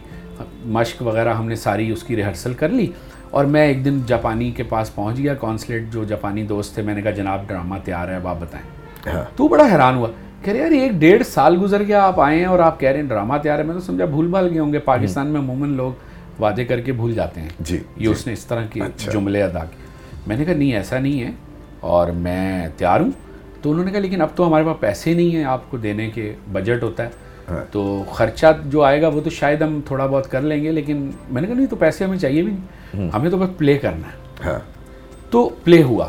مشق 0.65 1.03
وغیرہ 1.03 1.35
ہم 1.35 1.49
نے 1.49 1.55
ساری 1.55 1.91
اس 1.91 2.03
کی 2.03 2.17
ریہرسل 2.17 2.55
کر 2.55 2.69
لی۔ 2.69 2.87
اور 3.33 3.45
میں 3.45 3.67
ایک 3.67 3.85
دن 3.85 4.01
جاپانی 4.07 4.51
کے 4.51 4.63
پاس 4.63 4.95
پہنچ 4.95 5.19
گیا 5.19 5.35
کونسلیٹ 5.35 5.83
جو 5.91 6.05
جاپانی 6.05 6.43
دوست 6.43 6.75
تھے 6.75 6.83
میں 6.83 6.95
نے 6.95 7.03
کہا 7.03 7.11
جناب 7.11 7.41
ڈرامہ 7.47 7.75
تیار 7.85 8.09
ہے 8.09 8.15
اب 8.15 8.29
آپ 8.29 8.37
بتائیں۔ 8.41 8.67
ہاں۔ 9.15 9.25
تو 9.37 9.49
بڑا 9.49 9.65
حیران 9.73 9.95
ہوا۔ 9.95 10.09
کہہ 10.43 10.53
رہے 10.53 10.61
یار 10.61 10.71
ایک 10.71 10.93
ڈیڑھ 10.93 11.23
سال 11.27 11.59
گزر 11.63 11.83
گیا 11.83 12.03
آپ 12.07 12.21
آئے 12.21 12.39
ہیں 12.39 12.45
اور 12.45 12.59
آپ 12.59 12.81
کہہ 12.81 12.89
رہے 12.89 13.01
ہیں 13.01 13.09
ڈرامہ 13.09 13.35
تیار 13.43 13.59
ہے۔ 13.59 13.65
میں 13.65 13.75
تو 13.75 13.81
سمجھا 13.81 14.05
بھول 14.05 14.27
بھال 14.27 14.49
گئے 14.51 14.59
ہوں 14.59 14.73
گے۔ 14.73 14.79
پاکستان 14.79 15.27
میں 15.27 15.41
عموماً 15.41 15.69
لوگ 15.71 15.93
وعدے 16.43 16.65
کر 16.65 16.81
کے 16.81 16.93
بھول 16.93 17.15
جاتے 17.15 17.41
ہیں۔ 17.41 17.49
جی 17.61 17.79
یہ 17.97 18.09
اس 18.09 18.27
نے 18.27 18.33
اس 18.33 18.47
طرح 18.47 18.67
کے 18.67 18.81
اچھا۔ 18.83 19.13
جملے 19.13 19.43
ادا 19.43 19.59
کیے۔ 19.59 19.87
میں 20.27 20.37
نے 20.37 20.45
کہا 20.45 20.55
نہیں 20.55 20.73
ایسا 20.73 20.99
نہیں 20.99 21.21
ہے۔ 21.23 21.31
اور 21.81 22.09
میں 22.09 22.69
تیار 22.77 23.01
ہوں۔ 23.01 23.11
تو 23.63 23.71
انہوں 23.71 23.85
نے 23.85 23.91
کہا 23.91 24.01
لیکن 24.01 24.21
اب 24.21 24.29
تو 24.35 24.47
ہمارے 24.47 24.65
پاس 24.65 24.81
پیسے 24.81 25.15
نہیں 25.15 25.31
ہیں 25.31 25.45
آپ 25.45 25.71
کو 25.71 25.77
دینے 25.77 26.11
کے 26.11 26.35
بجٹ 26.53 26.83
ہوتا 26.83 27.03
ہے۔ 27.03 27.09
تو 27.71 28.05
خرچہ 28.11 28.47
جو 28.65 28.83
آئے 28.83 29.03
گا 29.03 29.09
وہ 29.09 29.21
تو 29.21 29.31
شاید 29.31 29.63
ہم 29.63 29.81
تھوڑا 29.87 30.07
بہت 30.07 30.31
کر 30.31 30.41
لیں 30.41 30.65
گے 30.65 30.73
لیکن 30.73 31.11
میں 31.31 31.43
نے 31.43 31.47
کہا 31.49 31.57
نہیں 31.57 31.67
تو 31.67 31.77
پیسے 31.77 32.05
ہمیں 32.05 32.19
چاہیے 32.19 32.43
بھی۔ 32.43 32.53
نہیں 32.95 33.11
ہمیں 33.15 33.31
تو 33.31 33.37
بس 33.37 33.49
پلے 33.59 33.79
کرنا 33.79 34.07
ہے۔ 34.09 34.51
ہاں۔ 34.51 34.59
تو 35.31 35.51
پلے 35.65 35.83
ہوا۔ 35.83 36.09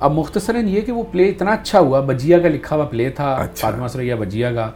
اب 0.00 0.12
مختصراً 0.12 0.68
یہ 0.68 0.80
کہ 0.80 0.92
وہ 0.92 1.02
پلے 1.12 1.28
اتنا 1.28 1.50
اچھا 1.50 1.78
ہوا 1.78 2.00
بجیا 2.00 2.38
کا 2.38 2.48
لکھا 2.48 2.76
ہوا 2.76 2.84
پلے 2.84 3.10
تھا 3.10 3.34
اچھا۔ 3.34 3.70
فاطمہ 3.70 3.88
سریا 3.88 4.16
بجیا 4.16 4.52
کا۔ 4.52 4.70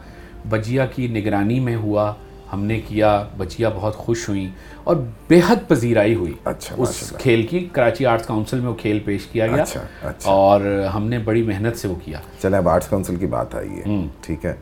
بجیا 0.49 0.85
کی 0.85 1.07
نگرانی 1.07 1.59
میں 1.59 1.75
ہوا 1.75 2.13
ہم 2.53 2.63
نے 2.63 2.81
کیا 2.87 3.23
بچیا 3.37 3.69
بہت 3.69 3.95
خوش 3.95 4.29
ہوئیں 4.29 4.47
اور 4.83 4.95
بے 5.27 5.39
حد 5.47 5.55
پذیرائی 5.67 6.15
ہوئی۔ 6.15 6.33
اچھا 6.45 6.75
اس 6.77 7.13
کھیل 7.17 7.47
کی 7.47 7.67
کراچی 7.71 8.05
آرٹس 8.05 8.25
کاؤنسل 8.25 8.59
میں 8.59 8.69
وہ 8.69 8.73
کھیل 8.73 8.99
پیش 8.99 9.25
کیا 9.25 9.47
گیا۔ 9.47 9.63
اچھا، 9.63 9.81
اچھا۔ 10.01 10.31
اور 10.31 10.61
ہم 10.93 11.07
نے 11.07 11.19
بڑی 11.19 11.41
محنت 11.43 11.77
سے 11.77 11.87
وہ 11.87 11.95
کیا۔ 12.05 12.17
چلے 12.41 12.57
اب 12.57 12.69
آرٹس 12.69 12.87
کاؤنسل 12.87 13.15
کی 13.15 13.25
بات 13.25 13.55
آئی 13.55 13.69
ہے۔ 13.69 14.05
ٹھیک 14.21 14.45
ہے۔ 14.45 14.53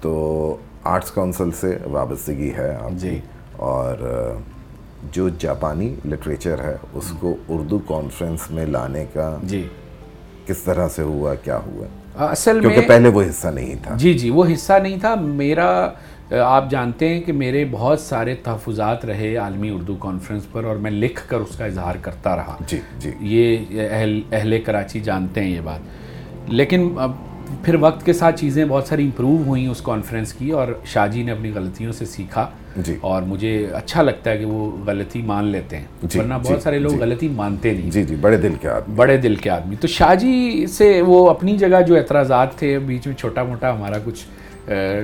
تو 0.00 0.56
آرٹس 0.84 1.10
کاؤنسل 1.10 1.50
سے 1.50 1.76
وابستگی 1.84 2.52
ہے 2.56 2.76
جی۔ 2.92 3.18
اور 3.56 3.96
جو 5.12 5.28
جاپانی 5.28 5.94
لٹریچر 6.08 6.60
ہے 6.60 6.76
اس 6.94 7.12
کو 7.20 7.36
اردو 7.48 7.78
کانفرنس 7.78 8.50
میں 8.50 8.66
لانے 8.66 9.04
کا 9.12 9.36
جی۔ 9.42 9.68
کس 10.46 10.58
طرح 10.58 10.88
سے 10.88 11.02
ہوا 11.02 11.34
کیا 11.34 11.58
ہوا؟ 11.58 11.86
اصل 12.30 12.60
میں 12.60 12.60
کیونکہ 12.60 12.88
پہلے 12.88 13.08
وہ 13.08 13.22
حصہ 13.22 13.48
نہیں 13.48 13.74
تھا۔ 13.82 13.94
جی 13.96 14.14
جی 14.14 14.30
وہ 14.30 14.44
حصہ 14.52 14.72
نہیں 14.72 14.98
تھا۔ 15.00 15.14
میرا 15.14 15.88
آپ 16.44 16.70
جانتے 16.70 17.08
ہیں 17.08 17.20
کہ 17.20 17.32
میرے 17.32 17.64
بہت 17.70 18.00
سارے 18.00 18.34
تحفظات 18.34 19.04
رہے 19.04 19.36
عالمی 19.36 19.70
اردو 19.70 19.94
کانفرنس 19.94 20.52
پر 20.52 20.64
اور 20.64 20.76
میں 20.76 20.90
لکھ 20.90 21.20
کر 21.28 21.36
اس 21.36 21.56
کا 21.56 21.64
اظہار 21.64 21.94
کرتا 22.02 22.36
رہا۔ 22.36 22.56
جی 22.66 22.80
جی۔ 22.98 23.10
یہ 23.20 23.64
اہل 23.90 24.20
اہل 24.32 24.60
کراچی 24.60 25.00
جانتے 25.00 25.40
ہیں 25.40 25.50
یہ 25.50 25.60
بات۔ 25.60 25.80
لیکن 26.48 26.96
پھر 27.64 27.74
وقت 27.80 28.06
کے 28.06 28.12
ساتھ 28.12 28.40
چیزیں 28.40 28.64
بہت 28.64 28.86
ساری 28.86 29.04
امپروو 29.04 29.42
ہوئیں 29.46 29.66
اس 29.66 29.80
کانفرنس 29.80 30.32
کی 30.32 30.50
اور 30.50 30.68
شاہ 30.84 31.06
جی 31.08 31.22
نے 31.22 31.32
اپنی 31.32 31.50
غلطیوں 31.54 31.92
سے 31.92 32.04
سیکھا 32.04 32.46
جی۔ 32.76 32.96
اور 33.00 33.22
مجھے 33.22 33.66
اچھا 33.74 34.02
لگتا 34.02 34.30
ہے 34.30 34.38
کہ 34.38 34.44
وہ 34.44 34.70
غلطی 34.86 35.22
مان 35.22 35.44
لیتے 35.44 35.76
ہیں۔ 35.76 35.86
جی 36.02 36.18
ورنہ 36.18 36.34
جی 36.42 36.52
بہت 36.52 36.62
سارے 36.62 36.78
لوگ 36.78 36.90
جی۔ 36.90 36.98
غلطی 36.98 37.28
مانتے 37.28 37.72
نہیں۔ 37.72 37.90
جی 37.90 38.04
جی 38.04 38.16
بڑے 38.20 38.36
دل 38.36 38.54
کے 38.60 38.68
آدمی۔ 38.68 38.94
بڑے 38.94 39.16
دل 39.16 39.34
کے 39.34 39.50
آدمی۔ 39.50 39.76
تو 39.76 39.88
شاہ 39.88 40.14
جی 40.14 40.66
سے 40.66 41.02
وہ 41.02 41.30
اپنی 41.30 41.56
جگہ 41.58 41.82
جو 41.86 41.96
اعتراضات 41.96 42.58
تھے 42.58 42.78
بیچ 42.78 43.06
میں 43.06 43.16
چھوٹا 43.16 43.42
موٹا 43.42 43.72
ہمارا 43.74 43.98
کچھ 44.04 44.24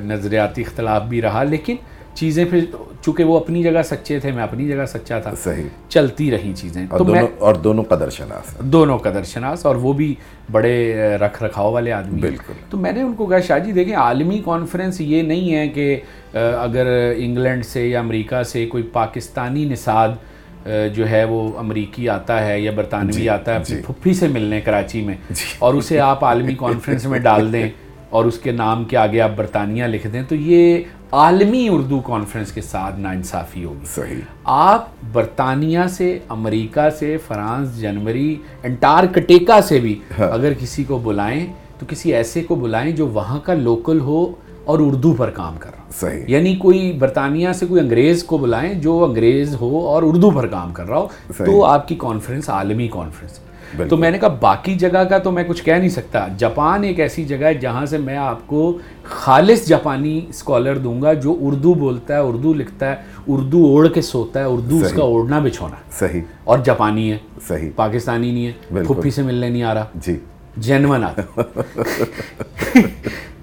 نظریاتی 0.04 0.62
اختلاف 0.62 1.02
بھی 1.02 1.22
رہا 1.22 1.42
لیکن 1.42 1.76
چیزیں 2.18 2.44
پھر 2.44 2.64
چونکہ 3.02 3.24
وہ 3.24 3.38
اپنی 3.38 3.62
جگہ 3.62 3.82
سچے 3.84 4.18
تھے 4.18 4.30
میں 4.32 4.42
اپنی 4.42 4.66
جگہ 4.68 4.84
سچا 4.86 5.18
تھا 5.18 5.32
صحیح 5.42 5.66
چلتی 5.88 6.30
رہی 6.30 6.52
چیزیں 6.56 6.82
اور 6.82 6.98
تو 6.98 7.04
میں 7.04 7.14
دونوں 7.14 7.28
اور 7.38 7.54
دونوں 7.54 7.84
قدر 7.84 8.10
شناس 8.10 8.54
دونوں 8.72 8.98
قدر 8.98 9.22
شناس 9.24 9.66
اور 9.66 9.76
وہ 9.76 9.92
بھی 9.92 10.14
بڑے 10.52 10.74
رکھ 11.20 11.42
رکھاؤ 11.42 11.72
والے 11.72 11.92
آدمی۔ 11.92 12.20
بالکل 12.20 12.52
تو 12.70 12.78
میں 12.78 12.92
نے 12.92 13.02
ان 13.02 13.12
کو 13.12 13.26
کہا 13.26 13.40
شاہ 13.40 13.58
جی 13.58 13.72
دیکھیں 13.72 13.94
عالمی 13.96 14.40
کانفرنس 14.44 15.00
یہ 15.00 15.22
نہیں 15.22 15.54
ہے 15.54 15.66
کہ 15.68 15.96
اگر 16.34 16.86
انگلینڈ 17.16 17.64
سے 17.64 17.86
یا 17.88 18.00
امریکہ 18.00 18.42
سے 18.42 18.66
کوئی 18.66 18.82
پاکستانی 18.92 19.64
نصاد 19.64 20.66
جو 20.94 21.08
ہے 21.08 21.24
وہ 21.24 21.40
امریکی 21.58 22.08
آتا 22.08 22.44
ہے 22.46 22.60
یا 22.60 22.70
برطانوی 22.70 23.28
آتا 23.28 23.52
ہے 23.52 23.56
اپنی 23.56 23.76
جی۔ 23.76 23.82
پھپھی 23.82 24.14
سے 24.14 24.28
ملنے 24.28 24.60
کراچی 24.60 25.00
میں 25.00 25.14
جی۔ 25.30 25.44
اور 25.58 25.74
اسے 25.74 26.00
آپ 26.02 26.24
عالمی 26.24 26.54
کانفرنس 26.54 27.04
میں 27.06 27.18
ڈال 27.20 27.52
دیں 27.52 27.68
اور 28.10 28.24
اس 28.24 28.38
کے 28.38 28.52
نام 28.52 28.84
کے 28.84 28.96
آگے 28.96 29.20
آپ 29.20 29.30
برطانیہ 29.36 29.84
لکھ 29.84 30.06
دیں 30.06 30.22
تو 30.28 30.34
یہ 30.34 30.82
عالمی 31.12 31.68
اردو 31.68 32.00
کانفرنس 32.00 32.52
کے 32.52 32.60
ساتھ 32.60 33.00
ناانصافی 33.00 33.64
ہوگی۔ 33.64 33.86
صحیح۔ 33.94 34.20
آپ 34.44 34.88
برطانیہ 35.12 35.78
سے 35.90 36.18
امریکہ 36.28 36.90
سے 36.90 37.16
فرانس 37.26 37.80
جنوری 37.80 38.36
انٹارکٹیکا 38.62 39.60
سے 39.60 39.80
بھی 39.80 39.98
اگر 40.18 40.52
کسی 40.58 40.84
کو 40.84 40.98
بلائیں 40.98 41.46
تو 41.78 41.86
کسی 41.88 42.14
ایسے 42.14 42.42
کو 42.42 42.54
بلائیں 42.54 42.92
جو 42.92 43.06
وہاں 43.06 43.38
کا 43.38 43.54
لوکل 43.54 44.00
ہو 44.00 44.32
اور 44.64 44.78
اردو 44.82 45.12
پر 45.12 45.30
کام 45.30 45.56
کر 45.58 45.70
رہا 45.70 45.90
صحیح۔ 46.00 46.24
یعنی 46.26 46.56
کوئی 46.56 46.92
برطانیہ 46.92 47.52
سے 47.52 47.66
کوئی 47.66 47.80
انگریز 47.80 48.24
کو 48.24 48.38
بلائیں 48.38 48.74
جو 48.74 49.04
انگریز 49.04 49.60
ہو 49.60 49.86
اور 49.86 50.02
اردو 50.06 50.30
پر 50.30 50.46
کام 50.46 50.72
کر 50.72 50.86
رہا 50.86 50.98
ہو۔ 50.98 51.06
تو 51.44 51.64
آپ 51.64 51.88
کی 51.88 51.94
کانفرنس 51.98 52.50
عالمی 52.50 52.88
کانفرنس۔ 52.88 53.47
تو 53.88 53.96
میں 53.96 54.10
نے 54.10 54.18
کہا 54.18 54.28
باقی 54.28 54.74
جگہ 54.74 55.04
کا 55.04 55.18
تو 55.18 55.30
میں 55.30 55.44
کچھ 55.48 55.64
کہہ 55.64 55.72
نہیں 55.72 55.88
سکتا۔ 55.88 56.26
جاپان 56.38 56.84
ایک 56.84 57.00
ایسی 57.00 57.24
جگہ 57.24 57.36
ہے 57.36 57.54
جہاں 57.54 57.86
سے 57.86 57.98
میں 57.98 58.16
آپ 58.16 58.46
کو 58.46 58.78
خالص 59.02 59.66
جاپانی 59.66 60.26
اسکالر 60.28 60.78
دوں 60.78 61.02
گا 61.02 61.12
جو 61.12 61.36
اردو 61.40 61.74
بولتا 61.74 62.14
ہے 62.14 62.18
اردو 62.18 62.54
لکھتا 62.54 62.90
ہے 62.90 62.96
اردو 63.28 63.64
اوڑھ 63.64 63.88
کے 63.94 64.02
سوتا 64.02 64.40
ہے 64.40 64.44
اردو 64.44 64.78
اس۔ 64.78 64.92
کا 64.92 65.02
اوڑھنا 65.02 65.38
بچھونا۔ 65.38 65.76
صحیح۔ 65.98 66.20
اور 66.44 66.58
جاپانی 66.58 67.12
ہے۔ 67.12 67.18
صحیح۔ 67.48 67.70
پاکستانی 67.76 68.32
نہیں 68.32 68.46
ہے۔ 68.46 68.84
پھپھی 68.84 69.10
سے 69.10 69.22
ملنے 69.22 69.48
نہیں 69.48 69.62
آ 69.62 69.74
رہا۔ 69.74 69.84
جی۔ 69.94 70.16
جینون 70.56 71.04
آتا۔ 71.04 71.40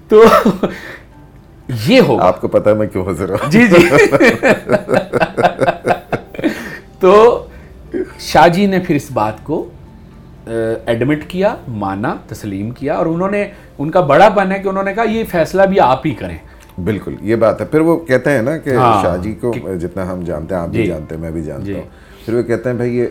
تو 0.08 0.24
یہ 1.86 2.00
ہوگا۔ 2.00 2.24
آپ 2.24 2.40
کو 2.40 2.48
پتہ 2.48 2.70
ہے 2.70 2.74
میں 2.74 2.86
کیوں 2.86 3.10
حضر 3.10 3.30
ہوں۔ 3.30 3.50
جی 3.50 3.66
جی۔ 3.66 3.88
تو 7.00 7.46
شاہ 8.18 8.48
جی 8.48 8.66
نے 8.66 8.78
پھر 8.78 8.94
اس 8.94 9.06
بات 9.12 9.44
کو 9.44 9.68
ایڈمٹ 10.86 11.24
کیا 11.28 11.54
مانا 11.68 12.16
تسلیم 12.28 12.70
کیا 12.70 12.94
اور 12.94 13.06
انہوں 13.06 13.30
نے 13.30 13.48
ان 13.78 13.90
کا 13.90 14.00
بڑا 14.00 14.28
پن 14.28 14.52
ہے 14.52 14.58
کہ 14.58 14.68
انہوں 14.68 14.82
نے 14.82 14.94
کہا 14.94 15.02
یہ 15.02 15.24
فیصلہ 15.24 15.62
بھی 15.62 15.80
آپ 15.80 16.06
ہی 16.06 16.14
کریں۔ 16.14 16.36
بالکل 16.84 17.14
یہ 17.20 17.36
بات 17.36 17.60
ہے۔ 17.60 17.66
پھر 17.66 17.80
وہ 17.80 17.96
کہتے 17.96 18.30
ہیں 18.30 18.42
نا 18.42 18.58
کہ 18.58 18.70
ہاں۔ 18.70 19.02
شاہ 19.02 19.16
جی 19.16 19.32
کو 19.32 19.54
جتنا 19.80 20.12
ہم 20.12 20.20
جانتے 20.20 20.54
ہیں 20.54 20.62
آپ 20.62 20.68
بھی 20.68 20.82
جی۔ 20.82 20.86
جانتے 20.86 21.14
ہیں 21.14 21.22
میں 21.22 21.30
بھی 21.30 21.42
جانتا 21.42 21.64
جی۔ 21.64 21.74
ہوں۔ 21.74 21.82
پھر 22.24 22.34
وہ 22.34 22.42
کہتے 22.42 22.68
ہیں 22.68 22.76
بھائی 22.76 22.98
یہ 22.98 23.06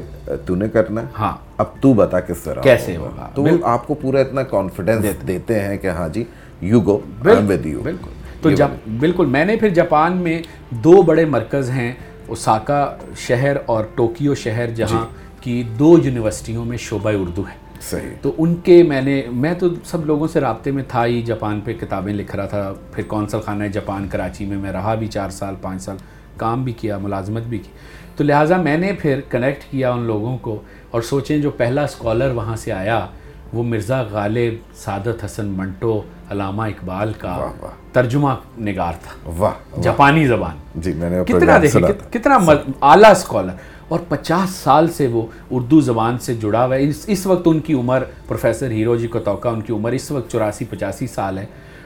تو 0.45 0.55
نے 0.55 0.69
کرنا 0.69 1.01
ہے۔ 1.01 1.05
ہاں۔ 1.19 1.37
اب 1.57 1.65
تو 1.81 1.93
بتا 1.93 2.19
کس 2.19 2.37
طرح 2.43 2.61
کیسے 2.61 2.97
ہوگا؟ 2.97 3.29
تو 3.33 3.45
آپ 3.63 3.87
کو 3.87 3.93
پورا 3.93 4.19
اتنا 4.19 4.43
کانفیڈنس 4.43 5.05
دیتے 5.27 5.59
ہیں۔ 5.59 5.77
کہ 5.77 5.87
ہاں 5.87 6.09
جی 6.09 6.23
یو 6.61 6.79
گو 6.81 6.99
ود 7.25 7.65
یو 7.65 7.79
بالکل۔ 7.83 8.09
تو 8.41 8.51
جب 8.51 8.67
بالکل 8.99 9.25
میں 9.25 9.45
نے 9.45 9.55
پھر 9.55 9.69
جاپان 9.69 10.17
میں 10.17 10.41
دو 10.69 11.01
بڑے 11.01 11.25
مرکز 11.25 11.69
ہیں 11.69 11.93
اوساکا 12.27 12.95
شہر 13.17 13.57
اور 13.65 13.83
ٹوکیو 13.95 14.35
شہر 14.35 14.69
جہاں 14.69 15.05
کی 15.45 15.63
دو 15.79 15.97
یونیورسٹیوں 16.03 16.65
میں 16.65 16.77
شعبہ 16.77 17.09
اردو 17.09 17.41
ہے۔ 17.41 17.55
صحیح۔ 17.81 18.09
تو 18.21 18.31
ان 18.37 18.55
کے 18.55 18.83
میں 18.83 19.01
نے 19.01 19.21
میں 19.31 19.53
تو 19.53 19.67
سب 19.85 20.05
لوگوں 20.05 20.27
سے 20.27 20.39
رابطے 20.39 20.71
میں 20.71 20.83
تھا 20.87 21.05
ہی 21.05 21.21
جاپان 21.21 21.61
پہ 21.61 21.73
کتابیں 21.73 22.13
لکھ 22.13 22.35
رہا 22.35 22.45
تھا۔ 22.45 22.73
پھر 22.91 23.03
کونسل 23.03 23.39
خانہ 23.41 23.63
جاپان 23.63 24.07
کراچی 24.07 24.45
میں 24.45 24.57
میں 24.57 24.71
رہا 24.71 24.95
بھی 24.95 25.07
چار 25.07 25.29
سال 25.29 25.55
پانچ 25.61 25.81
سال 25.81 25.97
کام 26.37 26.63
بھی 26.63 26.73
کیا 26.73 26.97
ملازمت 26.97 27.43
بھی 27.43 27.57
کی۔ 27.57 27.69
تو 28.15 28.23
لہٰذا 28.23 28.57
میں 28.57 28.77
نے 28.77 28.93
پھر 28.93 29.19
کنیکٹ 29.29 29.71
کیا 29.71 29.91
ان 29.91 29.99
لوگوں 29.99 30.37
کو 30.37 30.61
اور 30.91 31.01
سوچیں 31.01 31.37
جو 31.37 31.49
پہلا 31.51 31.83
اسکالر 31.83 32.31
وہاں 32.31 32.55
سے 32.55 32.71
آیا 32.71 33.07
وہ 33.53 33.63
مرزا 33.63 34.01
غالب 34.01 34.53
سعادت 34.75 35.25
حسن 35.25 35.45
منٹو 35.45 36.01
علامہ 36.31 36.61
اقبال 36.61 37.13
کا 37.17 37.37
واہ 37.37 37.51
واہ۔ 37.61 37.71
ترجمہ 37.91 38.29
نگار 38.59 38.93
تھا۔ 39.03 39.29
واہ 39.37 39.81
جاپانی 39.81 40.27
زبان۔ 40.27 40.55
جی 40.75 40.93
میں 40.93 41.09
نے 41.09 41.23
کتنا 41.27 41.57
دیکھیں 41.61 41.81
کتنا 42.13 42.37
اعلیٰ 42.81 43.11
اسکالر 43.11 43.74
اور 43.87 43.99
پچاس 44.09 44.49
سال 44.49 44.91
سے 44.91 45.07
وہ 45.07 45.25
اردو 45.51 45.81
زبان 45.81 46.17
سے 46.17 46.33
جڑا 46.33 46.65
ہوا 46.65 46.75
ہے۔ 46.75 46.83
اس 46.83 47.03
اس 47.07 47.27
وقت 47.27 47.41
ان 47.45 47.59
کی 47.59 47.73
عمر 47.73 48.03
پروفیسر 48.27 48.71
ہیرو 48.71 48.95
جی 48.95 49.07
کو 49.07 49.19
توقع 49.19 49.47
ان 49.47 49.61
کی 49.61 49.73
عمر 49.73 49.91
اس 49.91 50.11
وقت 50.11 50.31
چوراسی 50.31 50.65
پچاسی 50.69 51.07
سال 51.07 51.37
ہے۔ 51.37 51.45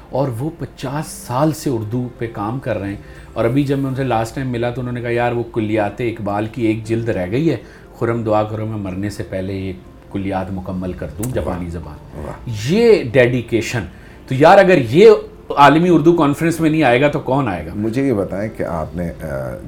اور 0.10 0.28
وہ 0.40 0.50
پچاس 0.60 1.08
سال 1.08 1.52
سے 1.52 1.70
اردو 1.70 2.08
پہ 2.18 2.28
کام 2.34 2.60
کر 2.60 2.78
رہے 2.78 2.90
ہیں۔ 2.90 2.96
اور 3.34 3.46
ابھی 3.46 3.64
جب 3.64 3.78
میں 3.78 3.90
ان 3.90 3.96
سے 3.96 4.04
لاسٹ 4.04 4.36
ٹائم 4.36 4.50
ملا 4.50 4.70
تو 4.70 4.82
انہوں 4.82 4.94
نے 4.94 5.02
کہا 5.02 5.12
یار 5.12 5.32
وہ 5.32 5.44
کلیات 5.54 6.02
اقبال 6.02 6.48
کی 6.52 6.66
ایک 6.66 6.84
جلد 6.84 7.10
رہ 7.10 7.32
گئی 7.32 7.52
ہے۔ 7.52 7.58
خرم 8.00 8.24
دعا 8.24 8.44
کرو 8.44 8.66
میں 8.66 8.78
مرنے 8.78 9.10
سے 9.10 9.24
پہلے 9.24 9.54
یہ 9.54 9.74
کلیات 10.12 10.52
مکمل 10.52 10.94
کر 10.94 11.08
دوں 11.18 11.32
جاپانی 11.34 11.70
زبان۔ 11.70 12.26
یہ 12.70 13.04
ڈیڈیکیشن 13.04 13.82
تو 14.28 14.36
یار 14.36 14.58
اگر 14.58 14.78
یہ 14.90 15.12
عالمی 15.60 15.89
اردو 15.89 16.13
کانفرنس 16.13 16.60
میں 16.60 16.69
نہیں 16.69 16.84
آئے 16.84 17.02
گا 17.02 17.08
تو 17.08 17.19
کون 17.19 17.48
آئے 17.48 17.65
گا؟ 17.65 17.72
مجھے 17.76 18.08
یہ 18.08 18.13
بتائیں 18.13 18.50
کہ 18.58 18.63
آپ 18.63 18.95
نے 18.95 19.12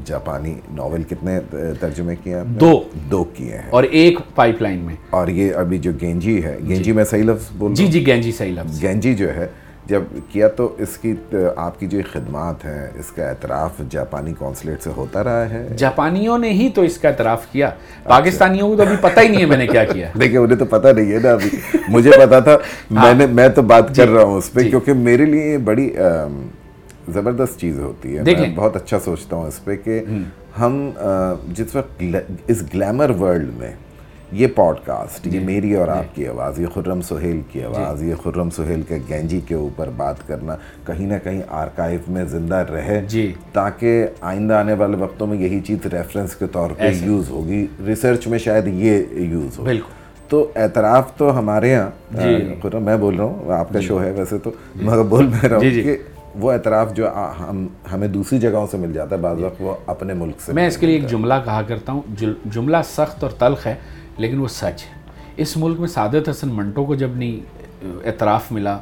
جاپانی 0.06 0.56
ناول 0.74 1.04
کتنے 1.04 1.40
ترجمے 1.80 2.16
کیے 2.24 2.36
ہیں 2.36 2.44
دو۔ 2.44 2.84
دو 3.12 3.24
کیے 3.24 3.56
ہیں۔ 3.56 3.70
اور 3.70 3.84
ایک 3.84 4.20
پائپ 4.36 4.62
لائن 4.62 4.80
میں۔ 4.80 4.96
اور 5.10 5.28
یہ 5.28 5.54
ابھی 5.56 5.78
جو 5.78 5.92
گینجی 6.02 6.44
ہے 6.44 6.58
گینجی 6.68 6.92
میں 6.92 7.04
صحیح 7.04 7.24
لفظ 7.24 7.52
بول 7.58 7.74
جی 7.74 7.88
جی 7.88 8.08
گینجی 8.08 8.32
صحیح 8.32 8.54
لفظ۔ 8.54 8.82
گینجی 8.84 9.16
جو 9.16 9.36
ہے 9.36 9.48
جب 9.92 10.02
کیا 10.30 10.48
تو 10.48 10.76
اس 10.78 10.98
کی 10.98 11.14
آپ 11.56 11.80
کی 11.80 11.88
جو 11.88 12.00
خدمات 12.12 12.66
ہیں 12.66 12.88
اس 12.96 13.12
کا 13.12 13.30
اعتراف 13.30 13.82
جاپانی 13.90 14.34
کونسلیٹ 14.34 14.84
سے 14.84 14.90
ہوتا 14.98 15.24
رہا 15.24 15.50
ہے؟ 15.50 15.68
جاپانیوں 15.78 16.38
نے 16.38 16.52
ہی 16.52 16.70
تو 16.76 16.82
اس 16.82 16.98
کا 16.98 17.08
اعتراف 17.10 17.46
کیا۔ 17.52 17.70
پاکستانیوں 18.04 18.68
کو 18.70 18.76
تو 18.76 18.84
ابھی 18.84 18.96
پتہ 19.02 19.20
ہی 19.20 19.28
نہیں 19.28 19.42
ہے 19.42 19.46
میں 19.46 19.58
نے 19.58 19.68
کیا 19.68 19.84
کیا۔ 19.86 20.08
دیکھیں 20.22 20.38
انہیں 20.40 20.58
تو 20.58 20.66
پتہ 20.66 20.88
نہیں 20.88 21.12
ہے 21.12 21.20
نا 21.24 21.32
ابھی۔ 21.32 21.50
مجھے 21.90 22.12
پتا 22.26 22.40
تھا 22.40 22.58
میں 22.92 23.14
نے 23.14 23.26
میں 23.32 23.50
تو 23.50 23.62
بات 23.62 23.96
کر 23.96 24.08
رہا 24.08 24.24
ہوں 24.24 24.38
اس 24.38 24.52
پہ 24.54 24.70
کیونکہ 24.70 24.94
میرے 24.94 25.26
لیے 25.26 25.58
بڑی 25.58 25.90
زبردست 27.08 27.60
چیز 27.60 27.80
ہوتی 27.80 28.18
ہے۔ 28.18 28.24
میں 28.24 28.54
بہت 28.56 28.76
اچھا 28.76 29.00
سوچتا 29.00 29.36
ہوں 29.36 29.48
اس 29.48 29.64
پہ 29.64 29.76
کہ 29.76 30.02
ہم 30.60 30.90
جس 31.48 31.76
وقت 31.76 32.04
اس 32.48 32.64
گلیمر 32.74 33.10
ورلڈ 33.10 33.50
میں 33.58 33.72
یہ 34.32 34.48
پوڈ 34.48 34.76
کاسٹ 34.86 35.28
یہ 35.28 35.40
میری 35.40 35.74
اور 35.74 35.88
آپ 35.88 36.16
کی 36.16 36.28
آواز 36.28 36.60
یہ 36.60 36.66
خرم 36.74 37.02
سہیل 37.02 37.42
کی 37.52 37.64
آواز 37.64 38.04
یہ 38.04 38.16
خرم 38.24 38.50
سہیل 38.50 38.82
کے 38.82 38.98
گینجی 39.10 39.40
کے 39.40 39.56
اوپر 39.56 39.90
بات 39.98 40.28
کرنا 40.28 40.56
کہیں 40.88 41.08
نہ 41.08 41.14
کہیں 41.24 41.42
آرکائیو 41.50 42.00
میں 42.08 42.26
زندہ 42.26 42.56
رہے 42.56 43.06
تاکہ 43.54 44.08
آئندہ 44.22 44.54
آنے 44.54 44.74
والے 44.74 44.98
وقتوں 44.98 45.28
میں 45.28 45.38
یہی 45.38 45.60
چیز 45.60 45.86
ریفرنس 45.86 46.36
کے 46.36 46.48
طور 46.48 46.72
پہ 46.78 46.92
یوز 47.02 47.30
ہوگی۔ 47.30 47.68
ریسرچ 47.86 48.28
میں 48.28 48.40
شاید 48.40 48.68
یہ 48.68 49.04
یوز 49.12 49.60
ہو۔ 49.60 49.66
تو 50.30 50.52
اعتراف 50.56 51.18
تو 51.18 51.40
ہمارے 51.40 51.72
یہاں 51.72 52.16
خرم 52.62 52.84
میں 52.84 52.98
بول 52.98 53.16
رہا 53.16 53.24
ہوں 53.24 53.52
آپ 53.52 53.74
کا 53.74 53.80
شو 53.80 54.04
ہے 54.04 54.12
ویسے 54.12 54.38
تو۔ 54.38 54.52
مگر 54.76 55.04
بول 55.04 55.28
میں 55.28 55.50
رہا 55.50 55.56
ہوں 55.56 55.84
کہ 55.84 55.98
وہ 56.36 56.52
اعتراف 56.52 56.94
جو 56.94 57.08
ہم 57.40 57.68
ہمیں 57.94 58.08
دوسری 58.08 58.40
جگہوں 58.40 58.68
سے 58.72 58.78
مل 58.78 58.94
جاتا 58.94 59.16
ہے 59.16 59.22
بعض 59.22 59.42
وقت 59.42 59.56
وہ 59.60 59.76
اپنے 59.86 60.14
ملک 60.14 60.36
سے 60.46 60.54
میں 60.54 60.68
اس 60.68 60.78
کے 60.78 60.86
لیے 60.86 60.96
ایک 60.96 61.08
جملہ 61.08 61.34
کہا 61.46 61.62
کرتا 61.62 61.92
ہوں۔ 61.92 62.02
جملہ 62.46 62.78
سخت 62.86 63.24
اور 63.24 63.32
تلخ 63.40 63.68
ہے۔ 63.68 63.76
لیکن 64.22 64.40
وہ 64.40 64.48
سچ 64.48 64.84
ہے۔ 64.84 65.00
اس 65.38 65.58
ملک 65.58 65.80
میں 65.80 65.88
سعادت 65.88 66.30
حسن 66.30 66.50
منٹو 66.50 66.86
کو 66.86 66.96
جب 66.96 67.10
نہیں 67.16 67.40
اعتراف 68.06 68.52
ملا 68.52 68.78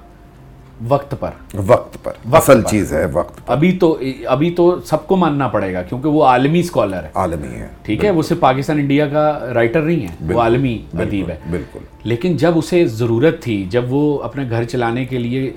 وقت 0.88 1.16
پر۔ 1.20 1.30
وقت 1.54 2.04
پر۔ 2.04 2.12
اصل 2.32 2.62
چیز 2.62 2.94
ہے 2.94 3.06
وقت 3.14 3.42
ابھی 3.48 3.72
تو 3.72 3.98
ابھی 4.26 4.52
تو 4.52 4.82
سب 4.86 5.08
کو 5.08 5.16
ماننا 5.16 5.48
پڑے 5.48 5.74
گا 5.74 5.82
کیونکہ 5.82 6.10
وہ 6.10 6.24
عالمی 6.26 6.60
اسکالر 6.60 7.04
ہے۔ 7.04 7.10
عالمی 7.14 7.48
ہے۔ 7.48 7.68
ٹھیک 7.84 8.06
ہے 8.06 8.10
وہ 8.10 8.22
صرف 8.22 8.40
پاکستان 8.40 8.80
انڈیا 8.80 9.08
کا 9.08 9.52
رائٹر 9.54 9.82
نہیں 9.82 10.08
ہے 10.08 10.34
وہ 10.34 10.42
عالمی 10.42 10.82
ادیب 10.94 11.30
ہے۔ 11.30 11.36
بالکل۔ 11.52 11.80
لیکن 12.04 12.38
جب 12.38 12.52
اسے 12.56 12.86
ضرورت 12.88 13.42
تھی 13.42 13.66
جب 13.70 13.94
وہ 13.94 14.24
اپنے 14.24 14.44
گھر 14.50 14.64
چلانے 14.64 15.06
کے 15.06 15.18
لیے 15.18 15.54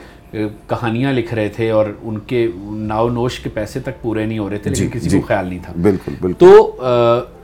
کہانیاں 0.69 1.13
لکھ 1.13 1.35
رہے 1.35 1.49
تھے 1.49 1.71
اور 1.71 1.87
ان 2.03 2.19
کے 2.19 2.49
ناو 2.65 3.09
نوش 3.09 3.41
کے 3.41 3.51
پیسے 3.51 3.81
تک 3.81 4.03
پورے 4.03 4.27
نہیں 4.27 4.39
ہو 4.39 4.51
رہے 4.51 4.59
تھے 4.59 4.71
لیکن 4.71 4.83
جی، 4.83 4.99
کسی 4.99 5.11
جی۔ 5.11 5.21
کو 5.21 5.27
خیال 5.27 5.47
نہیں 5.47 5.59
تھا۔ 5.63 5.73
بالکل 5.83 6.15
بالکل۔ 6.21 6.39
تو 6.39 6.77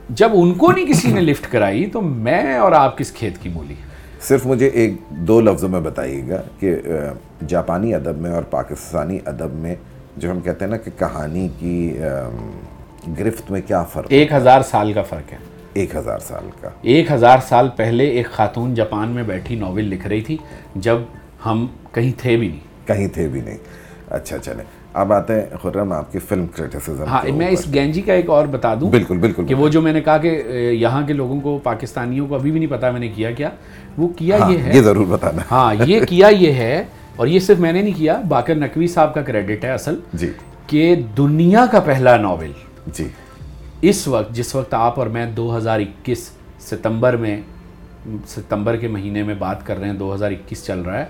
جب 0.08 0.30
ان 0.34 0.54
کو 0.54 0.72
نہیں 0.72 0.86
کسی 0.86 1.12
نے 1.12 1.20
لفٹ 1.20 1.52
کرائی 1.52 1.86
تو 1.86 2.00
میں 2.00 2.54
اور 2.54 2.72
آپ 2.72 2.98
کس 2.98 3.12
کھیت 3.12 3.38
کی 3.38 3.48
مولی؟ 3.48 3.74
صرف 4.20 4.46
مجھے 4.46 4.66
ایک 4.66 4.94
دو 5.10 5.40
لفظوں 5.40 5.68
میں 5.68 5.80
بتائیے 5.80 6.28
گا 6.28 6.42
کہ 6.58 6.76
جاپانی 7.48 7.94
ادب 7.94 8.18
میں 8.18 8.30
اور 8.30 8.42
پاکستانی 8.42 9.18
ادب 9.26 9.52
میں 9.52 9.74
جو 10.16 10.30
ہم 10.30 10.40
کہتے 10.40 10.64
ہیں 10.64 10.72
نا 10.72 10.76
کہ 10.76 10.90
کہانی 10.98 11.48
کی 11.58 11.98
گرفت 13.18 13.50
میں 13.50 13.60
کیا 13.66 13.82
فرق 13.82 14.06
ایک 14.08 14.32
ہزار 14.32 14.60
سال 14.60 14.92
کا 14.92 15.02
فرق 15.02 15.32
ہے۔ 15.32 15.38
ایک 15.72 15.96
ہزار 15.96 16.18
سال 16.18 16.50
کا۔ 16.60 16.68
ایک 16.82 17.12
ہزار 17.12 17.38
سال 17.48 17.68
پہلے 17.76 18.04
ایک 18.04 18.26
خاتون 18.26 18.74
جاپان 18.74 19.08
میں 19.08 19.22
بیٹھی 19.22 19.54
ناول 19.54 19.84
لکھ 19.84 20.06
رہی 20.06 20.20
تھی 20.20 20.36
جب 20.74 20.98
ہم 21.46 21.66
کہیں 21.92 22.12
تھے 22.18 22.36
بھی 22.36 22.48
نہیں۔ 22.48 22.88
کہیں 22.88 23.08
تھے 23.08 23.28
بھی 23.28 23.40
نہیں۔ 23.40 23.58
اچھا 24.10 24.38
چلیں۔ 24.38 24.64
اب 24.98 25.12
آتے 25.12 25.34
ہیں 25.34 25.42
خرم 25.62 25.92
آپ 25.92 26.12
کی 26.12 26.18
فلم 26.18 26.46
کریٹیسزم 26.46 27.04
ہاں 27.04 27.22
میں 27.32 27.48
اس 27.48 27.66
گینجی 27.74 28.00
کا 28.00 28.12
ایک 28.12 28.30
اور 28.30 28.46
بتا 28.46 28.74
دوں 28.80 28.90
بالکل 28.90 29.18
بالکل 29.18 29.46
کہ 29.46 29.54
وہ 29.54 29.68
جو 29.68 29.80
میں 29.82 29.92
نے 29.92 30.00
کہا 30.00 30.18
کہ 30.18 30.28
یہاں 30.72 31.06
کے 31.06 31.12
لوگوں 31.12 31.40
کو 31.40 31.58
پاکستانیوں 31.62 32.26
کو 32.26 32.34
ابھی 32.34 32.50
بھی 32.50 32.60
نہیں 32.60 32.70
پتا 32.70 32.90
میں 32.90 33.00
نے 33.00 33.08
کیا 33.08 33.30
کیا 33.30 33.50
وہ 33.98 34.08
کیا 34.08 34.38
ہاں، 34.38 34.52
یہ 34.52 34.58
ہے؟ 34.58 34.76
یہ 34.76 34.82
ضرور 34.82 35.06
بتانا۔ 35.06 35.42
ہاں 35.50 35.74
یہ 35.86 36.00
کیا 36.08 36.28
یہ 36.28 36.52
ہے؟ 36.52 36.84
اور 37.16 37.26
یہ 37.26 37.38
صرف 37.38 37.58
میں 37.58 37.72
نے 37.72 37.82
نہیں 37.82 37.94
کیا 37.96 38.20
باقر 38.28 38.54
نقوی 38.54 38.86
صاحب 38.86 39.14
کا 39.14 39.22
کریڈٹ 39.22 39.64
ہے 39.64 39.70
اصل 39.70 40.00
جی۔ 40.14 40.32
کہ 40.66 40.94
دنیا 41.16 41.66
کا 41.70 41.80
پہلا 41.80 42.16
ناول۔ 42.16 42.52
جی۔ 42.94 43.08
اس 43.80 44.08
وقت 44.08 44.34
جس 44.34 44.54
وقت 44.54 44.74
آپ 44.74 44.98
اور 44.98 45.06
میں 45.06 45.26
دو 45.26 45.56
ہزار 45.56 45.80
اکیس 45.80 46.30
ستمبر 46.60 47.16
میں 47.16 47.40
ستمبر 48.28 48.76
کے 48.76 48.88
مہینے 48.88 49.22
میں 49.22 49.34
بات 49.34 49.66
کر 49.66 49.78
رہے 49.78 49.88
ہیں 49.88 49.94
دو 49.94 50.14
ہزار 50.14 50.30
اکیس 50.30 50.66
چل 50.66 50.80
رہا 50.80 50.98
ہے 50.98 51.04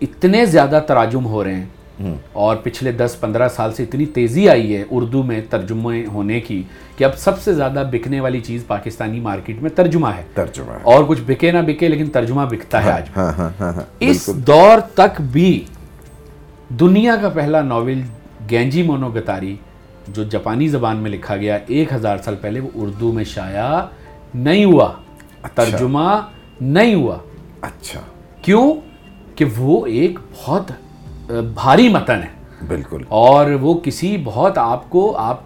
اتنے 0.00 0.46
زیادہ 0.46 0.80
تراجم 0.86 1.26
ہو 1.26 1.44
رہے 1.44 1.54
ہیں۔ 1.54 1.66
اور 2.32 2.56
پچھلے 2.56 2.92
دس 2.92 3.16
پندرہ 3.20 3.48
سال 3.48 3.72
سے 3.72 3.82
اتنی 3.82 4.06
تیزی 4.06 4.48
آئی 4.48 4.76
ہے 4.76 4.84
اردو 4.90 5.22
میں 5.22 5.40
ترجمے 5.50 6.06
ہونے 6.06 6.40
کی 6.40 6.62
کہ 6.96 7.04
اب 7.04 7.18
سب 7.18 7.40
سے 7.40 7.54
زیادہ 7.54 7.82
بکنے 7.92 8.20
والی 8.20 8.40
چیز 8.40 8.66
پاکستانی 8.66 9.20
مارکیٹ 9.20 9.62
میں 9.62 9.70
ترجمہ 9.70 10.08
ہے۔ 10.08 10.22
ترجمہ 10.34 10.72
اور 10.82 11.04
کچھ 11.08 11.20
بکے 11.26 11.52
نہ 11.52 11.58
بکے 11.58 11.88
لیکن 11.88 12.06
ترجمہ 12.06 12.42
بکتا 12.42 12.84
ہے 12.84 12.90
آج۔ 12.90 13.02
ہاں، 13.16 13.32
ہاں، 13.38 13.50
ہاں، 13.60 13.72
اس 14.00 14.30
دور 14.46 14.80
تک 14.94 15.20
بھی 15.20 15.64
دنیا 16.68 17.16
کا 17.16 17.28
پہلا 17.28 17.62
ناول 17.62 18.00
گینجی 18.50 18.82
مونو 18.82 19.08
گتاری 19.08 19.56
جو 20.08 20.24
جاپانی 20.24 20.68
زبان 20.68 20.96
میں 20.96 21.10
لکھا 21.10 21.36
گیا 21.36 21.58
ایک 21.66 21.92
ہزار 21.92 22.16
سال 22.18 22.34
پہلے 22.40 22.60
وہ 22.60 22.68
اردو 22.74 23.12
میں 23.12 23.24
شائع 23.24 23.80
نہیں 24.34 24.64
ہوا۔ 24.64 24.92
اچھا۔ 25.42 25.64
ترجمہ 25.64 26.20
نہیں 26.60 26.94
ہوا۔ 26.94 27.18
اچھا۔ 27.60 28.00
کیوں؟ 28.42 28.74
کہ 29.34 29.44
وہ 29.56 29.86
ایک 29.86 30.18
بہت 30.36 30.70
بھاری 31.28 31.88
متن 31.88 32.16
ہے۔ 32.16 32.44
بالکل۔ 32.68 33.02
اور 33.08 33.50
وہ 33.50 33.74
کسی 33.74 34.16
بہت 34.24 34.58
آپ 34.58 34.90
کو 34.90 35.16
آپ 35.16 35.40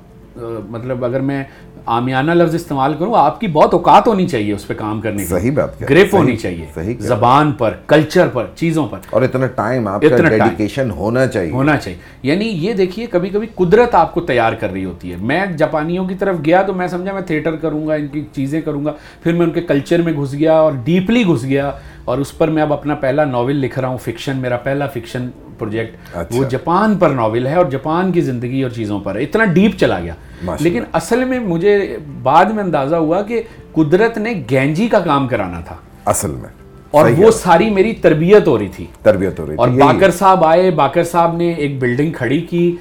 مطلب 0.69 1.05
اگر 1.05 1.21
میں 1.21 1.45
آمیانہ 1.87 2.31
لفظ 2.31 2.55
استعمال 2.55 2.95
کروں 2.99 3.14
آپ 3.17 3.41
کی 3.41 3.47
بہت 3.47 3.75
اوقات 3.75 4.07
ہونی 4.07 4.29
چاہیے 4.29 4.53
اس 4.53 4.67
پہ 4.67 4.75
کام 4.75 5.01
کرنے 5.01 5.19
کی۔ 5.19 5.25
صحیح 5.25 5.51
بات 5.53 5.83
گریپ 5.83 6.14
ہونی 6.14 6.37
چاہیے۔ 6.37 6.95
زبان 6.99 7.53
پر 7.53 7.75
کلچر 7.87 8.29
پر 8.33 8.47
چیزوں 8.55 8.87
پر۔ 8.87 8.99
اور 9.11 9.23
اتنا 9.23 9.47
ٹائم 9.47 9.88
آپ 9.88 10.03
کا 10.11 10.17
ڈیڈیکیشن 10.17 10.91
ہونا 10.91 11.27
چاہیے۔ 11.27 11.53
ہونا 11.53 11.77
چاہیے۔ 11.77 11.99
یعنی 12.23 12.45
یہ 12.45 12.73
دیکھیے 12.73 13.07
کبھی 13.07 13.29
کبھی 13.29 13.47
قدرت 13.55 13.95
آپ 13.95 14.14
کو 14.14 14.21
تیار 14.21 14.53
کر 14.53 14.73
رہی 14.73 14.85
ہوتی 14.85 15.11
ہے۔ 15.11 15.17
میں 15.17 15.47
جاپانیوں 15.47 16.07
کی 16.07 16.14
طرف 16.14 16.37
گیا 16.45 16.62
تو 16.62 16.75
میں 16.75 16.88
سمجھا 16.88 17.12
میں 17.12 17.23
تھیٹر 17.23 17.57
کروں 17.57 17.87
گا 17.87 17.95
ان 17.95 18.07
کی 18.07 18.25
چیزیں 18.33 18.61
کروں 18.61 18.85
گا۔ 18.85 18.93
پھر 19.23 19.33
میں 19.33 19.47
ان 19.47 19.51
کے 19.51 19.61
کلچر 19.61 20.03
میں 20.03 20.12
گھس 20.12 20.33
گیا 20.35 20.53
اور 20.53 20.73
ڈیپلی 20.85 21.25
گھس 21.27 21.45
گیا 21.45 21.71
اور 22.05 22.19
اس 22.19 22.38
پر 22.38 22.49
میں 22.49 22.62
اب 22.62 22.73
اپنا 22.73 22.95
پہلا 22.95 23.25
ناول 23.25 23.57
لکھ 23.57 23.79
رہا 23.79 23.88
ہوں 23.88 23.99
فکشن 23.99 24.37
میرا 24.37 24.57
پہلا 24.57 24.87
فکشن۔ 24.87 25.29
پروجیکٹ 25.59 26.16
اچھا۔ 26.16 26.38
وہ 26.38 26.44
جاپان 26.44 26.97
پر 26.99 27.11
ناول 27.11 27.47
ہے 27.47 27.55
اور 27.55 27.66
جاپان 27.66 28.12
کی 28.12 28.21
زندگی 28.21 28.62
اور 28.62 28.71
چیزوں 28.71 29.01
پر 29.01 29.16
ہے۔ 29.16 29.23
اتنا 29.23 29.44
ڈیپ 29.44 29.79
چلا 29.79 30.01
گیا۔ 30.01 30.14
لیکن 30.61 30.83
اصل 30.92 31.25
میں 31.25 31.40
مجھے 31.40 31.97
بعد 32.23 32.44
میں 32.44 32.64
اندازہ 32.64 32.97
ہوا 32.97 33.23
کہ 33.23 33.42
قدرت 33.73 34.18
نے 34.18 34.42
گینجی 34.51 34.88
کا 34.88 35.01
کام 35.01 35.29
کرانا 35.29 35.61
تھا۔ 35.61 35.77
اصل 36.05 36.31
میں۔ 36.31 36.49
اور 36.90 37.05
وہ 37.16 37.31
ساری 37.31 37.71
میری 37.71 37.92
تربیت 37.92 38.49
ہو 38.49 38.59
رہی 38.59 38.68
تھی۔ 38.68 38.87
تربیت 39.03 39.40
ہو 39.40 39.47
رہی 39.47 39.57
تھی 39.57 39.59
اور 39.59 39.68
باکر 39.68 40.11
صاحب 40.11 40.44
آئے 40.44 40.71
باکر 40.71 41.05
صاحب 41.05 41.37
نے 41.37 41.53
ایک 41.53 41.81
بلڈنگ 41.81 42.12
کھڑی 42.12 42.40
کی 42.40 42.77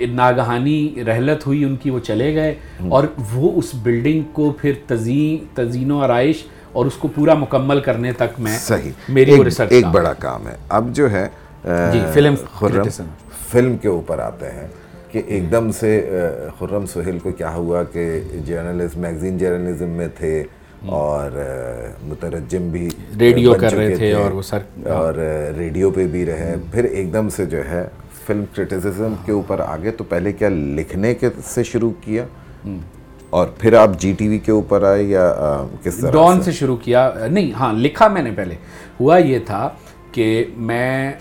ناگہانی 0.00 0.94
رحلت 1.06 1.46
ہوئی 1.46 1.64
ان 1.64 1.76
کی 1.76 1.90
وہ 1.90 1.98
چلے 1.98 2.34
گئے۔ 2.34 2.54
اور 2.88 3.04
وہ 3.32 3.52
اس 3.54 3.70
بلڈنگ 3.82 4.20
کو 4.32 4.50
پھر 4.50 4.72
تزئین 4.86 5.44
تزئین 5.54 5.90
و 5.90 6.00
آرائش 6.00 6.36
اور 6.72 6.86
اس 6.86 6.94
کو 6.94 7.08
پورا 7.08 7.34
مکمل 7.34 7.80
کرنے 7.80 8.12
تک 8.12 8.40
میں 8.40 8.58
صحیح۔ 8.58 8.90
میری 9.08 9.32
ایک, 9.32 9.60
ایک 9.68 9.86
بڑا 9.86 10.12
کام 10.12 10.48
ہے۔ 10.48 10.56
اب 10.68 10.92
جو 10.92 11.10
ہے 11.10 11.28
جی 11.64 12.00
فلم 12.14 12.34
خرم 12.54 12.88
فلم 13.50 13.76
کے 13.76 13.88
اوپر 13.88 14.18
آتے 14.18 14.50
ہیں 14.50 14.66
کہ 15.12 15.22
ایک 15.26 15.50
دم 15.52 15.70
سے 15.72 15.90
خرم 16.58 16.86
سہیل 16.86 17.18
کو 17.18 17.30
کیا 17.30 17.54
ہوا 17.54 17.82
کہ 17.92 18.20
جرنلسٹ 18.46 18.96
میگزین 18.96 19.38
جرنلزم 19.38 19.88
میں 19.88 20.08
تھے 20.16 20.42
اور 20.86 21.30
مترجم 22.08 22.68
بھی 22.68 22.88
ریڈیو 23.20 23.54
کر 23.60 23.72
رہے 23.72 23.96
تھے 23.96 24.12
اور 24.12 24.30
وہ 24.30 24.42
سر 24.42 24.88
اور 24.90 25.14
ریڈیو 25.58 25.90
پہ 25.90 26.06
بھی 26.06 26.26
رہے۔ 26.26 26.54
پھر 26.72 26.84
ایک 26.84 27.12
دم 27.12 27.28
سے 27.28 27.46
جو 27.46 27.64
ہے 27.68 27.88
فلم 28.26 28.44
کرٹیسزم 28.54 29.14
کے 29.24 29.32
اوپر 29.32 29.60
آگے 29.60 29.90
تو 29.90 30.04
پہلے 30.04 30.32
کیا 30.32 30.48
لکھنے 30.48 31.14
کے 31.14 31.28
سے 31.44 31.64
شروع 31.64 31.90
کیا؟ 32.00 32.24
اور 33.30 33.48
پھر 33.58 33.74
آپ 33.74 33.98
جی 33.98 34.12
ٹی 34.18 34.28
وی 34.28 34.38
کے 34.38 34.52
اوپر 34.52 34.82
آئے 34.82 35.02
یا 35.02 35.32
کس 35.82 35.96
طرح 35.96 36.10
ڈان 36.10 36.42
سے 36.42 36.52
شروع 36.52 36.76
کیا۔ 36.76 37.10
نہیں 37.30 37.52
ہاں 37.52 37.72
لکھا 37.72 38.08
میں 38.08 38.22
نے 38.22 38.30
پہلے۔ 38.36 38.54
ہوا 39.00 39.16
یہ 39.18 39.38
تھا 39.46 39.68
کہ 40.12 40.44
میں 40.56 41.12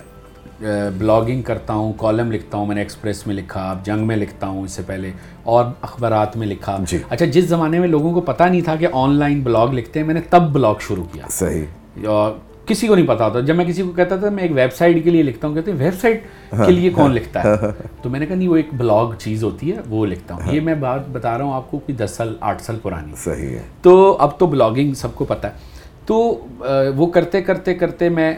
بلاگنگ 0.97 1.41
کرتا 1.41 1.74
ہوں 1.74 1.93
کالم 1.97 2.32
لکھتا 2.32 2.58
ہوں 2.58 2.66
میں 2.66 2.76
نے 2.76 2.82
ایکسپریس 2.82 3.28
میں 3.28 3.36
لکھا 3.36 3.80
جنگ 3.84 4.08
میں 4.08 4.16
لکھتا 4.16 4.47
ہوں 4.47 4.64
اس 4.64 4.72
سے 4.72 4.82
پہلے 4.88 5.12
اور 5.43 5.66
اخبارات 5.82 6.38
میں 6.38 6.47
لکھا۔ 6.47 6.78
جی۔ 6.88 6.97
اچھا 7.10 7.26
جس 7.26 7.43
زمانے 7.43 7.80
میں 7.80 7.88
لوگوں 7.88 8.14
کو 8.14 8.22
پتہ 8.22 8.43
نہیں 8.43 8.62
تھا 8.62 8.76
کہ 8.76 8.88
آن 8.91 9.16
لائن 9.16 9.41
بلاگ 9.41 9.68
لکھتے 9.68 9.99
ہیں 9.99 10.08
میں 10.08 10.14
نے 10.14 10.22
تب 10.30 10.41
بلاگ 10.53 10.76
شروع 10.80 11.03
کیا۔ 11.12 11.24
صحیح۔ 11.30 12.05
کسی 12.66 12.88
کو 12.88 12.95
نہیں 12.95 13.08
پتا 13.08 13.26
ہوتا۔ 13.26 13.39
جب 13.39 13.55
میں 13.55 13.66
کسی 13.66 13.82
کو 13.84 13.89
کہتا 13.89 14.16
تھا 14.16 14.30
میں 14.30 14.43
ایک 14.43 14.51
ویب 14.55 14.74
سائٹ 14.74 15.03
کے 15.03 15.10
لیے 15.10 15.24
لکھتا 15.24 15.47
ہوں 15.47 15.55
کہتے 15.55 15.72
ہیں 15.72 15.78
ویب 15.80 15.93
سائٹ 16.01 16.24
کے 16.66 16.72
لیے 16.72 16.89
کون 16.89 17.14
لکھتا 17.14 17.43
ہے؟ 17.43 17.55
تو 18.01 18.10
میں 18.10 18.20
نے 18.20 18.26
کہا 18.26 18.36
نہیں 18.36 18.47
وہ 18.47 18.55
ایک 18.55 18.70
بلاگ 18.78 19.05
چیز 19.18 19.43
ہوتی 19.43 19.72
ہے 19.72 19.78
وہ 19.89 20.05
لکھتا 20.05 20.34
ہوں۔ 20.34 20.55
یہ 20.55 20.62
میں 20.62 20.76
بات 20.76 21.10
بتا 21.10 21.38
رہا 21.38 21.45
ہوں 21.45 21.53
آپ 21.53 21.72
کو 21.72 21.78
کوئی 21.78 21.95
دس 21.95 22.12
سال 22.12 22.36
آٹھ 22.39 22.62
سال 22.62 22.76
پرانی۔ 22.82 23.14
صحیح 23.18 23.49
ہے۔ 23.49 23.62
تو 23.82 24.18
اب 24.20 24.39
تو 24.39 24.45
بلاگنگ 24.45 24.93
سب 24.93 25.16
کو 25.16 25.26
پتہ 25.26 25.47
ہے۔ 25.47 25.51
تو 26.05 26.45
وہ 26.95 27.08
کرتے 27.08 27.41
کرتے 27.41 27.74
کرتے 27.74 28.10
میں 28.10 28.36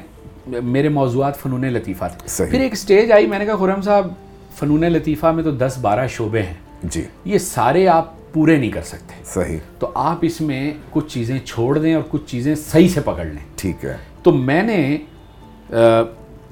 میرے 0.63 0.89
موضوعات 0.89 1.37
فنون 1.37 1.61
لطیفہ 1.61 2.05
تھے۔ 2.17 2.45
پھر 2.51 2.59
ایک 2.59 2.75
سٹیج 2.75 3.11
آئی 3.11 3.27
میں 3.27 3.39
نے 3.39 3.45
کہا 3.45 3.55
خرم 3.55 3.81
صاحب 3.81 4.07
فنون 4.55 4.81
لطیفہ 4.81 5.27
میں 5.27 5.43
تو 5.43 5.51
دس 5.51 5.77
بارہ 5.81 6.07
شعبے 6.07 6.41
ہیں۔ 6.41 6.53
جی۔ 6.83 7.03
یہ 7.25 7.37
سارے 7.37 7.87
آپ 7.87 8.33
پورے 8.33 8.57
نہیں 8.57 8.71
کر 8.71 8.81
سکتے۔ 8.81 9.13
صحیح۔ 9.25 9.57
تو 9.79 9.91
آپ 9.95 10.17
اس 10.21 10.41
میں 10.41 10.73
کچھ 10.89 11.13
چیزیں 11.13 11.39
چھوڑ 11.45 11.77
دیں 11.77 11.93
اور 11.93 12.03
کچھ 12.09 12.21
چیزیں 12.27 12.55
صحیح 12.55 12.87
سے 12.87 13.01
پکڑ 13.01 13.25
لیں۔ 13.25 13.45
ٹھیک 13.55 13.85
ہے۔ 13.85 13.97
تو 14.23 14.31
میں 14.31 14.63
نے 14.63 14.97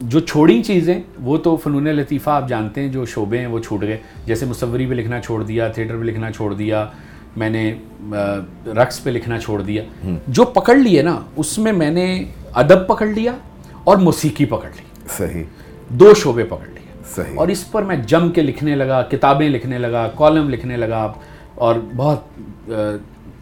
جو 0.02 0.20
چھوڑی 0.20 0.64
چیزیں 0.64 1.02
وہ 1.22 1.38
تو 1.38 1.56
فنون 1.56 1.84
لطیفہ 1.84 2.30
آپ 2.30 2.50
جانتے 2.50 2.82
ہیں 2.82 2.88
جو 2.88 3.06
شعبے 3.06 3.40
ہیں 3.40 3.48
وہ 3.48 3.60
چھوٹ 3.60 3.82
گئے۔ 3.82 3.98
جیسے 4.26 4.46
مصوری 4.46 4.86
پہ 4.86 4.94
لکھنا 4.94 5.20
چھوڑ 5.20 5.44
دیا 5.44 5.68
تھیٹر 5.68 5.98
پہ 5.98 6.04
لکھنا 6.04 6.32
چھوڑ 6.32 6.54
دیا 6.54 6.88
میں 7.36 7.50
نے 7.50 7.76
رقص 8.66 9.04
پہ 9.04 9.10
لکھنا 9.10 9.40
چھوڑ 9.40 9.62
دیا۔ 9.62 9.84
جو 10.28 10.44
پکڑ 10.44 10.76
لیے 10.76 11.02
نا 11.02 11.20
اس 11.36 11.58
میں 11.58 11.72
میں 11.72 11.92
نے 11.92 12.24
ادب 12.54 12.88
پکڑ 12.88 13.06
لیا 13.06 13.32
اور 13.88 13.98
موسیقی 13.98 14.46
پکڑ 14.46 14.70
لی۔ 14.76 14.84
صحیح۔ 15.18 15.44
دو 15.90 16.14
شعبے 16.14 16.44
پکڑ 16.44 16.68
لیے۔ 16.68 17.04
صحیح۔ 17.16 17.34
اور 17.36 17.48
اس 17.48 17.72
پر 17.72 17.82
میں 17.82 17.96
جم 17.96 18.32
کے 18.32 18.42
لکھنے 18.42 18.76
لگا 18.76 19.02
کتابیں 19.02 19.50
لکھنے 19.50 19.78
لگا 19.78 20.10
کالم 20.16 20.50
لکھنے 20.50 20.78
لگا 20.78 21.14
اور 21.56 21.76
بہت 21.96 22.20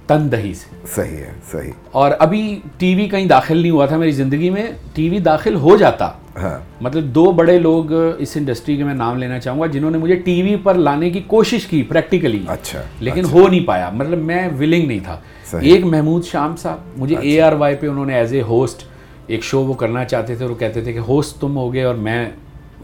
تن 0.07 0.31
دہی 0.31 0.53
سے۔ 0.53 0.75
صحیح 0.95 1.17
ہے 1.17 1.31
صحیح۔ 1.51 1.71
اور 1.91 2.11
ابھی 2.19 2.59
ٹی 2.77 2.95
وی 2.95 3.07
کہیں 3.07 3.25
داخل 3.25 3.57
نہیں 3.57 3.71
ہوا 3.71 3.85
تھا 3.85 3.97
میری 3.97 4.11
زندگی 4.11 4.49
میں 4.49 4.67
ٹی 4.93 5.09
وی 5.09 5.19
داخل 5.19 5.55
ہو 5.55 5.77
جاتا۔ 5.77 6.11
ہاں۔ 6.41 6.59
مطلب 6.81 7.03
دو 7.03 7.31
بڑے 7.31 7.59
لوگ 7.59 7.93
اس 8.17 8.31
انڈسٹری 8.35 8.77
کے 8.77 8.83
میں 8.83 8.93
نام 8.93 9.17
لینا 9.17 9.39
چاہوں 9.39 9.61
گا 9.61 9.65
جنہوں 9.65 9.91
نے 9.91 9.97
مجھے 9.97 10.15
ٹی 10.15 10.41
وی 10.41 10.55
پر 10.63 10.73
لانے 10.75 11.09
کی 11.09 11.21
کوشش 11.27 11.67
کی 11.67 11.83
پریکٹیکلی۔ 11.83 12.43
اچھا 12.47 12.81
لیکن 12.99 13.25
ہو 13.25 13.47
نہیں 13.47 13.67
پایا۔ 13.67 13.89
مطلب 13.93 14.17
میں 14.17 14.49
ولنگ 14.59 14.87
نہیں 14.87 14.99
تھا۔ 15.03 15.19
ایک 15.57 15.85
محمود 15.85 16.25
شام 16.25 16.55
صاحب 16.55 16.77
مجھے 16.97 17.15
اے 17.21 17.41
آر 17.41 17.53
وائی 17.53 17.75
پہ 17.75 17.87
انہوں 17.87 18.05
نے 18.05 18.15
ایز 18.15 18.33
اے 18.33 18.41
ہوسٹ 18.41 18.83
ایک 19.27 19.43
شو 19.43 19.63
وہ 19.63 19.73
کرنا 19.73 20.05
چاہتے 20.05 20.35
تھے 20.35 20.45
اور 20.45 20.49
وہ 20.49 20.59
کہتے 20.59 20.81
تھے 20.81 20.93
کہ 20.93 20.99
ہوسٹ 20.99 21.39
تم 21.39 21.57
ہوگے 21.57 21.83
اور 21.83 21.95
میں 21.95 22.29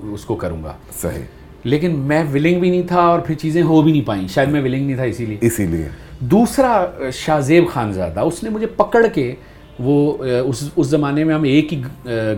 اس 0.01 0.25
کو 0.25 0.35
کروں 0.35 0.63
گا۔ 0.63 0.73
صحیح۔ 1.01 1.21
لیکن 1.63 1.99
میں 1.99 2.23
ولنگ 2.33 2.59
بھی 2.59 2.69
نہیں 2.69 2.87
تھا 2.87 3.01
اور 3.01 3.19
پھر 3.19 3.35
چیزیں 3.35 3.63
ہو 3.63 3.81
بھی 3.81 3.91
نہیں 3.91 4.07
پائیں۔ 4.07 4.27
شاید 4.27 4.49
میں 4.49 4.61
ولنگ 4.61 4.85
نہیں 4.85 4.95
تھا 4.95 5.03
اسی 5.03 5.25
لیے۔ 5.25 5.37
اسی 5.41 5.65
لیے۔ 5.65 5.89
دوسرا 6.19 6.85
شاہ 7.13 7.39
زیب 7.39 7.69
خان 7.69 7.93
زادہ 7.93 8.19
اس 8.19 8.43
نے 8.43 8.49
مجھے 8.49 8.67
پکڑ 8.67 9.07
کے 9.07 9.35
وہ 9.79 10.17
اس 10.23 10.69
اس 10.75 10.87
زمانے 10.87 11.23
میں 11.23 11.35
ہم 11.35 11.43
ایک 11.43 11.73
ہی 11.73 11.81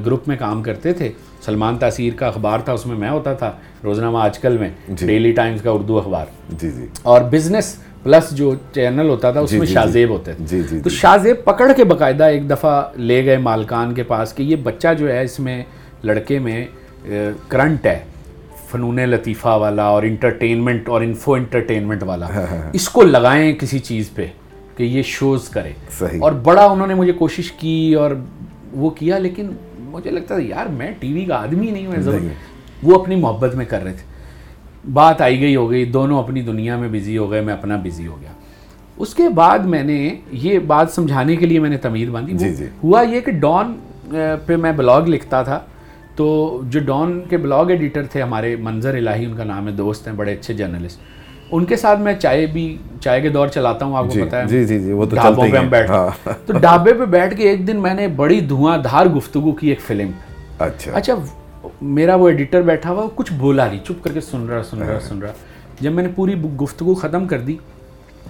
گروپ 0.05 0.27
میں 0.27 0.37
کام 0.37 0.63
کرتے 0.63 0.93
تھے۔ 0.93 1.11
سلمان 1.41 1.77
تاثیر 1.77 2.13
کا 2.15 2.27
اخبار 2.27 2.59
تھا 2.59 2.73
اس 2.73 2.85
میں 2.85 2.95
میں 2.95 3.09
ہوتا 3.09 3.33
تھا 3.33 3.51
روزنامہ 3.83 4.17
آج 4.17 4.39
کل 4.39 4.57
میں 4.57 4.69
ڈیلی 4.99 5.31
ٹائمز 5.31 5.61
کا 5.61 5.71
اردو 5.71 5.97
اخبار۔ 5.97 6.25
جی 6.61 6.71
جی۔ 6.71 6.85
اور 7.01 7.21
بزنس 7.21 7.75
پلس 8.03 8.31
جو 8.31 8.55
چینل 8.73 9.09
ہوتا 9.09 9.31
تھا 9.31 9.39
اس 9.39 9.53
میں 9.53 9.65
شاہ 9.65 9.85
زیب 9.85 10.09
ہوتے 10.09 10.33
تھے۔ 10.33 10.45
جی 10.47 10.61
جی 10.71 10.79
تو 10.79 10.89
شاہ 10.89 11.17
زیب 11.17 11.43
پکڑ 11.43 11.71
کے 11.75 11.83
باقاعدہ 11.83 12.23
ایک 12.23 12.49
دفعہ 12.49 12.81
لے 12.97 13.25
گئے 13.25 13.37
مالکان 13.37 13.93
کے 13.93 14.03
پاس 14.03 14.33
کہ 14.33 14.43
یہ 14.43 14.55
بچہ 14.55 14.87
جو 14.97 15.11
ہے 15.11 15.23
اس 15.23 15.39
میں 15.39 15.63
لڑکے 16.03 16.39
میں 16.39 16.65
کرنٹ 17.47 17.85
ہے 17.85 17.99
فنون 18.71 18.95
لطیفہ 18.95 19.47
والا 19.47 19.83
اور 19.83 20.03
انٹرٹینمنٹ 20.03 20.89
اور 20.89 21.01
انفو 21.01 21.33
انٹرٹینمنٹ 21.33 22.03
والا۔ 22.03 22.27
اس 22.73 22.89
کو 22.89 23.01
لگائیں 23.01 23.53
کسی 23.53 23.79
چیز 23.79 24.09
پہ 24.15 24.25
کہ 24.77 24.83
یہ 24.83 25.01
شوز 25.01 25.49
کرے۔ 25.49 25.71
اور 26.19 26.31
بڑا 26.31 26.65
انہوں 26.65 26.87
نے 26.87 26.93
مجھے 26.93 27.11
کوشش 27.11 27.51
کی 27.51 27.93
اور 27.93 28.11
وہ 28.71 28.89
کیا 28.89 29.17
لیکن 29.17 29.51
مجھے 29.79 30.11
لگتا 30.11 30.35
تھا 30.35 30.43
یار 30.43 30.65
میں 30.65 30.91
ٹی 30.99 31.13
وی 31.13 31.25
کا 31.25 31.35
آدمی 31.35 31.71
نہیں 31.71 31.85
ہوں 31.85 32.19
وہ 32.83 33.01
اپنی 33.01 33.15
محبت 33.15 33.55
میں 33.55 33.65
کر 33.65 33.83
رہے 33.83 33.93
تھے۔ 33.93 34.12
بات 34.91 35.21
آئی 35.21 35.41
گئی 35.41 35.55
ہو 35.55 35.69
گئی 35.71 35.85
دونوں 35.85 36.19
اپنی 36.19 36.41
دنیا 36.41 36.77
میں 36.77 36.89
بزی 36.89 37.17
ہو 37.17 37.31
گئے 37.31 37.41
میں 37.41 37.53
اپنا 37.53 37.75
بزی 37.75 38.07
ہو 38.07 38.17
گیا۔ 38.21 38.29
اس 38.97 39.13
کے 39.13 39.29
بعد 39.29 39.59
میں 39.59 39.83
نے 39.83 40.15
یہ 40.31 40.59
بات 40.59 40.91
سمجھانے 40.91 41.35
کے 41.35 41.45
لیے 41.45 41.59
میں 41.59 41.69
نے 41.69 41.77
تمید 41.77 42.09
باندھی۔ 42.09 42.33
جی 42.33 42.55
جی۔ 42.55 42.65
ہوا 42.83 43.01
یہ 43.01 43.19
کہ 43.19 43.31
ڈان 43.31 43.73
پہ 44.45 44.55
میں 44.55 44.71
بلاگ 44.71 45.01
لکھتا 45.01 45.43
تھا۔ 45.43 45.59
تو 46.15 46.61
جو 46.69 46.79
ڈان 46.79 47.21
کے 47.29 47.37
بلاگ 47.37 47.65
ایڈیٹر 47.65 48.03
تھے 48.03 48.21
ہمارے 48.21 48.55
منظر 48.55 48.95
الہی 48.95 49.25
ان 49.25 49.33
کا 49.37 49.43
نام 49.43 49.67
ہے 49.67 49.71
دوست 49.71 50.07
ہیں 50.07 50.15
بڑے 50.15 50.33
اچھے 50.33 50.53
جرنلسٹ۔ 50.53 50.99
ان 51.51 51.65
کے 51.65 51.75
ساتھ 51.75 51.99
میں 51.99 52.13
چائے 52.13 52.45
بھی 52.45 52.77
چائے 53.01 53.21
کے 53.21 53.29
دور 53.29 53.47
چلاتا 53.47 53.85
ہوں 53.85 53.97
آپ 53.97 54.05
کو 54.05 54.25
پتا 54.25 54.41
ہے۔ 54.41 54.47
جی 54.47 54.65
جی 54.65 54.79
جی 54.79 54.91
وہ 54.91 55.05
تو 55.05 55.15
ڈھابوں 55.15 55.47
پہ 55.51 55.57
ہم 55.57 55.67
بیٹھ 55.67 55.91
تو 56.45 56.53
ڈھابے 56.59 56.93
پہ 56.93 57.05
بیٹھ 57.05 57.37
کے 57.37 57.49
ایک 57.49 57.67
دن 57.67 57.77
میں 57.77 57.93
نے 57.93 58.07
بڑی 58.07 58.39
دھواں 58.39 58.77
دھار 58.77 59.05
گفتگو 59.05 59.51
کی 59.51 59.69
ایک 59.69 59.81
فلم۔ 59.81 60.11
اچھا۔ 60.59 60.91
اچھا 60.93 61.13
میرا 61.83 62.15
وہ 62.15 62.29
ایڈیٹر 62.29 62.61
بیٹھا 62.61 62.91
ہوا 62.91 63.07
کچھ 63.15 63.33
بولا 63.33 63.67
نہیں 63.67 63.83
چپ 63.83 64.03
کر 64.03 64.11
کے 64.11 64.21
سن 64.21 64.45
رہا 64.49 64.63
سن 64.63 64.81
رہا 64.81 64.99
سن 64.99 65.19
رہا۔ 65.19 65.31
جب 65.79 65.91
میں 65.91 66.03
نے 66.03 66.09
پوری 66.15 66.41
گفتگو 66.41 66.93
ختم 66.93 67.27
کر 67.27 67.39
دی 67.39 67.55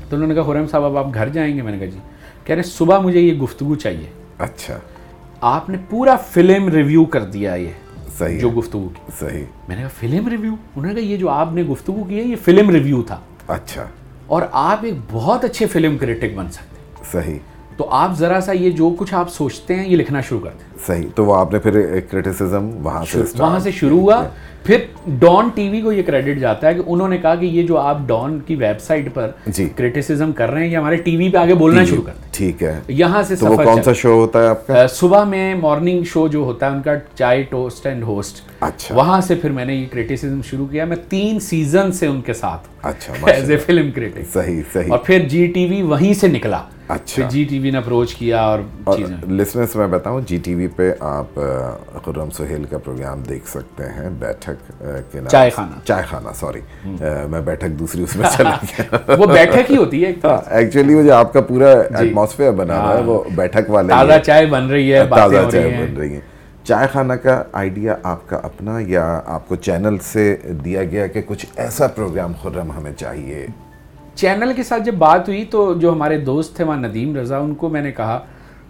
تو 0.09 0.15
انہوں 0.15 0.29
نے 0.29 0.35
کہا 0.35 0.43
خرم 0.43 0.67
صاحب 0.67 0.83
اب 0.83 0.97
آپ 0.97 1.13
گھر 1.13 1.29
جائیں 1.29 1.57
گے؟ 1.57 1.61
میں 1.61 1.71
نے 1.71 1.77
کہا 1.77 1.87
جی۔ 1.87 1.99
کہہ 2.45 2.55
رہے 2.55 2.63
صبح 2.63 2.99
مجھے 2.99 3.19
یہ 3.19 3.39
گفتگو 3.39 3.75
چاہیے۔ 3.75 4.09
اچھا۔ 4.37 4.77
آپ 5.41 5.69
نے 5.69 5.77
پورا 5.89 6.15
فلم 6.15 6.67
ریویو 6.67 7.05
کر 7.05 7.23
دیا 7.23 7.55
یہ 7.55 7.67
صحیح۔ 8.17 8.39
جو 8.39 8.49
گفتگو 8.49 8.89
کی۔ 8.93 9.11
صحیح۔ 9.19 9.45
میں 9.67 9.75
نے 9.75 9.81
کہا 9.81 9.89
فلم 9.99 10.27
ریویو 10.27 10.53
انہوں 10.75 10.93
نے 10.93 11.01
کہا 11.01 11.09
یہ 11.09 11.17
جو 11.17 11.29
آپ 11.29 11.53
نے 11.53 11.63
گفتگو 11.63 12.03
کی 12.03 12.17
ہے 12.17 12.23
یہ 12.23 12.35
فلم 12.45 12.69
ریویو 12.69 13.01
تھا۔ 13.01 13.19
اچھا۔ 13.47 13.85
اور 14.27 14.41
آپ 14.51 14.79
ایک 14.81 14.93
بہت 15.11 15.45
اچھے 15.45 15.65
فلم 15.65 15.97
کریٹک 15.97 16.35
بن 16.35 16.51
سکتے۔ 16.51 16.75
صحیح۔ 17.11 17.39
تو 17.77 17.89
آپ 17.89 18.11
ذرا 18.17 18.41
سا 18.41 18.51
یہ 18.51 18.69
جو 18.69 18.95
کچھ 18.99 19.13
آپ 19.13 19.29
سوچتے 19.33 19.75
ہیں 19.75 19.89
یہ 19.89 19.95
لکھنا 19.97 20.21
شروع 20.21 20.39
کر 20.39 20.49
دیں۔ 20.49 20.72
صحیح 20.87 21.07
تو 21.15 21.25
وہ 21.25 21.35
آپ 21.35 21.53
نے 21.53 21.59
پھر 21.59 21.75
ایک 21.75 22.11
کرٹیسزم 22.11 22.69
وہاں 22.83 23.05
سے 23.11 23.21
وہاں 23.39 23.59
سے 23.59 23.71
شروع 23.71 23.99
ہوا۔ 23.99 24.27
پھر 24.63 24.77
ڈان 25.19 25.49
ٹی 25.55 25.69
وی 25.69 25.81
کو 25.81 25.91
یہ 25.91 26.03
کریڈٹ 26.03 26.39
جاتا 26.39 26.67
ہے 26.67 26.73
کہ 26.73 26.81
انہوں 26.85 27.09
نے 27.09 27.17
کہا 27.17 27.35
کہ 27.35 27.45
یہ 27.45 27.63
جو 27.63 27.77
آپ 27.77 27.97
ڈان 28.07 28.39
کی 28.39 28.55
ویب 28.55 28.81
سائٹ 28.81 29.13
پر 29.13 29.31
جی۔ 29.47 29.69
کرٹیسزم 29.75 30.31
کر 30.31 30.51
رہے 30.51 30.63
ہیں 30.63 30.71
یہ 30.71 30.77
ہمارے 30.77 30.95
ٹی 30.95 31.17
وی 31.17 31.29
پہ 31.29 31.37
آگے 31.37 31.53
بولنا 31.53 31.83
شروع 31.85 32.03
کر 32.03 32.11
دیں۔ 32.11 32.29
ٹھیک 32.31 32.63
ہے۔ 32.63 32.79
یہاں 32.87 33.23
سے 33.23 33.35
تو 33.35 33.45
وہ 33.45 33.63
کون 33.63 33.83
سا 33.83 33.93
شو 33.93 34.13
ہوتا 34.13 34.43
ہے 34.43 34.47
آپ 34.47 34.67
کا؟ 34.67 34.87
صبح 34.87 35.23
میں 35.23 35.55
مارننگ 35.55 36.03
شو 36.03 36.27
جو 36.27 36.39
ہوتا 36.39 36.65
ہے 36.65 36.75
ان 36.75 36.81
کا 36.81 36.91
چائے 37.15 37.43
ٹوسٹ 37.43 37.85
اینڈ 37.85 38.03
ہوسٹ 38.03 38.41
اچھا۔ 38.59 38.95
وہاں 38.95 39.21
سے 39.21 39.35
پھر 39.35 39.49
میں 39.49 39.65
نے 39.65 39.75
یہ 39.75 39.85
کریٹیسزم 39.91 40.41
شروع 40.49 40.67
کیا۔ 40.67 40.85
میں 40.85 40.97
تین 41.09 41.39
سیزن 41.39 41.91
سے 41.91 42.07
ان 42.07 42.21
کے 42.21 42.33
ساتھ 42.33 42.67
اچھا 42.81 43.13
ایز 43.31 43.51
اے 43.51 43.57
فلم 43.57 43.91
کریٹک 43.91 44.33
صحیح 44.33 44.61
صحیح۔ 44.73 44.89
اور 44.89 44.99
پھر 44.99 45.19
جی 45.19 45.45
ٹی 45.47 45.65
وی 45.65 45.81
وہیں 45.81 46.13
سے 46.13 46.27
نکلا۔ 46.27 46.63
اچھا۔ 46.87 47.27
جی 47.27 47.43
ٹی 47.43 47.59
وی 47.59 47.69
نے 47.71 47.77
اپروچ 47.77 48.15
کیا 48.15 48.41
اور 48.41 48.59
لسنرس 49.29 49.75
میں 49.75 49.87
بتاؤں 49.87 50.21
جی 50.27 50.37
ٹی 50.37 50.55
وی 50.55 50.67
پہ 50.75 50.91
آپ 50.99 51.39
خرم 52.05 52.29
سہیل 52.29 52.63
کا 52.63 52.77
پروگرام 52.77 53.21
دیکھ 53.21 53.47
سکتے 53.47 53.83
ہیں 53.89 54.09
بیٹھک 54.19 54.67
کے 55.11 55.19
نام 55.19 55.27
چائے 55.27 55.49
خانہ۔ 55.49 55.79
چائے 55.83 56.03
خانہ 56.03 56.29
سوری۔ 56.35 56.61
میں 57.29 57.41
بیٹھک 57.41 57.79
دوسری 57.79 58.03
اس 58.03 58.15
میں 58.15 58.29
چلا 58.37 58.55
گیا۔ 58.69 59.15
وہ 59.17 59.25
بیٹھک 59.25 59.71
ہی 59.71 59.77
ہوتی 59.77 60.01
ہے 60.03 60.07
ایک 60.07 60.25
ایکچولی 60.25 60.93
وہ 60.95 61.03
جو 61.03 61.13
آپ 61.13 61.33
کا 61.33 61.41
پورا 61.41 61.71
ایٹماسفیئر 61.97 62.51
بنا 62.51 62.81
ہوا 62.83 62.97
ہے 62.97 63.01
وہ 63.01 63.23
بیٹھک 63.35 63.69
والے 63.69 63.89
تازہ 63.89 64.19
چائے 64.23 64.45
بن 64.45 64.67
رہی 64.67 64.93
ہے 64.93 65.03
تازہ 65.09 65.49
چائے 65.51 65.77
بن 65.81 65.97
رہی 65.97 66.15
ہے 66.15 66.19
چائے 66.63 66.87
خانہ 66.93 67.13
کا 67.13 67.43
آئیڈیا 67.51 67.95
آپ 68.03 68.29
کا 68.29 68.39
اپنا 68.43 68.77
یا 68.79 69.21
آپ 69.25 69.47
کو 69.47 69.55
چینل 69.55 69.97
سے 70.03 70.35
دیا 70.65 70.83
گیا 70.83 71.07
کہ 71.07 71.21
کچھ 71.27 71.45
ایسا 71.55 71.87
پروگرام 71.87 72.31
خرم 72.41 72.71
ہمیں 72.71 72.93
چاہیے؟ 72.93 73.47
چینل 74.15 74.53
کے 74.55 74.63
ساتھ 74.63 74.83
جب 74.83 74.93
بات 74.93 75.27
ہوئی 75.27 75.45
تو 75.45 75.73
جو 75.73 75.91
ہمارے 75.91 76.17
دوست 76.17 76.55
تھے 76.55 76.63
وہاں 76.63 76.77
ندیم 76.77 77.15
رضا 77.15 77.37
ان 77.37 77.55
کو 77.55 77.69
میں 77.69 77.81
نے 77.81 77.91
کہا۔ 77.91 78.19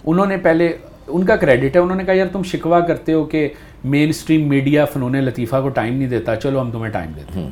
انہوں 0.05 0.25
نے 0.25 0.37
پہلے 0.37 0.71
ان 1.07 1.25
کا 1.25 1.35
کریڈٹ 1.35 1.75
ہے 1.75 1.81
انہوں 1.81 1.97
نے 1.97 2.03
کہا 2.03 2.13
یار 2.13 2.27
تم 2.31 2.43
شکوا 2.43 2.79
کرتے 2.79 3.13
ہو 3.13 3.23
کہ 3.23 3.49
مین 3.83 4.09
اسٹریم 4.09 4.47
میڈیا 4.49 4.85
فنون 4.85 5.15
لطیفہ 5.15 5.55
کو 5.63 5.69
ٹائم 5.69 5.93
نہیں 5.93 6.07
دیتا۔ 6.07 6.35
چلو 6.35 6.61
ہم 6.61 6.71
تمہیں 6.71 6.91
ٹائم 6.91 7.11
دیتے 7.15 7.39
ہیں۔ 7.39 7.49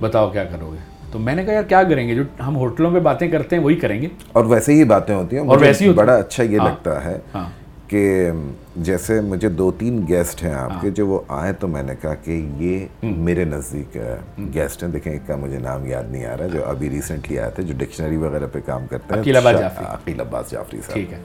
بتاؤ 0.00 0.30
کیا 0.30 0.44
کرو 0.44 0.70
گے؟ 0.72 0.78
تو 1.12 1.18
میں 1.18 1.34
نے 1.34 1.44
کہا 1.44 1.52
یار 1.52 1.62
کیا 1.62 1.82
کریں 1.82 2.08
گے؟ 2.08 2.14
جو 2.14 2.22
ہم 2.46 2.56
ہوٹلوں 2.56 2.90
پہ 2.90 3.00
باتیں 3.00 3.28
کرتے 3.30 3.56
ہیں 3.56 3.62
وہی 3.62 3.76
کریں 3.76 4.02
گے۔ 4.02 4.08
اور 4.32 4.44
ویسے 4.44 4.72
ہی 4.72 4.84
باتیں 4.84 5.14
ہوتی 5.14 5.38
ہیں۔ 5.38 5.46
اور 5.46 5.58
ویسے 5.58 5.84
ہی 5.84 5.92
بڑا 5.92 6.14
اچھا 6.14 6.42
یہ 6.42 6.58
لگتا 6.58 7.04
ہے 7.04 7.18
کہ 7.88 8.30
جیسے 8.76 9.20
مجھے 9.20 9.48
دو 9.48 9.72
تین 9.72 10.04
گیسٹ 10.08 10.42
ہیں 10.42 10.54
آپ 10.54 10.80
کے 10.80 10.90
جو 10.90 11.06
وہ 11.06 11.20
آئے 11.28 11.52
تو 11.52 11.68
میں 11.68 11.82
نے 11.82 11.94
کہا 12.00 12.14
کہ 12.14 12.48
یہ 12.58 12.86
میرے 13.02 13.44
نزدیک 13.44 13.98
گیسٹ 14.54 14.82
ہیں۔ 14.82 14.90
دیکھیں 14.90 15.12
ایک 15.12 15.26
کا 15.26 15.36
مجھے 15.36 15.58
نام 15.58 15.86
یاد 15.86 16.04
نہیں 16.10 16.26
آ 16.26 16.36
رہا 16.36 16.46
جو 16.46 16.64
ابھی 16.64 16.90
ریسنٹلی 16.90 17.38
آئے 17.38 17.50
تھے 17.50 17.62
جو 17.62 17.74
ڈکشنری 17.78 18.16
وغیرہ 18.16 18.46
پہ 18.52 18.58
کام 18.66 18.86
کرتے 18.86 19.14
ہیں۔ 19.14 19.20
عقیل 19.76 20.20
عباس 20.20 20.50
جعفری 20.50 20.80
صاحب۔ 20.80 20.94
ٹھیک 20.94 21.12
ہے۔ 21.12 21.18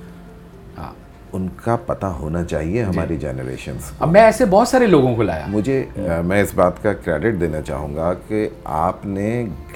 ہاں۔ 0.78 1.07
ان 1.38 1.48
کا 1.56 1.76
پتہ 1.86 2.06
ہونا 2.20 2.44
چاہیے 2.44 2.84
ہماری 2.84 3.18
جنریشن 3.18 3.78
اب 4.00 4.12
میں 4.12 4.22
ایسے 4.22 4.46
بہت 4.46 4.68
سارے 4.68 4.86
لوگوں 4.86 5.16
کو 5.16 5.24
لایا۔ 5.24 5.46
مجھے 5.48 5.84
میں 6.26 6.42
اس 6.42 6.54
بات 6.56 6.82
کا 6.84 6.94
کریڈٹ 6.94 7.40
دینا 7.42 7.62
چاہوں 7.62 7.96
گا 7.96 8.14
کہ 8.28 8.48
آپ 8.78 9.06
نے 9.06 9.28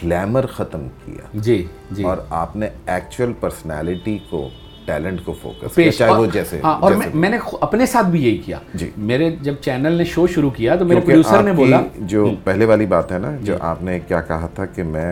گلیمر 0.04 0.46
ختم 0.46 0.88
کیا۔ 1.06 1.28
جی 1.34 1.64
جی۔ 1.92 2.04
اور 2.04 2.18
آپ 2.30 2.56
نے 2.56 2.68
ایکچوئل 2.86 3.34
پرسنالٹی 3.40 4.18
کو 4.30 4.48
ٹیلنٹ 4.86 5.20
کو 5.26 5.34
فوکس 5.42 5.76
کیا 5.76 5.92
چاہے 5.92 6.12
وہ 6.12 6.26
جیسے 6.26 6.60
ہاں 6.64 6.78
اور 6.80 6.92
میں 7.14 7.30
نے 7.30 7.38
اپنے 7.62 7.86
ساتھ 7.86 8.08
بھی 8.08 8.24
یہی 8.24 8.38
کیا۔ 8.38 8.58
جی۔ 8.74 8.90
میرے 8.98 9.30
جب 9.42 9.56
چینل 9.62 9.94
نے 9.94 10.04
شو 10.06 10.28
شروع 10.28 10.50
کیا 10.50 10.76
تو 10.76 10.86
میرے 10.86 11.00
پروڈیوسر 11.00 11.44
نے 11.44 11.54
بولا۔ 11.54 11.82
جو 12.06 12.30
پہلے 12.44 12.66
والی 12.66 12.86
بات 12.86 13.12
ہے 13.12 13.18
نا 13.18 13.36
جو 13.42 13.56
آپ 13.62 13.84
نے 13.84 14.00
کیا 14.08 14.22
کہا 14.22 14.48
تھا 14.56 14.66
کہ 14.66 14.84
میں 14.84 15.12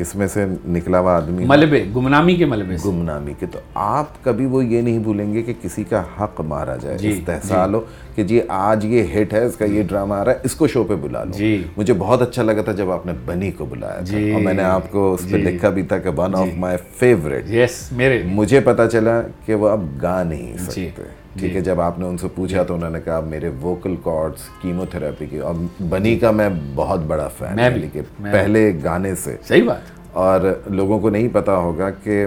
کس 0.00 0.14
میں 0.14 0.26
سے 0.26 0.46
نکلا 0.68 0.98
ہوا 1.00 1.16
آدمی؟ 1.16 1.44
ملبے 1.44 1.84
گمنامی 1.96 2.36
کے 2.36 2.44
ملبے 2.44 2.76
سے۔ 2.76 2.88
گمنامی 2.88 3.32
کے 3.38 3.46
تو 3.46 3.58
آپ 3.74 4.24
کبھی 4.24 4.46
وہ 4.46 4.64
یہ 4.64 4.82
نہیں 4.82 4.98
بھولیں 4.98 5.34
گے 5.34 5.42
کہ 5.42 5.52
کسی 5.62 5.84
کا 5.84 6.02
حق 6.20 6.40
مارا 6.40 6.76
جائے 6.76 6.98
جی، 6.98 7.10
استحصال 7.10 7.74
ہو 7.74 7.80
کہ 8.14 8.24
جی 8.24 8.40
آج 8.48 8.84
یہ 8.84 9.02
ہٹ 9.02 9.34
ہے 9.34 9.44
اس 9.44 9.56
کا 9.56 9.64
یہ 9.64 9.82
ڈرامہ 9.82 10.14
آ 10.14 10.24
رہا 10.24 10.32
ہے 10.32 10.38
اس 10.42 10.54
کو 10.54 10.66
شو 10.66 10.84
پہ 10.84 10.94
بلا 10.94 11.24
لو۔ 11.24 11.32
جی۔ 11.32 11.62
مجھے 11.76 11.94
بہت 11.94 12.22
اچھا 12.22 12.42
لگا 12.42 12.62
تھا 12.62 12.72
جب 12.72 12.90
آپ 12.90 13.06
نے 13.06 13.12
بنی 13.24 13.50
کو 13.50 13.64
بلایا 13.64 13.94
تھا۔ 13.94 14.04
جی، 14.04 14.32
اور 14.32 14.40
میں 14.40 14.54
نے 14.54 14.62
آپ 14.62 14.90
کو 14.90 15.14
اس 15.14 15.22
پہ 15.22 15.38
جی۔ 15.38 15.42
لکھا 15.42 15.70
بھی 15.70 15.82
تھا 15.82 15.98
کہ 15.98 16.10
ون 16.16 16.34
آف 16.34 16.48
مائی 16.56 16.76
فیوریٹ 16.96 17.44
میرے۔ 17.92 18.22
مجھے 18.24 18.60
پتا 18.60 18.88
چلا 18.88 19.20
کہ 19.46 19.54
وہ 19.54 19.68
اب 19.68 19.84
گا 20.02 20.22
نہیں 20.22 20.52
جی، 20.52 20.88
سکتے۔ 20.90 21.19
ٹھیک 21.38 21.56
ہے 21.56 21.60
جب 21.60 21.80
آپ 21.80 21.98
نے 21.98 22.06
ان 22.06 22.18
سے 22.18 22.28
پوچھا 22.34 22.62
تو 22.62 22.74
انہوں 22.74 22.90
نے 22.90 22.98
کہا 23.04 23.20
میرے 23.20 23.50
ووکل 23.62 23.94
کارڈز 24.04 24.40
کیمو 24.62 24.84
تھراپی 24.90 25.26
کی 25.26 25.38
اور 25.38 25.54
بنی 25.88 26.18
کا 26.18 26.30
میں 26.30 26.48
بہت 26.74 27.00
بڑا 27.00 27.28
فین 27.28 27.88
کہ 27.92 28.00
پہلے 28.32 28.72
گانے 28.84 29.14
سے۔ 29.14 29.36
صحیح 29.48 29.62
بات۔ 29.62 30.00
اور 30.12 30.40
لوگوں 30.66 31.00
کو 31.00 31.10
نہیں 31.10 31.28
پتا 31.32 31.56
ہوگا 31.56 31.90
کہ 31.90 32.26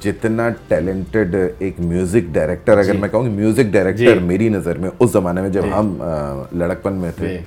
جتنا 0.00 0.48
ٹیلنٹڈ 0.68 1.36
ایک 1.58 1.74
میوزک 1.78 2.34
ڈائریکٹر 2.34 2.82
جی۔ 2.82 2.90
اگر 2.90 2.98
میں 2.98 3.08
کہوں 3.08 3.22
کہ 3.22 3.30
میوزک 3.30 3.72
ڈائریکٹر 3.72 4.18
میری 4.18 4.48
نظر 4.48 4.78
میں 4.78 4.90
اس 4.98 5.12
زمانے 5.12 5.40
میں 5.40 5.48
جب 5.48 5.62
ہم 5.72 5.96
لڑکپن 6.52 6.92
میں 6.92 7.12
تھے 7.16 7.38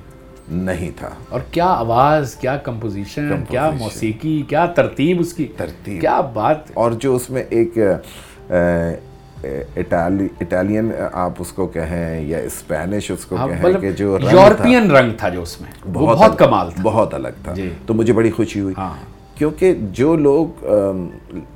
نہیں 0.48 0.90
تھا۔ 0.96 1.08
اور 1.28 1.40
کیا 1.50 1.66
آواز 1.66 2.34
کیا 2.34 2.56
کمپوزیشن 2.56 3.44
کیا 3.48 3.70
موسیقی 3.70 4.42
کیا 4.48 4.66
ترتیب 4.66 5.20
اس 5.20 5.32
کی؟ 5.32 5.46
ترتیب۔ 5.56 6.00
کیا 6.00 6.20
بات۔ 6.20 6.56
اور 6.74 6.90
جو 6.90 7.16
اس 7.16 7.30
میں 7.30 7.44
ایک 7.48 7.78
اٹالین 9.76 10.92
آپ 11.12 11.32
اس 11.38 11.52
کو 11.52 11.66
کہیں 11.66 12.20
یا 12.20 12.38
اسپینش 12.38 13.10
اس 13.10 13.24
کو 13.24 13.36
کہیں 13.36 13.80
کہ 13.80 13.92
جو 13.92 14.18
یورپین 14.32 14.90
رنگ 14.90 15.10
تھا 15.16 15.28
جو 15.28 15.42
اس 15.42 15.60
میں۔ 15.60 15.88
بہت 15.92 16.38
کمال 16.38 16.70
تھا۔ 16.70 16.82
بہت 16.82 17.14
الگ 17.14 17.28
تھا۔ 17.44 17.54
جی۔ 17.54 17.70
تو 17.86 17.94
مجھے 17.94 18.12
بڑی 18.12 18.30
خوشی 18.30 18.60
ہوئی۔ 18.60 18.74
ہاں۔ 18.78 18.94
کیونکہ 19.34 19.74
جو 19.92 20.16
لوگ 20.16 20.66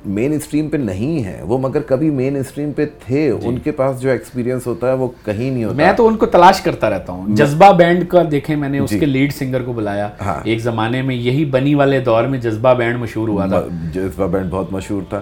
مین 0.05 0.33
اسٹریم 0.33 0.69
پہ 0.69 0.77
نہیں 0.77 1.23
ہیں 1.23 1.41
وہ 1.41 1.57
مگر 1.57 1.79
کبھی 1.81 2.09
مین 2.09 2.35
اسٹریم 2.37 2.71
پہ 2.71 2.85
تھے۔ 3.05 3.31
ان 3.43 3.59
کے 3.59 3.71
پاس 3.71 4.01
جو 4.01 4.09
ایکسپیرینس 4.09 4.67
ہوتا 4.67 4.87
ہے 4.87 4.93
وہ 4.93 5.07
کہیں 5.25 5.51
نہیں 5.51 5.63
ہوتا۔ 5.63 5.75
میں 5.75 5.93
تو 5.93 6.07
ان 6.07 6.17
کو 6.17 6.25
تلاش 6.25 6.61
کرتا 6.61 6.89
رہتا 6.89 7.13
ہوں۔ 7.13 7.35
جذبہ 7.35 7.71
بینڈ 7.71 8.07
کا 8.09 8.23
دیکھیں 8.31 8.55
میں 8.55 8.69
نے 8.69 8.79
اس 8.79 8.89
کے 8.89 9.05
لیڈ 9.05 9.33
سنگر 9.33 9.63
کو 9.63 9.73
بلایا۔ 9.73 10.09
ایک 10.43 10.59
زمانے 10.59 11.01
میں 11.01 11.15
یہی 11.15 11.45
بنی 11.45 11.75
والے 11.75 11.99
دور 11.99 12.23
میں 12.23 12.39
جذبہ 12.39 12.73
بینڈ 12.73 12.97
مشہور 12.99 13.27
ہوا 13.27 13.45
تھا۔ 13.45 13.63
جذبہ 13.93 14.27
بینڈ 14.27 14.49
بہت 14.49 14.71
مشہور 14.73 15.01
تھا۔ 15.09 15.21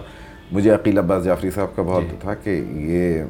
مجھے 0.51 0.69
عقیل 0.71 0.97
عباس 0.97 1.23
جعفری 1.23 1.49
صاحب 1.55 1.75
کا 1.75 1.81
بہت 1.81 2.21
تھا 2.21 2.33
کہ 2.33 2.49
یہ 2.73 3.23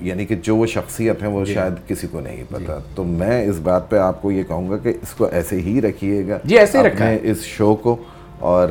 یعنی 0.00 0.24
کہ 0.26 0.34
جو 0.42 0.56
وہ 0.56 0.66
شخصیت 0.66 1.22
ہیں 1.22 1.30
وہ 1.30 1.44
شاید 1.44 1.88
کسی 1.88 2.06
کو 2.06 2.20
نہیں 2.20 2.44
پتا۔ 2.48 2.78
تو 2.94 3.04
میں 3.04 3.44
اس 3.46 3.58
بات 3.62 3.90
پہ 3.90 3.96
آپ 3.96 4.22
کو 4.22 4.32
یہ 4.32 4.42
کہوں 4.42 4.70
گا 4.70 4.76
کہ 4.76 4.88
اس 4.88 5.10
کو 5.10 5.24
ایسے 5.32 5.60
ہی 5.60 5.80
رکھیے 5.82 6.26
گا۔ 6.28 6.38
جی 6.44 6.58
ایسے 6.58 6.78
اپنے 6.78 7.18
اس 7.22 7.42
شو 7.42 7.74
کو 7.74 7.96
اور 8.38 8.68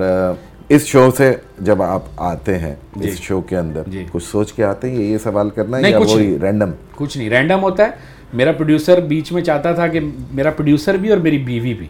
اس 0.70 0.86
شو 0.86 1.10
سے 1.18 1.34
جب 1.60 1.82
آپ 1.82 2.02
آتے 2.18 2.58
ہیں 2.58 2.76
اس 3.02 3.20
شو 3.20 3.42
کے 3.42 3.58
اندر 3.58 3.82
کچھ 4.12 4.24
سوچ 4.24 4.54
کے 4.54 4.64
آتے 4.64 4.90
ہیں 4.90 5.04
یہ 5.04 5.18
سوال 5.18 5.50
کرنا 5.50 5.78
ہے 5.78 5.92
یا 5.92 5.98
وہی 5.98 6.38
رینڈم 6.42 6.72
کچھ 6.96 7.18
نہیں 7.18 7.30
رینڈم 7.30 7.64
ہوتا 7.64 7.84
ہے۔ 7.84 8.14
میرا 8.34 8.52
پروڈیوسر 8.52 9.00
بیچ 9.02 9.32
میں 9.32 9.42
چاہتا 9.42 9.72
تھا 9.72 9.88
کہ 9.88 10.00
میرا 10.34 10.52
پروڈیوسر 10.52 10.98
بھی 10.98 11.10
اور 11.10 11.18
میری 11.18 11.38
بیوی 11.38 11.74
بھی۔ 11.74 11.88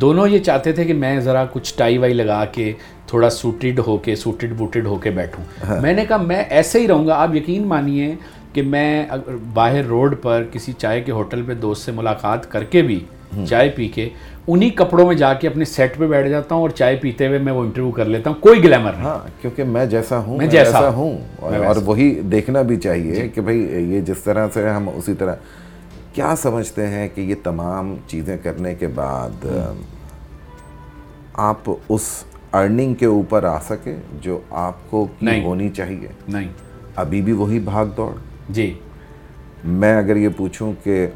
دونوں 0.00 0.28
یہ 0.28 0.38
چاہتے 0.38 0.72
تھے 0.72 0.84
کہ 0.84 0.94
میں 0.94 1.20
ذرا 1.20 1.44
کچھ 1.52 1.74
ٹائی 1.76 1.98
وائی 1.98 2.14
لگا 2.14 2.44
کے 2.44 2.72
تھوڑا 3.08 3.30
سوٹڈ 3.30 3.80
ہو 3.86 3.96
کے 3.96 4.16
سوٹڈ 4.16 4.52
بوٹڈ 4.56 4.86
ہو 4.86 4.96
کے 4.96 5.10
بیٹھوں۔ 5.10 5.44
میں 5.80 5.92
نے 5.92 6.04
کہا 6.04 6.16
میں 6.16 6.44
ایسے 6.48 6.80
ہی 6.80 6.88
رہوں 6.88 7.06
گا۔ 7.06 7.14
آپ 7.14 7.34
یقین 7.34 7.66
مانیے 7.66 8.14
کہ 8.52 8.62
میں 8.62 9.06
باہر 9.54 9.84
روڈ 9.84 10.14
پر 10.22 10.44
کسی 10.52 10.72
چائے 10.72 11.00
کے 11.00 11.12
ہوٹل 11.12 11.42
پہ 11.42 11.54
دوست 11.54 11.84
سے 11.84 11.92
ملاقات 11.92 12.50
کر 12.50 12.64
کے 12.64 12.82
بھی 12.82 13.00
چائے 13.48 13.70
پی 13.70 13.88
کے 13.88 14.08
انہی 14.48 14.70
کپڑوں 14.70 15.06
میں 15.06 15.14
جا 15.14 15.32
کے 15.34 15.48
اپنے 15.48 15.64
سیٹ 15.64 15.96
پہ 15.96 16.06
بیٹھ 16.06 16.28
جاتا 16.28 16.54
ہوں 16.54 16.62
اور 16.62 16.70
چائے 16.70 16.96
پیتے 16.96 17.26
ہوئے 17.26 17.38
میں 17.38 17.52
وہ 17.52 17.62
انٹرویو 17.62 17.90
کر 17.90 18.04
لیتا 18.04 18.30
ہوں۔ 18.30 18.36
کوئی 18.40 18.64
گلیمر 18.64 18.92
نہیں۔ 18.92 19.04
ہاں 19.04 19.18
کیونکہ 19.40 19.64
میں 19.64 19.86
جیسا 19.86 20.18
ہوں 20.18 20.36
میں 20.36 20.46
جیسا 20.46 20.70
جیسا 20.70 20.88
ہوں۔ 20.88 21.18
اور 21.38 21.76
وہی 21.84 22.20
دیکھنا 22.32 22.62
بھی 22.62 22.76
چاہیے 22.76 23.28
کہ 23.28 23.40
بھائی 23.40 23.58
یہ 23.94 24.00
جس 24.00 24.22
طرح 24.24 24.46
سے 24.54 24.68
ہم 24.68 24.88
اسی 24.94 25.14
طرح 25.14 25.34
کیا 26.12 26.34
سمجھتے 26.42 26.86
ہیں 26.86 27.08
کہ 27.14 27.20
یہ 27.20 27.34
تمام 27.42 27.96
چیزیں 28.06 28.36
کرنے 28.42 28.74
کے 28.74 28.86
بعد 28.86 29.46
آپ 31.34 31.70
اس 31.88 32.24
ارننگ 32.58 32.94
کے 32.94 33.06
اوپر 33.06 33.44
آ 33.44 33.58
سکے 33.58 33.96
جو 34.20 34.38
آپ 34.50 34.90
کو 34.90 35.06
کی 35.18 35.40
ہونی 35.44 35.68
چاہیے. 35.68 36.08
نہیں. 36.28 36.48
ابھی 36.96 37.22
بھی 37.22 37.32
وہی 37.32 37.58
بھاگ 37.58 37.86
دوڑ. 37.86 38.12
جی. 38.48 38.72
میں 39.64 39.96
اگر 39.96 40.16
یہ 40.16 40.28
پوچھوں 40.36 40.72
کہ 40.84 41.06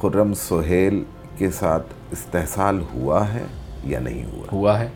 خرم 0.00 0.34
سہیل 0.34 1.02
کے 1.38 1.50
ساتھ 1.50 1.86
استحصال 2.12 2.80
ہوا 2.94 3.32
ہے 3.34 3.44
یا 3.84 4.00
نہیں 4.00 4.24
ہوا؟ 4.24 4.46
ہوا 4.52 4.78
ہے. 4.80 4.88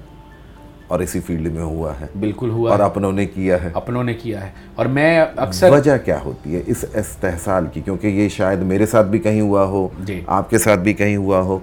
اور 0.88 1.00
اسی 1.00 1.20
فیلڈ 1.20 1.52
میں 1.52 1.62
ہوا 1.62 1.92
ہے. 2.00 2.07
بالکل 2.20 2.50
ہوا 2.50 2.70
اور 2.70 2.80
اپنوں 2.80 3.12
نے 3.12 3.26
کیا 3.26 3.62
ہے. 3.62 3.70
اپنوں 3.74 4.04
نے 4.04 4.14
کیا 4.14 4.44
ہے. 4.44 4.50
اور 4.74 4.86
میں 4.86 5.20
اکثر 5.36 5.70
وجہ 5.70 5.96
کیا 6.04 6.20
ہوتی 6.24 6.54
ہے 6.54 6.62
اس 6.66 6.84
استحصال 6.94 7.66
کی؟ 7.72 7.80
کیونکہ 7.80 8.07
یہ 8.07 8.28
شاید 8.28 8.59
میرے 8.59 8.86
ساتھ 8.86 9.07
بھی 9.07 9.18
کہیں 9.18 9.40
ہوا 9.40 9.64
ہو 9.64 9.88
جی. 10.00 10.20
آپ 10.26 10.50
کے 10.50 10.59
ساتھ 10.59 10.80
بھی 10.80 10.92
کہیں 10.92 11.16
ہوا 11.16 11.40
ہو. 11.40 11.59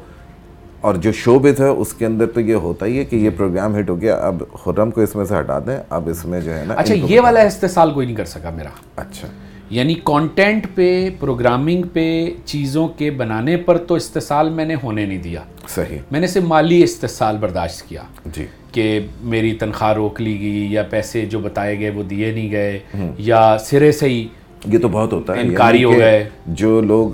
اور 0.83 0.95
جو 0.95 1.11
شو 1.11 1.39
بز 1.39 1.61
ہے 1.61 1.67
اس 1.67 1.93
کے 1.93 2.05
اندر 2.05 2.25
تو 2.25 2.39
یہ 2.41 2.53
ہوتا 2.53 2.85
ہی 2.85 2.97
ہے 2.97 3.03
کہ 3.05 3.15
یہ 3.15 3.29
پروگرام 3.37 3.79
ہٹ 3.79 3.89
ہو 3.89 4.01
گیا 4.01 4.15
اب 4.15 4.43
خرم 4.63 4.91
کو 4.91 5.01
اس 5.01 5.15
میں 5.15 5.25
سے 5.25 5.39
ہٹا 5.39 5.59
دیں 5.59 5.77
اب 5.89 6.09
اس 6.09 6.25
میں 6.25 6.41
جو 6.41 6.55
ہے 6.55 6.65
نا 6.67 6.73
اچھا 6.73 6.93
یہ 6.93 7.19
والا 7.19 7.41
استحصال 7.41 7.91
کوئی 7.91 8.05
نہیں 8.05 8.15
کر 8.15 8.25
سکا 8.25 8.49
میرا۔ 8.49 8.69
اچھا۔ 8.95 9.27
یعنی 9.69 9.93
کانٹینٹ 10.03 10.67
پہ 10.75 11.09
پروگرامنگ 11.19 11.83
پہ 11.93 12.29
چیزوں 12.45 12.87
کے 12.87 13.11
بنانے 13.11 13.57
پر 13.57 13.77
تو 13.77 13.95
استحصال 13.95 14.49
میں 14.49 14.65
نے 14.65 14.75
ہونے 14.83 15.05
نہیں 15.05 15.21
دیا۔ 15.21 15.43
صحیح۔ 15.67 15.97
میں 16.11 16.19
نے 16.19 16.27
صرف 16.27 16.43
مالی 16.43 16.83
استحصال 16.83 17.37
برداشت 17.37 17.89
کیا 17.89 18.01
جی۔ 18.25 18.45
کہ 18.71 19.07
میری 19.21 19.53
تنخواہ 19.53 19.93
روک 19.93 20.21
لی 20.21 20.39
گئی 20.39 20.73
یا 20.73 20.83
پیسے 20.83 21.25
جو 21.25 21.39
بتائے 21.39 21.79
گئے 21.79 21.89
وہ 21.89 22.03
دیے 22.03 22.31
نہیں 22.31 22.51
گئے 22.51 22.79
یا 23.17 23.57
سرے 23.59 23.91
سے 23.91 24.09
ہی 24.09 24.27
یہ 24.65 24.79
تو 24.79 24.87
بہت 24.87 25.13
ہوتا 25.13 25.35
ہے۔ 25.35 25.41
انکاری 25.41 25.77
یعنی 25.77 25.85
ہو 25.85 25.99
کہ 25.99 26.03
گئے۔ 26.05 26.29
جو 26.47 26.81
لوگ 26.81 27.09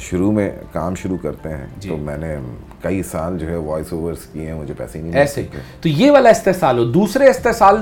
شروع 0.00 0.32
میں 0.32 0.50
کام 0.72 0.94
شروع 0.94 1.16
کرتے 1.22 1.48
ہیں 1.48 1.66
جی۔ 1.78 1.88
تو 1.88 1.96
میں 1.96 2.18
نے 2.18 2.36
کئی 2.82 3.02
سال 3.02 3.38
جو 3.38 3.48
ہے 3.48 3.56
وائس 3.56 3.92
اوورس 3.92 4.18
کیے 4.32 4.46
ہیں 4.46 4.54
مجھے 4.54 4.74
پیسے 4.76 5.00
نہیں 5.00 5.12
ایسے 5.12 5.46
تو 5.80 5.88
یہ 5.88 6.10
والا 6.10 6.30
استحصال 6.30 6.78
ہو۔ 6.78 6.84
دوسرے 6.84 7.28
استحصال 7.28 7.76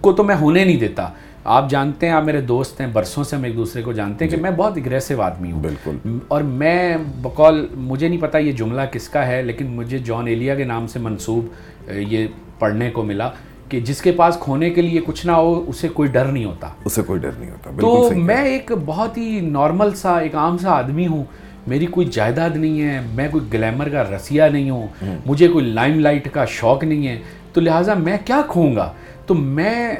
کو 0.00 0.12
تو 0.12 0.24
میں 0.24 0.36
ہونے 0.36 0.64
نہیں 0.64 0.76
دیتا۔ 0.76 1.08
آپ 1.44 1.70
جانتے 1.70 2.06
ہیں 2.06 2.12
آپ 2.12 2.24
میرے 2.24 2.40
دوست 2.40 2.80
ہیں 2.80 2.86
برسوں 2.86 3.24
سے 3.24 3.36
ہم 3.36 3.42
ایک 3.42 3.56
دوسرے 3.56 3.82
کو 3.82 3.92
جانتے 3.92 4.24
ہیں 4.24 4.30
کہ 4.30 4.36
میں 4.36 4.50
بہت 4.50 4.76
اگریسو 4.76 5.22
آدمی 5.22 5.52
ہوں۔ 5.52 5.62
بالکل۔ 5.62 6.18
اور 6.28 6.42
میں 6.42 6.96
بقول 7.22 7.66
مجھے 7.74 8.08
نہیں 8.08 8.20
پتا 8.20 8.38
یہ 8.38 8.52
جملہ 8.52 8.80
کس 8.92 9.08
کا 9.08 9.26
ہے 9.26 9.42
لیکن 9.42 9.66
مجھے 9.66 9.98
جان 9.98 10.26
ایلیا 10.26 10.54
کے 10.54 10.64
نام 10.64 10.86
سے 10.86 10.98
منسوب 10.98 11.46
یہ 11.94 12.26
پڑھنے 12.58 12.90
کو 12.90 13.02
ملا 13.02 13.30
کہ 13.68 13.80
جس 13.80 14.02
کے 14.02 14.12
پاس 14.12 14.36
کھونے 14.40 14.70
کے 14.70 14.82
لیے 14.82 15.00
کچھ 15.06 15.26
نہ 15.26 15.32
ہو 15.32 15.64
اسے 15.66 15.88
کوئی 15.88 16.08
ڈر 16.08 16.24
نہیں 16.24 16.44
ہوتا۔ 16.44 16.68
اسے 16.84 17.02
کوئی 17.02 17.20
ڈر 17.20 17.30
نہیں 17.38 17.50
ہوتا۔ 17.50 17.70
تو 17.80 18.10
میں 18.16 18.44
ایک 18.44 18.72
بہت 18.86 19.18
ہی 19.18 19.40
نارمل 19.40 19.94
سا 19.94 20.18
ایک 20.18 20.34
عام 20.34 20.58
سا 20.58 20.70
آدمی 20.70 21.06
ہوں۔ 21.06 21.24
میری 21.66 21.86
کوئی 21.86 22.06
جائیداد 22.06 22.50
نہیں 22.54 22.82
ہے 22.82 23.00
میں 23.14 23.28
کوئی 23.32 23.44
گلیمر 23.52 23.88
کا 23.88 24.02
رسیہ 24.02 24.42
نہیں 24.42 24.70
ہوں 24.70 24.86
مجھے 25.26 25.48
کوئی 25.48 25.64
لائم 25.64 26.00
لائٹ 26.00 26.32
کا 26.32 26.44
شوق 26.44 26.84
نہیں 26.84 27.08
ہے۔ 27.08 27.18
تو 27.52 27.60
لہٰذا 27.60 27.94
میں 27.94 28.16
کیا 28.24 28.40
کھوں 28.48 28.76
گا؟ 28.76 28.92
تو 29.26 29.34
میں 29.34 29.94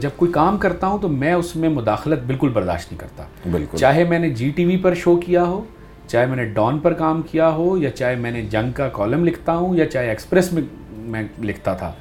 جب 0.00 0.10
کوئی 0.16 0.32
کام 0.32 0.58
کرتا 0.58 0.86
ہوں 0.86 0.98
تو 0.98 1.08
میں 1.08 1.32
اس 1.32 1.56
میں 1.56 1.68
مداخلت 1.68 2.18
بالکل 2.18 2.48
برداشت 2.48 2.92
نہیں 2.92 3.00
کرتا۔ 3.00 3.24
بالکل۔ 3.50 3.78
چاہے 3.78 4.04
میں 4.04 4.18
نے 4.18 4.30
جی 4.30 4.50
ٹی 4.56 4.64
وی 4.64 4.76
پر 4.76 4.94
شو 4.94 5.16
کیا 5.16 5.42
ہو 5.42 5.64
چاہے 6.06 6.26
میں 6.26 6.36
نے 6.36 6.44
ڈان 6.44 6.78
پر 6.78 6.92
کام 6.92 7.22
کیا 7.22 7.48
ہو 7.48 7.78
یا 7.78 7.90
چاہے 7.90 8.14
میں 8.16 8.30
نے 8.30 8.42
جنگ 8.42 8.72
کا 8.72 8.88
کالم 8.88 9.24
لکھتا 9.24 9.54
ہوں 9.56 9.76
یا 9.76 9.86
چاہے 9.86 10.08
ایکسپریس 10.08 10.52
میں 10.52 10.62
میں 10.92 11.22
لکھتا 11.38 11.74
تھا۔ 11.74 11.92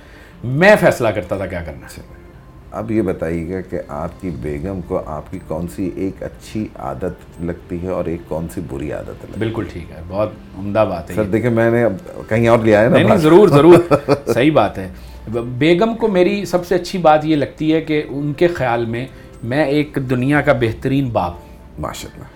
میں 0.43 0.75
فیصلہ 0.79 1.07
کرتا 1.07 1.37
تھا 1.37 1.45
کیا 1.45 1.61
کرنا۔ 1.61 1.85
ہے 1.85 2.26
اب 2.71 2.91
یہ 2.91 3.01
بتائیے 3.01 3.53
گا 3.53 3.61
کہ 3.61 3.79
آپ 3.87 4.21
کی 4.21 4.29
بیگم 4.29 4.79
کو 4.87 5.01
آپ 5.05 5.31
کی 5.31 5.39
کون 5.47 5.67
سی 5.67 5.89
ایک 5.95 6.23
اچھی 6.23 6.67
عادت 6.75 7.41
لگتی 7.41 7.81
ہے 7.83 7.87
اور 7.87 8.05
ایک 8.05 8.21
کون 8.27 8.47
سی 8.53 8.61
بری 8.67 8.91
عادت 8.91 9.09
لگتی 9.09 9.39
بالکل 9.39 9.63
ٹھیک 9.73 9.91
ہے 9.91 10.01
بہت 10.07 10.29
عمدہ 10.57 10.85
بات 10.89 11.09
ہے 11.09 11.15
سر 11.15 11.23
دیکھیں 11.23 11.49
میں 11.49 11.71
نے 11.71 11.85
کہیں 12.27 12.47
اور 12.47 12.59
لیا 12.59 12.81
ہے 12.81 12.89
نا 12.89 12.97
نہیں 12.97 13.17
ضرور 13.17 13.47
ضرور۔ 13.47 13.93
صحیح 14.33 14.51
بات 14.51 14.77
ہے۔ 14.77 14.89
بیگم 15.57 15.95
کو 15.95 16.07
میری 16.07 16.45
سب 16.45 16.65
سے 16.67 16.75
اچھی 16.75 16.99
بات 16.99 17.25
یہ 17.25 17.35
لگتی 17.35 17.73
ہے 17.73 17.81
کہ 17.81 18.03
ان 18.09 18.33
کے 18.33 18.47
خیال 18.47 18.85
میں 18.85 19.05
میں 19.43 19.65
ایک 19.65 19.97
دنیا 20.09 20.41
کا 20.41 20.53
بہترین 20.53 21.09
باپ 21.09 21.33
ماشاء 21.79 22.09
اللہ 22.13 22.35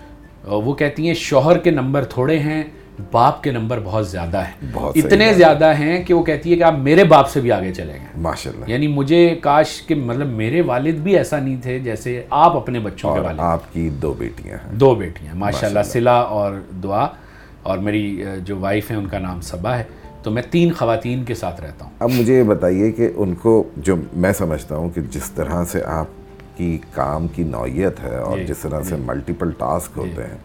وہ 0.54 0.74
کہتی 0.74 1.06
ہیں 1.06 1.14
شوہر 1.14 1.58
کے 1.58 1.70
نمبر 1.70 2.04
تھوڑے 2.04 2.38
ہیں 2.38 2.62
باپ 3.10 3.42
کے 3.42 3.50
نمبر 3.50 3.80
بہت 3.84 4.08
زیادہ 4.08 4.42
ہیں۔ 4.42 4.72
اتنے 4.74 5.32
زیادہ 5.34 5.72
ہیں 5.78 6.04
کہ 6.04 6.14
وہ 6.14 6.22
کہتی 6.22 6.52
ہے 6.52 6.56
کہ 6.56 6.62
آپ 6.62 6.74
میرے 6.78 7.04
باپ 7.04 7.28
سے 7.28 7.40
بھی 7.40 7.52
آگے 7.52 7.74
چلیں 7.74 7.94
گے 7.94 8.06
ماشاء 8.16 8.50
اللہ 8.50 8.64
یعنی 8.68 8.88
مجھے 8.88 9.38
کاش 9.42 9.82
کہ 9.86 9.94
مطلب 9.94 10.26
میرے 10.26 10.60
والد 10.60 10.92
بھی 10.92 11.16
ایسا 11.16 11.38
نہیں 11.38 11.56
تھے 11.62 11.78
جیسے 11.78 12.22
آپ 12.30 12.56
اپنے 12.56 12.78
بچوں 12.80 13.14
کے 13.14 13.20
والد۔ 13.20 13.40
آپ 13.40 13.72
کی 13.72 13.88
دو 13.88 14.12
بیٹیاں 14.12 14.58
ہیں۔ 14.66 14.74
دو 14.74 14.94
بیٹیاں 14.94 15.34
ماشاء 15.34 15.68
اللہ 15.68 15.82
سلا 15.84 16.20
اور 16.20 16.52
دعا۔ 16.82 17.06
اور 17.62 17.78
میری 17.78 18.24
جو 18.44 18.56
وائف 18.56 18.90
ہے 18.90 18.96
ان 18.96 19.06
کا 19.06 19.18
نام 19.18 19.40
صبا 19.40 19.78
ہے۔ 19.78 19.82
تو 20.22 20.30
میں 20.30 20.42
تین 20.50 20.72
خواتین 20.72 21.24
کے 21.24 21.34
ساتھ 21.34 21.60
رہتا 21.60 21.84
ہوں۔ 21.84 21.92
اب 21.98 22.10
مجھے 22.10 22.38
یہ 22.38 22.42
بتائیے 22.42 22.92
کہ 22.92 23.10
ان 23.16 23.34
کو 23.34 23.64
جو 23.76 23.96
میں 24.12 24.32
سمجھتا 24.32 24.76
ہوں 24.76 24.90
کہ 24.90 25.00
جس 25.00 25.30
طرح 25.30 25.64
سے 25.64 25.84
آپ 25.84 26.06
کی 26.56 26.78
کام 26.94 27.28
کی 27.28 27.42
نوعیت 27.42 28.02
ہے 28.02 28.16
اور 28.16 28.38
جس 28.38 28.58
طرح 28.58 28.82
سے 28.82 28.96
ملٹیپل 28.96 29.50
ٹاسک 29.58 29.90
ہوتے 29.96 30.22
ہیں 30.22 30.38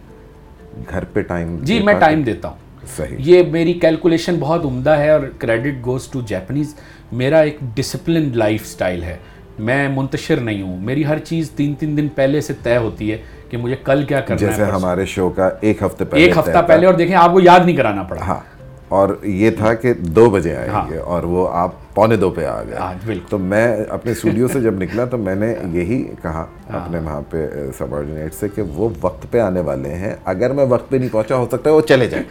گھر 0.90 1.04
پہ 1.04 1.22
ٹائم 1.22 1.58
جی 1.62 1.80
میں 1.80 1.94
ٹائم 1.94 2.22
دیتا 2.22 2.48
ہوں۔ 2.48 2.56
صحیح۔ 2.98 3.16
یہ 3.20 3.44
میری 3.52 3.74
کیلکولیشن 3.74 4.36
بہت 4.40 4.66
عمدہ 4.66 4.90
ہے 4.90 5.10
اور 5.10 5.22
کریڈٹ 5.38 5.86
گوز 5.86 6.08
ٹو 6.08 6.22
جیپنیز۔ 6.22 6.76
میرا 7.12 7.40
ایک 7.40 7.58
ڈسپلن 7.76 8.30
لائف 8.34 8.66
سٹائل 8.66 9.04
ہے۔ 9.04 9.18
میں 9.60 9.90
منتشر 9.90 10.38
نہیں 10.38 10.62
ہوں۔ 10.62 10.78
میری 10.80 11.06
ہر 11.06 11.20
چیز 11.20 11.52
تین 11.52 11.74
تین 11.74 11.98
دن 11.98 12.08
پہلے 12.08 12.42
سے 12.42 12.54
طے 12.64 12.78
ہوتی 12.78 13.12
ہے 13.12 13.18
کہ 13.50 13.58
مجھے 13.58 13.76
کل 13.84 14.04
کیا 14.04 14.20
کرنا 14.20 14.48
جیسے 14.48 14.66
ہے 14.66 14.72
ہمارے 14.72 15.06
شو 15.06 15.30
کا 15.30 15.50
ایک 15.62 15.84
ہفتے 15.84 16.06
پہلے 16.06 16.24
ایک 16.24 16.38
ہفتہ 16.38 16.62
پہلے 16.68 16.86
اور 16.86 16.94
دیکھیں 16.94 17.16
آپ 17.16 17.34
کو 17.34 17.40
یاد 17.40 17.60
نہیں 17.66 17.78
کرانا 17.78 18.04
پڑا۔ 18.04 18.22
ہاں۔ 18.22 18.57
اور 18.90 19.10
یہ 19.24 19.50
تھا 19.52 19.74
کہ 19.74 19.94
دو 19.94 20.30
بجے 20.30 20.56
آئیں 20.56 20.90
گے 20.90 20.98
اور 20.98 21.24
وہ 21.24 21.50
آپ 21.52 21.72
پونے 21.94 22.16
دو 22.16 22.30
پہ 22.30 22.46
آ 22.46 22.64
گئے۔ 22.64 22.76
ہاں 22.76 22.94
تو 23.30 23.38
میں 23.38 23.78
اپنے 23.90 24.12
اسٹوڈیو 24.12 24.48
سے 24.48 24.62
جب 24.62 24.74
نکلا 24.82 25.06
تو 25.06 25.18
میں 25.18 25.36
نے 25.36 25.56
یہی 25.74 26.08
کہا 26.22 26.46
اپنے 26.70 27.00
وہاں 27.00 27.22
پہ 27.30 27.48
سب 27.78 27.96
سے 28.40 28.48
کہ 28.56 28.62
وہ 28.62 28.90
وقت 29.02 29.28
پہ 29.32 29.40
آنے 29.40 29.60
والے 29.60 29.90
ہیں۔ 29.90 30.16
اگر 30.26 30.54
میں 30.54 30.66
وقت 30.66 30.90
پہ 30.90 30.96
نہیں 30.98 31.10
پہنچا 31.12 31.36
ہو 31.36 31.46
سکتا 31.52 31.70
ہے 31.70 31.76
وہ 31.76 31.82
چلے 31.82 32.08
جائیں۔ 32.08 32.26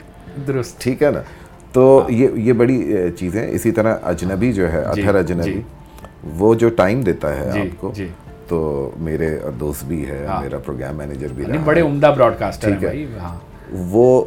درست۔ 0.47 0.81
ٹھیک 0.81 1.03
ہے 1.03 1.11
نا؟ 1.11 1.21
تو 1.73 2.03
یہ 2.09 2.29
یہ 2.35 2.53
بڑی 2.53 2.95
چیزیں۔ 3.19 3.51
اسی 3.51 3.71
طرح 3.71 3.97
اجنبی 4.03 4.53
جو 4.53 4.73
ہے 4.73 4.81
اطہر 4.81 5.15
اجنبی 5.15 5.61
وہ 6.35 6.55
جو 6.55 6.69
ٹائم 6.69 7.01
دیتا 7.01 7.37
ہے 7.37 7.51
آپ 7.51 7.81
کو 7.81 7.93
جی۔ 7.95 8.09
تو 8.49 8.91
میرے 8.97 9.39
دوست 9.61 9.85
بھی 9.85 10.07
ہے 10.07 10.27
میرا 10.41 10.59
پروگرام 10.59 10.97
مینیجر 10.97 11.27
بھی 11.35 11.45
رہا 11.45 11.57
بڑے 11.65 11.81
عمدہ 11.81 12.15
براڈ 12.17 12.35
کاسٹر 12.39 12.73
ہیں 12.73 13.07
ہاں۔ 13.23 13.37
وہ 13.73 14.25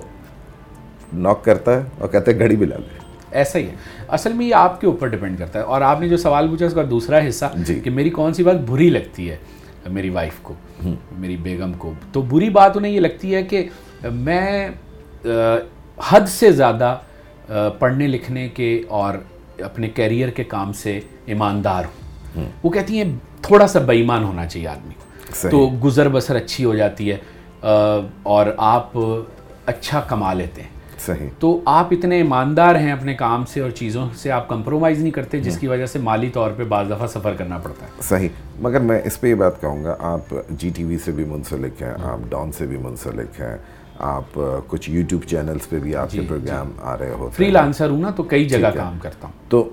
ناک 1.13 1.45
کرتا 1.45 1.73
ہے 1.73 1.83
اور 1.97 2.09
کہتے 2.09 2.31
ہیں 2.31 2.39
گھڑی 2.39 2.55
بھی 2.55 2.65
لا 2.65 2.75
لے 2.77 2.99
ایسا 3.31 3.59
ہی 3.59 3.65
ہے۔ 3.67 3.75
اصل 4.07 4.33
میں 4.33 4.45
یہ 4.45 4.55
آپ 4.55 4.81
کے 4.81 4.87
اوپر 4.87 5.07
ڈپینڈ 5.07 5.39
کرتا 5.39 5.59
ہے۔ 5.59 5.63
اور 5.63 5.81
آپ 5.81 5.99
نے 5.99 6.09
جو 6.09 6.17
سوال 6.17 6.47
پوچھا 6.47 6.65
اس 6.65 6.73
کا 6.73 6.81
دوسرا 6.89 7.27
حصہ 7.27 7.45
جی۔ 7.55 7.79
کہ 7.79 7.89
میری 7.89 8.09
کون 8.09 8.33
سی 8.33 8.43
بات 8.43 8.55
بری 8.55 8.89
لگتی 8.89 9.29
ہے؟ 9.29 9.37
میری 9.89 10.09
وائف 10.09 10.33
کو 10.41 10.53
میری 11.11 11.37
بیگم 11.37 11.71
کو۔ 11.73 11.93
تو 12.11 12.21
بری 12.21 12.49
بات 12.49 12.77
انہیں 12.77 12.91
یہ 12.91 12.99
لگتی 12.99 13.35
ہے 13.35 13.43
کہ 13.43 13.69
میں 14.11 14.69
حد 16.07 16.21
سے 16.27 16.51
زیادہ 16.51 16.97
پڑھنے 17.79 18.07
لکھنے 18.07 18.49
کے 18.49 18.83
اور 18.87 19.13
اپنے 19.63 19.89
کیریئر 19.89 20.29
کے 20.29 20.43
کام 20.43 20.73
سے 20.73 20.99
ایماندار 21.25 21.83
ہوں۔ 22.35 22.49
وہ 22.63 22.69
کہتی 22.69 23.01
ہیں 23.01 23.15
تھوڑا 23.41 23.67
سا 23.67 23.79
بےمان 23.79 24.23
ہونا 24.23 24.45
چاہیے 24.45 24.67
آدمی 24.67 24.93
کو۔ 24.93 25.03
تو 25.49 25.69
گزر 25.83 26.09
بسر 26.09 26.35
اچھی 26.35 26.65
ہو 26.65 26.75
جاتی 26.75 27.11
ہے 27.11 27.17
اور 28.23 28.45
آپ 28.57 28.89
اچھا 29.65 29.99
کما 29.99 30.33
لیتے 30.33 30.61
ہیں۔ 30.61 30.78
صحیح۔ 31.05 31.27
تو 31.39 31.61
آپ 31.65 31.87
اتنے 31.91 32.15
ایماندار 32.17 32.75
ہیں 32.75 32.91
اپنے 32.91 33.13
کام 33.13 33.45
سے 33.45 33.61
اور 33.61 33.69
چیزوں 33.69 34.09
سے 34.15 34.31
آپ 34.31 34.47
کمپرومائز 34.47 34.99
نہیں 34.99 35.11
کرتے 35.11 35.39
جس 35.39 35.57
کی 35.57 35.67
وجہ 35.67 35.85
سے 35.85 35.99
مالی 35.99 36.29
طور 36.29 36.51
پہ 36.51 36.63
بعض 36.63 36.87
دفعہ 36.89 37.07
سفر 37.07 37.33
کرنا 37.33 37.57
پڑتا 37.57 37.85
ہے۔ 37.85 37.91
صحیح۔ 38.01 38.29
مگر 38.59 38.79
میں 38.79 39.01
اس 39.05 39.21
پہ 39.21 39.27
یہ 39.27 39.35
بات 39.35 39.61
کہوں 39.61 39.83
گا 39.83 39.95
آپ 39.99 40.33
جی 40.49 40.69
ٹی 40.75 40.83
وی 40.83 40.97
سے 40.97 41.11
بھی 41.11 41.25
منسلک 41.25 41.81
ہیں 41.81 41.93
آپ 42.03 42.19
ڈان 42.29 42.51
سے 42.51 42.65
بھی 42.65 42.77
منسلک 42.77 43.41
ہیں 43.41 43.57
آپ 43.99 44.39
کچھ 44.67 44.89
یوٹیوب 44.89 45.23
چینلز 45.23 45.69
پہ 45.69 45.79
بھی 45.79 45.95
آپ 45.95 46.11
کے 46.11 46.21
پروگرام 46.27 46.71
آ 46.81 46.97
رہے 46.97 47.09
ہوتے 47.09 47.35
فری 47.37 47.51
لانسر 47.51 47.89
ہوں 47.89 48.01
نا 48.01 48.09
تو 48.09 48.23
کئی 48.23 48.45
جگہ 48.45 48.67
کام 48.75 48.99
کرتا 49.01 49.27
ہوں۔ 49.27 49.33
تو 49.49 49.69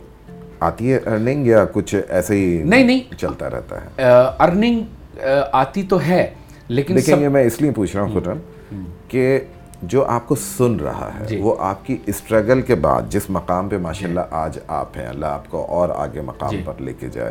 آتی 0.61 0.93
ہے 0.93 0.99
ارننگ 1.07 1.47
یا 1.47 1.65
کچھ 1.73 1.95
ایسے 2.09 2.37
ہی 2.37 2.63
نہیں 2.63 2.85
نہیں۔ 2.85 3.19
چلتا 3.19 3.51
رہتا 3.51 3.85
ہے؟ 3.85 3.89
ارننگ 4.39 4.83
آتی 5.53 5.83
تو 5.83 6.01
ہے 6.01 6.31
لیکن 6.69 6.95
لیکن 6.95 7.23
یہ 7.23 7.29
میں 7.29 7.45
اس 7.45 7.61
لیے 7.63 7.71
پوچھ 7.71 7.97
رہا 7.97 8.05
ہوں 8.05 8.21
خرم 8.25 8.39
کہ 9.09 9.41
جو 9.83 10.05
آپ 10.05 10.29
کو 10.29 10.35
سن 10.35 10.77
رہا 10.77 11.11
ہے 11.21 11.41
وہ 11.41 11.57
آپ 11.59 11.87
کی 11.87 11.97
اسٹرگل 12.07 12.61
کے 12.61 12.75
بعد 12.75 13.03
جس 13.11 13.31
مقام 13.31 13.69
پہ 13.69 13.79
ماشاء 13.79 14.09
اللہ 14.09 14.21
آج 14.31 14.59
آپ 14.67 14.97
ہیں 14.97 15.07
اللہ 15.07 15.27
آپ 15.27 15.51
کو 15.51 15.65
اور 15.65 15.89
آگے 15.89 16.21
مقام 16.21 16.55
پر 16.65 16.73
لے 16.79 16.93
کے 17.01 17.09
جائے۔ 17.13 17.31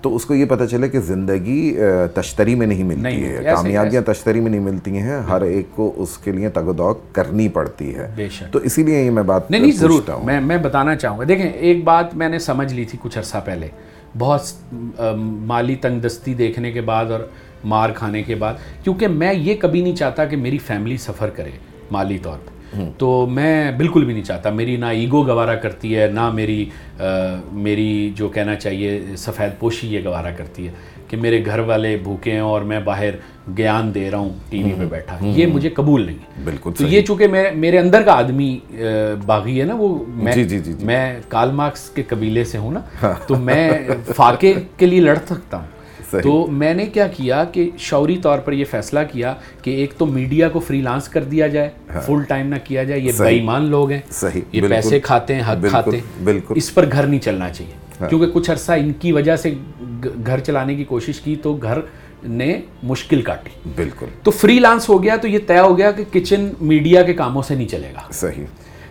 تو 0.00 0.16
اس 0.16 0.24
کو 0.24 0.34
یہ 0.34 0.44
پتہ 0.44 0.64
چلے 0.64 0.88
کہ 0.88 1.00
زندگی 1.00 1.76
تشتری 2.14 2.54
میں 2.54 2.66
نہیں 2.66 2.84
ملتی 2.84 3.28
ہے۔ 3.28 3.44
کامیابیاں 3.44 4.02
تشتری 4.02 4.40
میں 4.40 4.50
نہیں 4.50 4.60
ملتی 4.60 4.98
ہیں 4.98 5.20
ہر 5.20 5.40
ایک 5.40 5.66
کو 5.74 5.92
اس 5.96 6.18
کے 6.18 6.32
لیے 6.32 6.48
تگ 6.48 6.68
و 6.68 6.72
دو 6.72 6.94
کرنی 7.12 7.48
پڑتی 7.48 7.94
ہے۔ 7.94 8.28
تو 8.52 8.58
اسی 8.58 8.82
لیے 8.82 9.02
یہ 9.02 9.10
میں 9.10 9.22
بات 9.22 9.50
نہیں 9.50 9.60
نہیں 9.60 9.72
ضرور۔ 9.72 10.02
میں 10.24 10.40
میں 10.40 10.56
بتانا 10.56 10.96
چاہوں 10.96 11.18
گا۔ 11.18 11.24
دیکھیں 11.28 11.50
ایک 11.50 11.84
بات 11.84 12.14
میں 12.14 12.28
نے 12.28 12.38
سمجھ 12.38 12.74
لی 12.74 12.84
تھی 12.84 12.98
کچھ 13.02 13.18
عرصہ 13.18 13.36
پہلے۔ 13.44 13.68
بہت 14.18 14.40
مالی 15.46 15.74
تنگ 15.74 16.00
دستی 16.00 16.34
دیکھنے 16.34 16.72
کے 16.72 16.80
بعد 16.80 17.04
اور 17.04 17.20
مار 17.64 17.90
کھانے 17.90 18.22
کے 18.22 18.34
بعد 18.34 18.54
کیونکہ 18.82 19.08
میں 19.08 19.32
یہ 19.34 19.54
کبھی 19.60 19.82
نہیں 19.82 19.96
چاہتا 19.96 20.24
کہ 20.24 20.36
میری 20.36 20.58
فیملی 20.58 20.96
سفر 20.96 21.30
کرے 21.30 21.50
مالی 21.90 22.18
طور 22.22 22.38
پہ۔ 22.38 22.52
تو 22.98 23.26
میں 23.30 23.72
بالکل 23.72 24.04
بھی 24.04 24.12
نہیں 24.12 24.24
چاہتا 24.24 24.50
میری 24.50 24.76
نہ 24.76 24.86
ایگو 24.86 25.22
گوارا 25.26 25.54
کرتی 25.54 25.96
ہے 25.96 26.06
نہ 26.14 26.30
میری 26.30 26.64
میری 27.52 28.10
جو 28.16 28.28
کہنا 28.28 28.54
چاہیے 28.54 29.16
سفید 29.16 29.58
پوشی 29.58 29.94
یہ 29.94 30.00
گوارا 30.04 30.30
کرتی 30.30 30.66
ہے 30.66 30.72
کہ 31.08 31.16
میرے 31.16 31.44
گھر 31.46 31.58
والے 31.58 31.96
بھوکے 32.02 32.32
ہیں 32.32 32.40
اور 32.40 32.62
میں 32.62 32.80
باہر 32.84 33.14
گیان 33.58 33.94
دے 33.94 34.10
رہا 34.10 34.18
ہوں 34.18 34.30
ٹی 34.50 34.62
وی 34.62 34.72
پہ 34.78 34.84
بیٹھا۔ 34.90 35.16
یہ 35.20 35.46
مجھے 35.46 35.68
قبول 35.68 36.06
نہیں۔ 36.06 36.18
بالکل 36.44 36.72
تو 36.78 36.86
یہ 36.86 37.00
چونکہ 37.00 37.28
میں 37.28 37.44
میرے 37.54 37.78
اندر 37.78 38.02
کا 38.02 38.12
آدمی 38.12 38.58
باغی 39.26 39.60
ہے 39.60 39.64
نا 39.66 39.74
وہ 39.78 39.94
میں 40.06 40.32
جی 40.32 40.44
جی 40.44 40.58
جی 40.58 40.72
میں 40.80 41.20
کال 41.28 41.50
مارکس 41.52 41.88
کے 41.90 42.02
قبیلے 42.08 42.44
سے 42.44 42.58
ہوں 42.58 42.72
نا 42.72 43.12
تو 43.26 43.36
میں 43.36 43.70
فاقے 44.16 44.52
کے 44.76 44.86
لیے 44.86 45.00
لڑ 45.00 45.16
سکتا 45.26 45.56
ہوں۔ 45.56 45.66
تو 46.22 46.46
میں 46.46 46.74
نے 46.74 46.86
کیا 46.86 47.06
کیا 47.06 47.44
کہ 47.44 47.70
شعوری 47.78 48.18
طور 48.18 48.38
پر 48.38 48.52
یہ 48.52 48.64
فیصلہ 48.70 48.98
کیا 49.12 49.34
کہ 49.62 49.70
ایک 49.70 49.94
تو 49.98 50.06
میڈیا 50.06 50.48
کو 50.48 50.60
فری 50.60 50.80
لانس 50.80 51.08
کر 51.08 51.24
دیا 51.24 51.46
جائے 51.46 51.70
فل 52.06 52.22
ٹائم 52.28 52.46
نہ 52.46 52.54
کیا 52.64 52.84
جائے 52.84 53.00
یہ 53.00 53.12
بے 53.18 53.24
ایمان 53.38 53.64
لوگ 53.64 53.90
ہیں۔ 53.90 54.00
یہ 54.52 54.60
پیسے 54.68 55.00
کھاتے 55.00 55.34
ہیں 55.34 55.42
حق 55.42 55.62
کھاتے 55.70 55.96
ہیں۔ 55.96 56.24
اس 56.56 56.74
پر 56.74 56.84
گھر 56.92 57.06
نہیں 57.06 57.20
چلنا 57.20 57.50
چاہیے۔ 57.50 57.72
کیونکہ 58.08 58.26
کچھ 58.26 58.50
عرصہ 58.50 58.72
ان 58.72 58.92
کی 58.92 59.12
وجہ 59.12 59.36
سے 59.36 59.54
گھر 60.26 60.40
چلانے 60.40 60.74
کی 60.74 60.84
کوشش 60.84 61.20
کی 61.20 61.36
تو 61.42 61.54
گھر 61.54 61.78
نے 62.24 62.60
مشکل 62.82 63.22
کاٹی۔ 63.22 63.68
بالکل۔ 63.76 64.06
تو 64.22 64.30
فری 64.30 64.58
لانس 64.58 64.88
ہو 64.88 65.02
گیا 65.02 65.16
تو 65.16 65.28
یہ 65.28 65.38
طے 65.46 65.58
ہو 65.58 65.78
گیا 65.78 65.90
کہ 65.90 66.04
کچن 66.12 66.50
میڈیا 66.60 67.02
کے 67.02 67.14
کاموں 67.14 67.42
سے 67.42 67.54
نہیں 67.54 67.68
چلے 67.68 67.88
گا۔ 67.94 68.12
صحیح۔ 68.12 68.44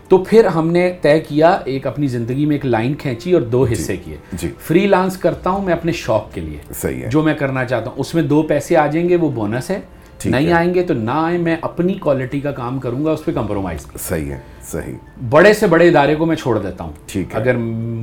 تو 0.08 0.18
پھر 0.18 0.46
ہم 0.46 0.72
نے 0.72 0.94
طے 1.02 1.20
کیا 1.20 1.60
ایک 1.66 1.88
اپنی 1.88 2.08
زندگی 2.08 2.46
میں 2.46 2.56
ایک 2.56 2.66
لائن 2.66 2.94
کھینچی 2.94 3.34
اور 3.34 3.42
دو 3.42 3.66
حصے 3.72 3.98
کیے۔ 3.98 4.18
جی۔ 4.34 4.52
فری 4.60 4.88
لانس 4.88 5.18
کرتا 5.18 5.50
ہوں 5.50 5.66
میں 5.66 5.74
اپنے 5.74 5.92
شوق 5.92 6.34
کے 6.34 6.42
لیے۔ 6.42 6.58
صحیح 6.76 7.04
ہے۔ 7.04 7.10
جو 7.10 7.22
میں 7.22 7.34
کرنا 7.34 7.66
چاہتا 7.66 7.90
ہوں 7.90 7.98
اس 7.98 8.16
میں 8.16 8.24
دو 8.24 8.42
پیسے 8.42 8.78
آ 8.78 8.88
جائیں 8.88 9.10
گے 9.10 9.16
وہ 9.16 9.30
بونس 9.30 9.70
ہے۔ 9.70 9.80
نہیں 10.26 10.52
آئیں 10.52 10.74
گے 10.74 10.84
تو 10.84 10.94
نہ 10.94 11.12
آئیں 11.14 11.38
میں 11.38 11.56
اپنی 11.62 11.94
کوالٹی 11.94 12.40
کا 12.40 12.52
کام 12.52 12.80
کروں 12.80 13.06
گا 13.06 13.12
اس 13.12 13.26
پہ 13.26 13.32
کمپرومائز 13.32 13.86
صحیح 14.00 14.32
ہے 14.32 14.40
صحیح۔ 14.64 14.94
بڑے 15.30 15.54
سے 15.54 15.68
بڑے 15.68 15.88
ادارے 15.88 16.16
کو 16.16 16.26
میں 16.26 16.36
چھوڑ 16.36 16.60
دیتا 16.60 16.84
ہوں۔ 16.84 16.92
ٹھیک 17.06 17.36
اگر 17.36 17.56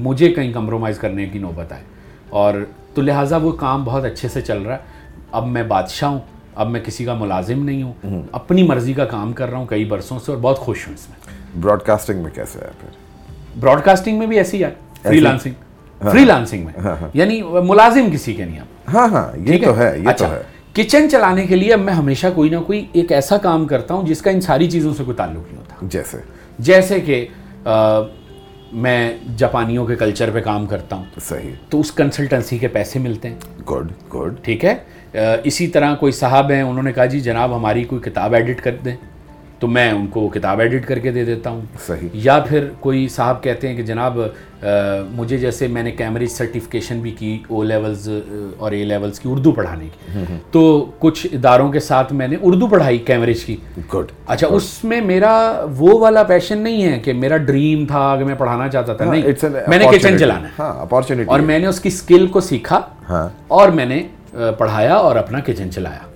مجھے 0.02 0.32
کہیں 0.32 0.52
کمپرومائز 0.52 0.98
کرنے 0.98 1.26
کی 1.26 1.38
نوبت 1.38 1.72
آئے۔ 1.72 1.82
اور 2.30 2.54
تو 2.94 3.02
لہٰذا 3.02 3.36
وہ 3.36 3.52
کام 3.52 3.84
بہت 3.84 4.04
اچھے 4.04 4.28
سے 4.28 4.40
چل 4.40 4.62
رہا 4.62 4.74
ہے۔ 4.74 4.78
اب 5.32 5.46
میں 5.46 5.62
بادشاہ 5.62 6.08
ہوں 6.08 6.18
اب 6.54 6.70
میں 6.70 6.80
کسی 6.80 7.04
کا 7.04 7.14
ملازم 7.14 7.64
نہیں 7.64 7.82
ہوں۔ 7.82 7.92
اپنی 8.32 8.62
مرضی 8.62 8.92
کا 8.92 9.04
کام 9.04 9.32
کر 9.32 9.50
رہا 9.50 9.58
ہوں 9.58 9.66
کئی 9.66 9.84
برسوں 9.84 10.18
سے 10.18 10.32
اور 10.32 10.40
بہت 10.40 10.58
خوش 10.58 10.86
ہوں 10.86 10.94
اس 10.94 11.08
میں۔ 11.08 11.19
براڈ 11.60 11.82
کاسٹنگ 11.82 12.22
میں 12.22 12.30
کیسے 12.30 12.58
ہے 12.58 12.70
پھر؟ 12.80 12.88
براڈ 13.60 13.84
کاسٹنگ 13.84 14.18
میں 14.18 14.26
بھی 14.26 14.36
ایسی 14.36 14.64
ہے 14.64 14.70
فری 15.02 15.20
لانسنگ 15.20 15.52
فری 16.10 16.24
لانسنگ 16.24 16.64
میں 16.64 16.94
یعنی 17.14 17.42
ملازم 17.42 18.08
کسی 18.12 18.34
کے 18.34 18.44
نہیں 18.44 18.60
آپ 18.60 18.88
ہاں 18.94 19.08
ہاں 19.08 19.28
یہ 19.36 19.64
تو 19.64 19.78
ہے 19.78 19.98
یہ 19.98 20.10
تو 20.18 20.24
ہے۔ 20.30 20.42
کچن 20.74 21.10
چلانے 21.10 21.46
کے 21.46 21.56
لیے 21.56 21.76
میں 21.76 21.94
ہمیشہ 21.94 22.26
کوئی 22.34 22.50
نہ 22.50 22.56
کوئی 22.66 22.86
ایک 22.92 23.12
ایسا 23.12 23.36
کام 23.36 23.66
کرتا 23.66 23.94
ہوں 23.94 24.06
جس 24.06 24.22
کا 24.22 24.30
ان 24.30 24.40
ساری 24.40 24.70
چیزوں 24.70 24.94
سے 24.94 25.04
کوئی 25.04 25.16
تعلق 25.16 25.46
نہیں 25.46 25.56
ہوتا۔ 25.56 25.74
جیسے؟ 25.82 26.18
جیسے 26.58 27.00
کہ 27.00 27.26
میں 28.72 29.14
جاپانیوں 29.36 29.86
کے 29.86 29.96
کلچر 29.96 30.30
پہ 30.34 30.40
کام 30.40 30.66
کرتا 30.66 30.96
ہوں۔ 30.96 31.04
صحیح۔ 31.20 31.50
تو 31.68 31.80
اس 31.80 31.92
کنسلٹنسی 31.92 32.58
کے 32.58 32.68
پیسے 32.68 32.98
ملتے 32.98 33.28
ہیں۔ 33.28 33.62
گڈ 33.70 34.14
گڈ 34.14 34.34
ٹھیک 34.42 34.64
ہے؟ 34.64 34.74
اسی 35.44 35.66
طرح 35.66 35.94
کوئی 35.94 36.12
صاحب 36.12 36.50
ہیں 36.50 36.62
انہوں 36.62 36.82
نے 36.82 36.92
کہا 36.92 37.06
جی 37.06 37.20
جناب 37.20 37.56
ہماری 37.56 37.84
کوئی 37.84 38.10
کتاب 38.10 38.34
ایڈٹ 38.34 38.60
کر 38.60 38.76
دیں۔ 38.84 38.96
تو 39.60 39.66
میں 39.68 39.90
ان 39.90 40.06
کو 40.06 40.28
کتاب 40.28 40.60
ایڈٹ 40.60 40.86
کر 40.86 40.98
کے 40.98 41.10
دے 41.10 41.24
دیتا 41.24 41.50
ہوں۔ 41.50 41.60
صحیح۔ 41.86 42.08
یا 42.12 42.38
پھر 42.48 42.68
کوئی 42.80 43.08
صاحب 43.08 43.42
کہتے 43.42 43.68
ہیں 43.68 43.76
کہ 43.76 43.82
جناب 43.82 44.18
مجھے 45.10 45.36
جیسے 45.36 45.66
میں 45.66 45.82
نے 45.82 45.90
کیمبرج 45.90 46.28
سرٹیفکیشن 46.28 47.00
بھی 47.00 47.10
کی 47.10 47.38
او 47.48 47.62
لیولز 47.62 48.08
اور 48.58 48.72
اے 48.72 48.84
لیولز 48.84 49.20
کی 49.20 49.28
اردو 49.32 49.52
پڑھانے 49.52 49.84
کی۔ 49.84 50.24
تو 50.50 50.90
کچھ 50.98 51.26
اداروں 51.32 51.72
کے 51.72 51.80
ساتھ 51.80 52.12
میں 52.12 52.28
نے 52.28 52.36
اردو 52.42 52.66
پڑھائی 52.66 52.98
کیمبرج 52.98 53.44
کی۔ 53.44 53.56
گڈ 53.94 54.12
اچھا 54.26 54.46
اس 54.50 54.84
میں 54.84 55.00
میرا 55.00 55.64
وہ 55.78 55.98
والا 56.00 56.22
پیشن 56.22 56.58
نہیں 56.58 56.82
ہے 56.82 56.98
کہ 56.98 57.12
میرا 57.12 57.36
ڈریم 57.36 57.86
تھا 57.86 58.16
کہ 58.18 58.24
میں 58.24 58.34
پڑھانا 58.34 58.68
چاہتا 58.68 58.94
تھا 58.94 59.04
نہیں۔ 59.10 59.22
میں 59.68 59.78
نے 59.78 59.84
کچن 59.98 60.18
چلانا 60.18 60.48
ہے۔ 60.48 60.52
اور 61.28 61.40
میں 61.40 61.58
نے 61.58 61.66
اس 61.66 61.80
کی 61.80 61.88
اسکل 61.88 62.26
کو 62.26 62.40
سیکھا 62.40 62.80
اور 63.48 63.68
میں 63.68 63.86
نے 63.86 64.02
پڑھایا 64.58 64.94
اور 64.94 65.16
اپنا 65.16 65.40
کچن 65.46 65.70
چلایا۔ 65.70 66.09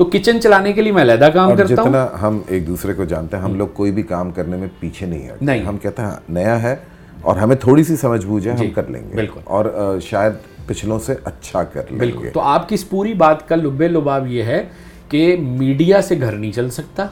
تو 0.00 0.04
کچن 0.04 0.40
چلانے 0.40 0.72
کے 0.72 0.82
لیے 0.82 0.92
میں 0.92 1.02
علیحدہ 1.02 1.28
کام 1.34 1.56
کرتا 1.56 1.82
ہوں۔ 1.82 1.88
جتنا 1.88 2.06
ہم 2.22 2.40
ایک 2.48 2.66
دوسرے 2.66 2.92
کو 2.92 3.04
جانتے 3.04 3.36
ہیں 3.36 3.44
ہم 3.44 3.54
لوگ 3.54 3.68
کوئی 3.68 3.92
بھی 3.92 4.02
کام 4.02 4.30
کرنے 4.30 4.56
میں 4.56 4.68
پیچھے 4.80 5.06
نہیں 5.06 5.22
ہے 5.22 5.36
نہیں۔ 5.40 5.64
ہم 5.64 5.78
کہتے 5.78 6.02
ہیں 6.02 6.10
نیا 6.28 6.62
ہے 6.62 6.76
اور 7.22 7.36
ہمیں 7.36 7.56
تھوڑی 7.56 7.84
سی 7.84 7.96
سمجھ 7.96 8.26
بوجھ 8.26 8.48
ہے 8.48 8.52
ہم 8.52 8.70
کر 8.70 8.86
لیں 8.86 9.10
گے۔ 9.10 9.14
بالکل۔ 9.14 9.40
اور 9.44 9.96
شاید 10.02 10.32
پچھلوں 10.66 10.98
سے 10.98 11.14
اچھا 11.24 11.62
کر 11.62 11.82
لیں 11.90 11.98
بالکل۔ 11.98 12.28
تو 12.32 12.40
آپ 12.40 12.68
کی 12.68 12.74
اس 12.74 12.88
پوری 12.90 13.14
بات 13.14 13.48
کا 13.48 13.56
لبے 13.56 13.88
لباب 13.88 14.26
یہ 14.26 14.42
ہے 14.42 14.64
کہ 15.08 15.36
میڈیا 15.40 16.02
سے 16.02 16.20
گھر 16.20 16.32
نہیں 16.32 16.52
چل 16.52 16.70
سکتا۔ 16.70 17.06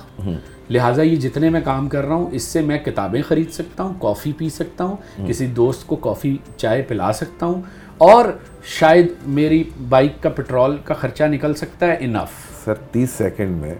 لہٰذا 0.71 1.03
یہ 1.03 1.17
جتنے 1.17 1.51
میں 1.51 1.61
کام 1.65 1.89
کر 1.89 2.05
رہا 2.05 2.15
ہوں 2.15 2.27
اس 2.33 2.43
سے 2.43 2.61
میں 2.61 2.79
کتابیں 2.79 3.23
خرید 3.23 3.51
سکتا 3.51 3.83
ہوں 3.83 3.95
کافی 4.01 4.33
پی 4.33 4.49
سکتا 4.49 4.85
ہوں 4.85 4.97
کسی 5.29 5.47
دوست 5.47 5.87
کو 5.87 5.97
کافی 5.97 6.37
چائے 6.57 6.83
پلا 6.83 7.13
سکتا 7.13 7.47
ہوں 7.47 7.63
اور 7.99 8.25
شاید 8.65 9.07
میری 9.27 9.65
بائک 9.89 10.23
کا 10.23 10.29
پٹرول 10.29 10.77
کا 10.85 10.95
خرچہ 10.95 11.25
نکل 11.25 11.55
سکتا 11.55 11.87
ہے 11.87 11.97
انف 12.01 12.48
سر 12.69 12.75
تیس 12.93 13.11
سیکنڈ 13.11 13.61
میں 13.61 13.75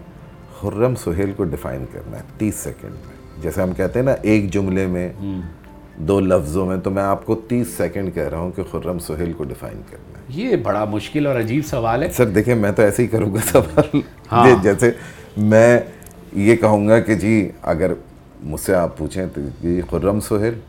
خرم 0.59 0.95
سہیل 0.95 1.31
کو 1.31 1.43
ڈیفائن 1.43 1.85
کرنا 1.91 2.17
ہے 2.17 2.21
تیس 2.37 2.55
سیکنڈ 2.55 2.91
میں۔ 2.91 3.41
جیسے 3.41 3.61
ہم 3.61 3.71
کہتے 3.71 3.99
ہیں 3.99 4.05
نا 4.05 4.11
ایک 4.21 4.53
جملے 4.53 4.85
میں 4.87 5.09
دو 5.97 6.19
لفظوں 6.19 6.65
میں 6.65 6.77
تو 6.77 6.91
میں 6.91 7.03
آپ 7.03 7.25
کو 7.25 7.35
تیس 7.35 7.67
سیکنڈ 7.67 8.13
کہہ 8.13 8.27
رہا 8.27 8.37
ہوں 8.37 8.51
کہ 8.51 8.63
خرم 8.71 8.99
سہیل 8.99 9.33
کو 9.33 9.43
ڈیفائن 9.43 9.81
کرنا 9.89 10.19
ہے۔ 10.19 10.23
یہ 10.29 10.55
بڑا 10.55 10.85
مشکل 10.85 11.27
اور 11.27 11.39
عجیب 11.39 11.65
سوال 11.65 12.03
ہے۔ 12.03 12.09
سر 12.09 12.25
دیکھیں 12.25 12.55
میں 12.55 12.71
تو 12.71 12.81
ایسے 12.81 13.03
ہی 13.03 13.07
کروں 13.07 13.33
گا 13.33 13.39
سوال۔ 13.51 14.53
جیسے 14.61 14.91
میں 15.37 15.79
یہ 16.33 16.55
کہوں 16.55 16.87
گا 16.87 16.99
کہ 16.99 17.15
جی 17.15 17.49
اگر 17.61 17.93
مجھ 18.43 18.61
سے 18.61 18.75
آپ 18.75 18.97
پوچھیں 18.97 19.25
تو 19.35 19.67
یہ 19.67 19.81
خرم 19.89 20.19
سہیل 20.19 20.59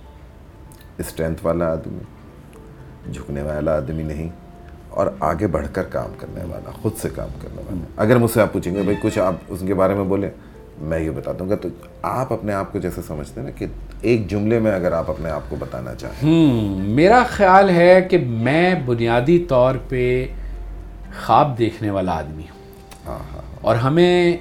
اسٹرینتھ 0.99 1.47
والا 1.47 1.73
آدمی 1.73 3.13
جھکنے 3.13 3.43
والا 3.43 3.77
آدمی 3.77 4.03
نہیں۔ 4.03 4.29
اور 4.91 5.07
آگے 5.21 5.47
بڑھ 5.47 5.67
کر 5.73 5.83
کام 5.83 6.13
کرنے 6.19 6.41
والا 6.45 6.71
خود 6.83 6.93
سے 6.97 7.09
کام 7.15 7.29
کرنے 7.43 7.63
والا۔ 7.63 7.85
اگر 7.97 8.17
مجھ 8.17 8.31
سے 8.31 8.43
آپ 8.43 8.53
پوچھیں 8.53 8.75
گے 8.75 8.83
بھائی 8.83 8.97
کچھ 9.03 9.19
آپ 9.19 9.35
اس 9.49 9.63
کے 9.67 9.75
بارے 9.75 9.95
میں 9.95 10.05
بولیں؟ 10.05 10.31
میں 10.81 11.01
یہ 11.01 11.11
بتا 11.11 11.33
دوں 11.39 11.49
گا۔ 11.49 11.55
تو 11.55 11.69
آپ 12.03 12.33
اپنے 12.33 12.53
آپ 12.53 12.73
کو 12.73 12.79
جیسے 12.79 13.01
سمجھتے 13.07 13.41
ہیں 13.41 13.47
نا 13.47 13.59
کہ 13.59 13.67
ایک 14.01 14.31
جملے 14.31 14.59
میں 14.59 14.73
اگر 14.73 14.93
آپ 14.93 15.11
اپنے 15.11 15.31
آپ 15.31 15.41
کو 15.49 15.57
بتانا 15.59 15.95
چاہیں۔ 15.95 16.31
میرا 16.81 17.23
خیال 17.29 17.71
ہے 17.71 18.07
کہ 18.11 18.19
میں 18.19 18.75
بنیادی 18.87 19.39
طور 19.39 19.75
پہ 19.89 20.27
خواب 21.27 21.59
دیکھنے 21.59 21.91
والا 21.91 22.13
آدمی 22.13 22.43
ہوں۔ 22.43 22.73
ہاں 23.07 23.19
ہاں۔ 23.19 23.43
اور 23.61 23.77
ہمیں 23.77 24.37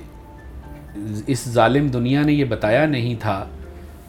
اس 1.28 1.50
ظالم 1.50 1.88
دنیا 1.88 2.22
نے 2.22 2.34
یہ 2.34 2.46
بتایا 2.46 2.86
نہیں 2.86 3.16
تھا 3.20 3.46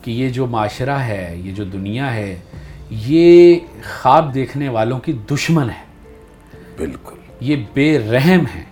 کہ 0.02 0.10
یہ 0.10 0.28
جو 0.28 0.46
معاشرہ 0.46 0.98
ہے 0.98 1.36
یہ 1.36 1.52
جو 1.52 1.64
دنیا 1.64 2.14
ہے 2.14 2.38
یہ 2.90 3.58
خواب 4.00 4.34
دیکھنے 4.34 4.68
والوں 4.68 4.98
کی 4.98 5.12
دشمن 5.12 5.70
ہے۔ 5.70 5.89
بالکل۔ 6.80 7.16
یہ 7.40 7.56
بے 7.74 7.98
رحم 7.98 8.40
ہیں 8.54 8.64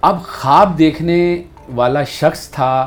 اب 0.00 0.22
خواب 0.22 0.78
دیکھنے 0.78 1.42
والا 1.74 2.04
شخص 2.04 2.50
تھا۔ 2.50 2.86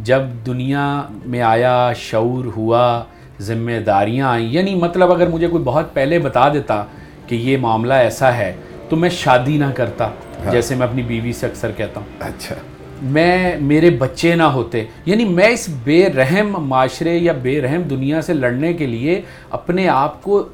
جب 0.00 0.20
دنیا 0.46 1.02
میں 1.26 1.42
آیا 1.42 1.92
شعور 1.96 2.44
ہوا 2.44 3.02
ذمہ 3.40 3.80
داریاں 3.86 4.28
آئیں۔ 4.28 4.48
یعنی 4.48 4.74
مطلب 4.74 5.12
اگر 5.12 5.26
مجھے 5.26 5.48
کوئی 5.48 5.64
بہت 5.64 5.94
پہلے 5.94 6.18
بتا 6.18 6.52
دیتا 6.52 6.84
کہ 7.26 7.34
یہ 7.34 7.56
معاملہ 7.56 7.94
ایسا 7.94 8.36
ہے 8.36 8.56
تو 8.88 8.96
میں 8.96 9.08
شادی 9.08 9.56
نہ 9.56 9.64
کرتا۔ 9.74 10.08
جیسے 10.50 10.74
میں 10.74 10.86
اپنی 10.86 11.02
بیوی 11.02 11.32
سے 11.32 11.46
اکثر 11.46 11.70
کہتا 11.76 12.00
ہوں۔ 12.00 12.06
اچھا۔ 12.20 12.54
میں 13.02 13.56
میرے 13.60 13.90
بچے 13.90 14.34
نہ 14.34 14.42
ہوتے۔ 14.42 14.84
یعنی 15.06 15.24
میں 15.24 15.48
اس 15.48 15.70
بے 15.84 16.06
رحم 16.06 16.68
معاشرے 16.68 17.16
یا 17.16 17.32
بے 17.32 17.60
رحم 17.60 17.82
دنیا 17.82 18.22
سے 18.22 18.34
لڑنے 18.34 18.72
کے 18.72 18.86
لیے 18.86 19.20
اپنے 19.50 19.88
آپ 19.88 20.22
کو 20.22 20.48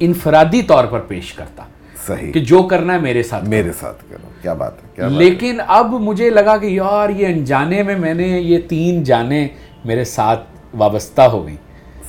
انفرادی 0.00 0.62
طور 0.62 0.84
پر 0.84 0.98
پیش 0.98 1.32
کرتا۔ 1.32 1.64
صحیح۔ 2.06 2.32
کہ 2.32 2.40
جو 2.40 2.62
کرنا 2.62 2.92
ہے 2.92 2.98
میرے 2.98 3.22
ساتھ 3.22 3.44
میرے 3.44 3.72
ساتھ 3.80 4.04
کرو۔ 4.10 4.28
کیا 4.42 4.52
بات 4.52 4.84
ہے؟ 4.84 4.88
کیا 4.94 5.08
بات 5.08 5.16
لیکن 5.16 5.58
اب 5.66 5.90
مجھے 5.90 6.30
لگا 6.30 6.56
کہ 6.56 6.66
یار 6.66 7.08
یہ 7.08 7.26
انجانے 7.26 7.82
میں 7.82 7.96
میں 7.96 8.14
نے 8.14 8.28
یہ 8.28 8.58
تین 8.68 9.02
جانیں 9.02 9.48
میرے 9.84 10.04
ساتھ 10.04 10.40
وابستہ 10.74 11.22
ہو 11.22 11.46
گئیں 11.46 11.56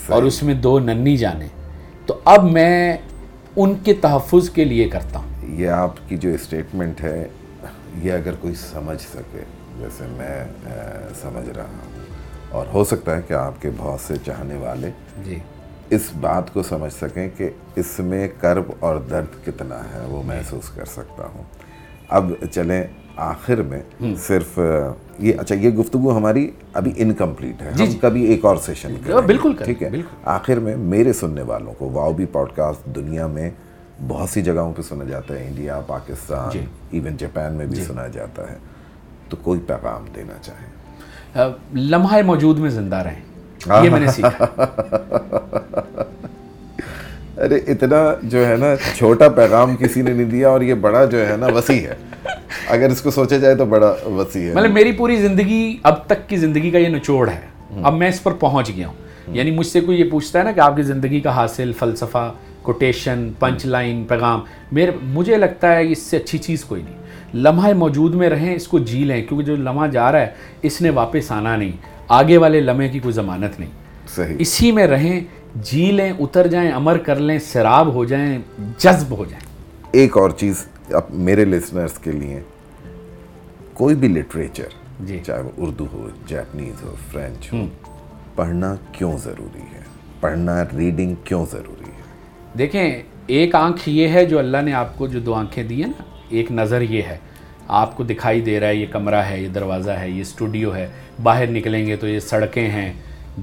اور 0.07 0.23
اس 0.23 0.43
میں 0.43 0.53
دو 0.53 0.79
ننی 0.79 1.17
جانے۔ 1.17 1.47
تو 2.05 2.19
اب 2.25 2.43
میں 2.51 2.97
ان 3.55 3.73
کے 3.83 3.93
تحفظ 3.93 4.49
کے 4.49 4.63
لیے 4.65 4.89
کرتا 4.89 5.19
ہوں۔ 5.19 5.55
یہ 5.55 5.69
آپ 5.69 5.93
کی 6.07 6.17
جو 6.17 6.29
اسٹیٹمنٹ 6.29 7.01
ہے 7.01 7.27
یہ 8.03 8.11
اگر 8.11 8.31
کوئی 8.41 8.53
سمجھ 8.55 9.01
سکے 9.01 9.43
جیسے 9.79 10.03
میں 10.11 10.45
سمجھ 11.21 11.49
رہا 11.49 11.63
ہوں۔ 11.63 11.95
اور 12.51 12.65
ہو 12.73 12.83
سکتا 12.83 13.15
ہے 13.15 13.21
کہ 13.27 13.33
آپ 13.33 13.61
کے 13.61 13.69
بہت 13.77 13.99
سے 13.99 14.13
چاہنے 14.25 14.55
والے 14.55 14.89
جی۔ 15.23 15.39
اس 15.89 16.01
بات 16.19 16.53
کو 16.53 16.63
سمجھ 16.63 16.93
سکیں 16.93 17.29
کہ 17.37 17.49
اس 17.75 17.99
میں 17.99 18.27
کرب 18.39 18.63
اور 18.79 18.95
درد 19.09 19.45
کتنا 19.45 19.79
ہے 19.79 20.05
وہ 20.07 20.23
محسوس 20.23 20.69
کر 20.69 20.85
سکتا 20.85 21.23
ہوں۔ 21.35 21.43
اب 22.09 22.31
چلیں 22.51 22.83
آخر 23.15 23.61
میں 23.61 23.81
صرف 24.17 24.59
یہ 25.19 25.33
اچھا 25.37 25.55
یہ 25.55 25.69
گفتگو 25.69 26.17
ہماری 26.17 26.51
ابھی 26.73 26.91
انکمپلیٹ 26.95 27.61
ہے۔ 27.61 27.71
ہم 27.71 27.97
کبھی 28.01 28.23
ایک 28.23 28.45
اور 28.45 28.57
سیشن 28.57 28.95
بالکل 29.25 29.53
ٹھیک 29.65 29.83
ہے؟ 29.83 29.89
آخر 30.25 30.59
میں 30.59 30.75
میرے 30.77 31.13
سننے 31.13 31.41
والوں 31.41 31.73
کو 31.77 31.89
واؤ 31.89 32.13
بی 32.13 32.25
پوڈ 32.25 32.51
کاسٹ 32.55 32.85
دنیا 32.85 33.27
میں 33.27 33.49
بہت 34.07 34.29
سی 34.29 34.41
جگہوں 34.41 34.73
پہ 34.73 34.81
سنا 34.81 35.03
جاتا 35.03 35.33
ہے۔ 35.33 35.47
انڈیا 35.47 35.79
پاکستان 35.87 36.57
ایون 36.91 37.17
جاپان 37.17 37.53
میں 37.53 37.65
بھی 37.65 37.83
سنا 37.83 38.07
جاتا 38.07 38.51
ہے۔ 38.51 38.57
تو 39.29 39.37
کوئی 39.41 39.59
پیغام 39.59 40.05
دینا 40.15 40.33
چاہیں؟ 40.41 40.85
لمحہ 41.73 42.21
موجود 42.21 42.59
میں 42.59 42.69
زندہ 42.69 42.95
رہیں۔ 42.95 43.34
یہ 43.83 43.89
میں 43.89 43.99
نے 43.99 44.07
سیکھا 44.07 44.45
ارے 47.37 47.55
اتنا 47.55 48.13
جو 48.23 48.47
ہے 48.47 48.55
نا 48.55 48.65
چھوٹا 48.97 49.29
پیغام 49.29 49.75
کسی 49.75 50.01
نے 50.01 50.13
نہیں 50.13 50.29
دیا 50.29 50.49
اور 50.49 50.61
یہ 50.61 50.73
بڑا 50.73 51.05
جو 51.05 51.29
ہے 51.29 51.37
نا 51.37 51.47
وسیع 51.47 51.87
ہے۔ 51.87 51.95
اگر 52.67 52.89
اس 52.89 53.01
کو 53.01 53.11
سوچا 53.11 53.37
جائے 53.37 53.55
تو 53.55 53.65
بڑا 53.65 53.95
وسیع 54.05 54.49
ہے۔ 54.49 54.53
مطلب 54.53 54.71
میری 54.71 54.91
پوری 54.91 55.15
زندگی 55.15 55.77
اب 55.83 56.05
تک 56.05 56.29
کی 56.29 56.37
زندگی 56.37 56.71
کا 56.71 56.77
یہ 56.77 56.87
نچوڑ 56.87 57.29
ہے۔ 57.29 57.39
اب 57.83 57.93
میں 57.93 58.09
اس 58.09 58.23
پر 58.23 58.31
پہنچ 58.31 58.71
گیا 58.75 58.87
ہوں۔ 58.87 58.95
یعنی 59.27 59.51
مجھ 59.51 59.67
سے 59.67 59.81
کوئی 59.81 59.99
یہ 59.99 60.09
پوچھتا 60.09 60.39
ہے 60.39 60.43
نا 60.43 60.51
کہ 60.51 60.59
آپ 60.59 60.75
کی 60.75 60.83
زندگی 60.83 61.19
کا 61.19 61.35
حاصل 61.35 61.71
فلسفہ 61.79 62.33
کوٹیشن 62.61 63.29
پنچ 63.39 63.65
لائن 63.65 64.03
پیغام 64.03 64.39
میرے 64.71 64.91
مجھے 65.03 65.35
لگتا 65.35 65.75
ہے 65.75 65.91
اس 65.91 66.01
سے 66.01 66.17
اچھی 66.17 66.37
چیز 66.37 66.63
کوئی 66.63 66.81
نہیں۔ 66.81 66.95
لمحہ 67.33 67.73
موجود 67.73 68.15
میں 68.15 68.29
رہیں 68.29 68.55
اس 68.55 68.67
کو 68.67 68.79
جی 68.79 69.03
لیں 69.03 69.25
کیونکہ 69.25 69.45
جو 69.45 69.55
لمحہ 69.55 69.87
جا 69.87 70.11
رہا 70.11 70.19
ہے 70.19 70.27
اس 70.61 70.81
نے 70.81 70.89
واپس 70.89 71.31
آنا 71.31 71.55
نہیں۔ 71.55 71.71
آگے 72.07 72.37
والے 72.37 72.61
لمحے 72.61 72.89
کی 72.89 72.99
کوئی 72.99 73.13
ضمانت 73.13 73.59
نہیں۔ 73.59 73.69
صحیح۔ 74.15 74.35
اسی 74.39 74.71
میں 74.71 74.87
رہیں 74.87 75.21
جی 75.55 75.91
لیں 75.91 76.13
اتر 76.19 76.47
جائیں 76.47 76.71
امر 76.71 76.97
کر 76.97 77.15
لیں 77.15 77.39
سراب 77.39 77.93
ہو 77.93 78.05
جائیں 78.05 78.39
جذب 78.77 79.17
ہو 79.17 79.25
جائیں۔ 79.25 79.45
ایک 79.91 80.17
اور 80.17 80.29
چیز 80.29 80.65
اب 80.91 81.01
میرے 81.09 81.45
لسنرز 81.45 81.93
کے 81.93 82.11
لیے 82.11 82.41
کوئی 83.73 83.95
بھی 83.95 84.07
لٹریچر 84.07 84.67
جی۔ 84.99 85.19
چاہے 85.25 85.41
وہ 85.41 85.51
اردو 85.57 85.85
ہو 85.93 86.09
جیپنیز 86.27 86.83
ہو 86.83 86.95
فرینچ 87.11 87.53
ہو 87.53 87.65
پڑھنا 88.35 88.75
کیوں 88.91 89.17
ضروری 89.17 89.61
ہے؟ 89.61 89.79
پڑھنا 90.19 90.63
ریڈنگ 90.77 91.15
کیوں 91.23 91.45
ضروری 91.51 91.85
ہے؟ 91.85 92.01
دیکھیں 92.57 93.01
ایک 93.27 93.55
آنکھ 93.55 93.89
یہ 93.89 94.07
ہے 94.07 94.25
جو 94.25 94.39
اللہ 94.39 94.57
نے 94.57 94.73
آپ 94.73 94.97
کو 94.97 95.07
جو 95.07 95.19
دو 95.19 95.33
آنکھیں 95.33 95.63
دی 95.63 95.83
ہیں 95.83 95.91
نا 95.99 96.03
ایک 96.29 96.51
نظر 96.51 96.81
یہ 96.81 97.01
ہے۔ 97.01 97.17
آپ 97.67 97.97
کو 97.97 98.03
دکھائی 98.03 98.41
دے 98.41 98.59
رہا 98.59 98.67
ہے 98.67 98.75
یہ 98.75 98.85
کمرہ 98.91 99.15
ہے 99.15 99.41
یہ 99.41 99.47
دروازہ 99.47 99.91
ہے 99.91 100.09
یہ 100.09 100.21
اسٹوڈیو 100.21 100.75
ہے۔ 100.75 100.87
باہر 101.23 101.47
نکلیں 101.47 101.87
گے 101.87 101.95
تو 101.95 102.07
یہ 102.07 102.19
سڑکیں 102.19 102.69
ہیں 102.69 102.93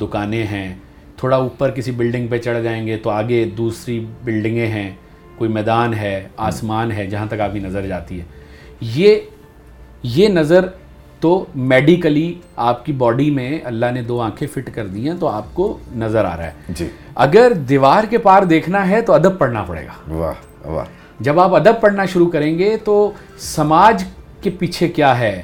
دکانیں 0.00 0.44
ہیں۔ 0.44 0.74
تھوڑا 1.16 1.36
اوپر 1.36 1.70
کسی 1.70 1.90
بلڈنگ 1.90 2.26
پہ 2.26 2.38
چڑھ 2.38 2.62
جائیں 2.62 2.86
گے 2.86 2.96
تو 2.96 3.10
آگے 3.10 3.44
دوسری 3.44 4.06
بلڈنگیں 4.24 4.66
ہیں۔ 4.66 4.90
کوئی 5.38 5.50
میدان 5.50 5.94
ہے 5.94 6.28
آسمان 6.36 6.92
ہے 6.92 7.06
جہاں 7.06 7.26
تک 7.26 7.40
آپ 7.40 7.52
کی 7.52 7.58
نظر 7.58 7.86
جاتی 7.86 8.20
ہے۔ 8.20 8.24
یہ 8.80 9.16
یہ 10.02 10.28
نظر 10.28 10.66
تو 11.20 11.44
میڈیکلی 11.54 12.34
آپ 12.56 12.86
کی 12.86 12.92
باڈی 12.92 13.30
میں 13.30 13.58
اللہ 13.64 13.86
نے 13.94 14.02
دو 14.02 14.20
آنکھیں 14.20 14.48
فٹ 14.48 14.70
کر 14.74 14.86
دی 14.86 15.08
ہیں 15.08 15.16
تو 15.20 15.28
آپ 15.28 15.54
کو 15.54 15.78
نظر 15.94 16.24
آ 16.24 16.36
رہا 16.36 16.46
ہے۔ 16.46 16.52
جی۔ 16.68 16.88
اگر 17.14 17.52
دیوار 17.52 18.04
کے 18.04 18.18
پار 18.18 18.42
دیکھنا 18.42 18.88
ہے 18.88 19.00
تو 19.00 19.12
ادب 19.12 19.38
پڑھنا 19.38 19.62
پڑے 19.62 19.84
گا۔ 19.84 20.14
واہ 20.14 20.66
واہ۔ 20.68 20.84
جب 21.20 21.40
آپ 21.40 21.54
ادب 21.54 21.80
پڑھنا 21.80 22.04
شروع 22.04 22.30
کریں 22.30 22.58
گے 22.58 22.76
تو 22.76 23.12
سماج 23.38 24.04
کے 24.40 24.50
پیچھے 24.50 24.88
کیا 24.88 25.18
ہے؟ 25.18 25.42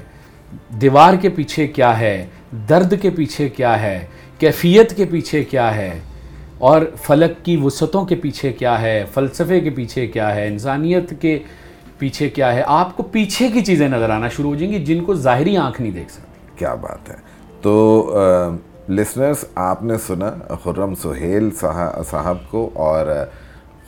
دیوار 0.81 1.15
کے 1.15 1.29
پیچھے 1.29 1.67
کیا 1.67 1.99
ہے؟ 2.01 2.27
درد 2.69 2.95
کے 3.03 3.11
پیچھے 3.11 3.49
کیا 3.49 3.83
ہے؟ 3.83 4.07
کیفیت 4.39 4.97
کے 4.97 5.05
پیچھے 5.05 5.45
کیا 5.45 5.75
ہے؟ 5.77 5.99
اور 6.59 6.83
فلک 7.03 7.45
کی 7.45 7.57
وسعتوں 7.57 8.05
کے 8.05 8.15
پیچھے 8.15 8.53
کیا 8.53 8.81
ہے؟ 8.81 9.05
فلسفے 9.15 9.61
کے 9.61 9.71
پیچھے 9.71 10.07
کیا 10.07 10.35
ہے؟ 10.35 10.47
انسانیت 10.47 11.15
کے 11.21 11.39
پیچھے 11.99 12.29
کیا 12.29 12.55
ہے؟ 12.55 12.63
آپ 12.67 12.97
کو 12.97 13.03
پیچھے 13.03 13.49
کی 13.49 13.61
چیزیں 13.61 13.89
نظر 13.89 14.11
آنا 14.11 14.29
شروع 14.29 14.51
ہو 14.51 14.57
جائیں 14.57 14.73
گی 14.73 14.85
جن 14.85 15.05
کو 15.05 15.15
ظاہری 15.15 15.57
آنکھ 15.57 15.81
نہیں 15.83 15.93
دیکھ 15.93 16.13
سکتی۔ 16.13 16.39
کیا 16.57 16.75
بات 16.75 17.11
ہے؟ 17.11 17.15
تو 17.63 17.75
لسنرز 18.89 19.45
آپ 19.55 19.83
نے 19.83 19.95
سنا 20.07 20.55
خرم 20.65 20.95
سہیل 20.95 21.51
صاحب 22.11 22.37
کو 22.51 22.71
اور 22.75 23.07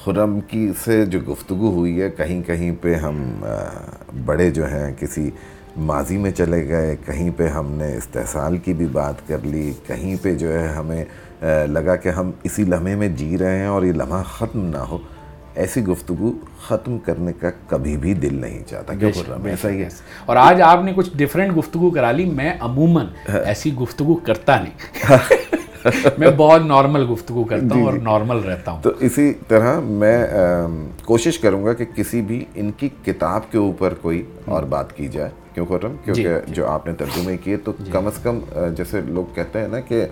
خرم 0.04 0.40
کی 0.40 0.70
سے 0.84 1.06
جو 1.06 1.18
گفتگو 1.20 1.70
ہوئی 1.70 2.00
ہے، 2.02 2.10
کہیں 2.10 2.42
کہیں 2.42 2.72
پہ 2.80 2.94
ہم 2.94 3.44
بڑے 4.24 4.50
جو 4.50 4.66
ہیں، 4.66 4.94
کسی 4.98 5.30
ماضی 5.76 6.16
میں 6.16 6.30
چلے 6.30 6.68
گئے 6.68 6.96
کہیں 7.06 7.30
پہ 7.36 7.48
ہم 7.48 7.70
نے 7.70 7.96
استحصال 7.96 8.58
کی 8.58 8.72
بھی 8.72 8.86
بات 8.86 9.28
کر 9.28 9.38
لی 9.42 9.72
کہیں 9.86 10.16
پہ 10.22 10.34
جو 10.34 10.60
ہے 10.60 10.68
ہمیں 10.68 11.04
لگا 11.66 11.96
کہ 11.96 12.08
ہم 12.08 12.30
اسی 12.42 12.64
لمحے 12.64 12.94
میں 12.94 13.08
جی 13.08 13.38
رہے 13.38 13.58
ہیں 13.58 13.66
اور 13.66 13.82
یہ 13.82 13.92
لمحہ 13.92 14.22
ختم 14.22 14.64
نہ 14.64 14.76
ہو۔ 14.76 14.98
ایسی 15.54 15.84
گفتگو 15.84 16.32
ختم 16.62 16.98
کرنے 16.98 17.32
کا 17.32 17.50
کبھی 17.68 17.96
بھی 17.96 18.14
دل 18.14 18.34
نہیں 18.34 18.62
چاہتا 18.66 18.92
ایسا 19.44 19.68
ہی 19.68 19.82
ہے۔ 19.82 19.88
اور 20.26 20.36
آج 20.36 20.62
آپ 20.62 20.84
نے 20.84 20.92
کچھ 20.96 21.10
ڈیفرنٹ 21.14 21.56
گفتگو 21.56 21.90
کرا 21.90 22.12
لی 22.12 22.24
میں 22.24 22.54
عموماً 22.60 23.06
ایسی 23.44 23.74
گفتگو 23.74 24.14
کرتا 24.14 24.60
نہیں۔ 24.60 25.10
میں 26.18 26.30
بہت 26.36 26.62
نارمل 26.64 27.06
گفتگو 27.10 27.44
کرتا 27.44 27.74
ہوں 27.74 27.84
اور 27.84 27.94
نارمل 28.02 28.36
رہتا 28.36 28.70
ہوں۔ 28.70 28.82
تو 28.82 28.90
اسی 29.00 29.32
طرح 29.48 29.80
میں 29.80 30.26
کوشش 31.04 31.38
کروں 31.38 31.64
گا 31.64 31.72
کہ 31.72 31.84
کسی 31.96 32.20
بھی 32.22 32.44
ان 32.54 32.70
کی 32.76 32.88
کتاب 33.04 33.50
کے 33.52 33.58
اوپر 33.58 33.94
کوئی 34.00 34.22
اور 34.44 34.62
بات 34.62 34.96
کی 34.96 35.08
جائے۔ 35.08 35.30
کیوں 35.54 35.66
خرم؟ 35.66 35.94
کیونکہ 36.04 36.38
جو 36.48 36.66
آپ 36.68 36.86
نے 36.86 36.92
ترجمے 36.92 37.36
کیے 37.36 37.56
تو 37.56 37.72
کم 37.92 38.06
از 38.06 38.18
کم 38.22 38.38
جیسے 38.76 39.00
لوگ 39.06 39.34
کہتے 39.34 39.60
ہیں 39.60 39.68
نا 39.68 39.80
کہ 39.80 40.04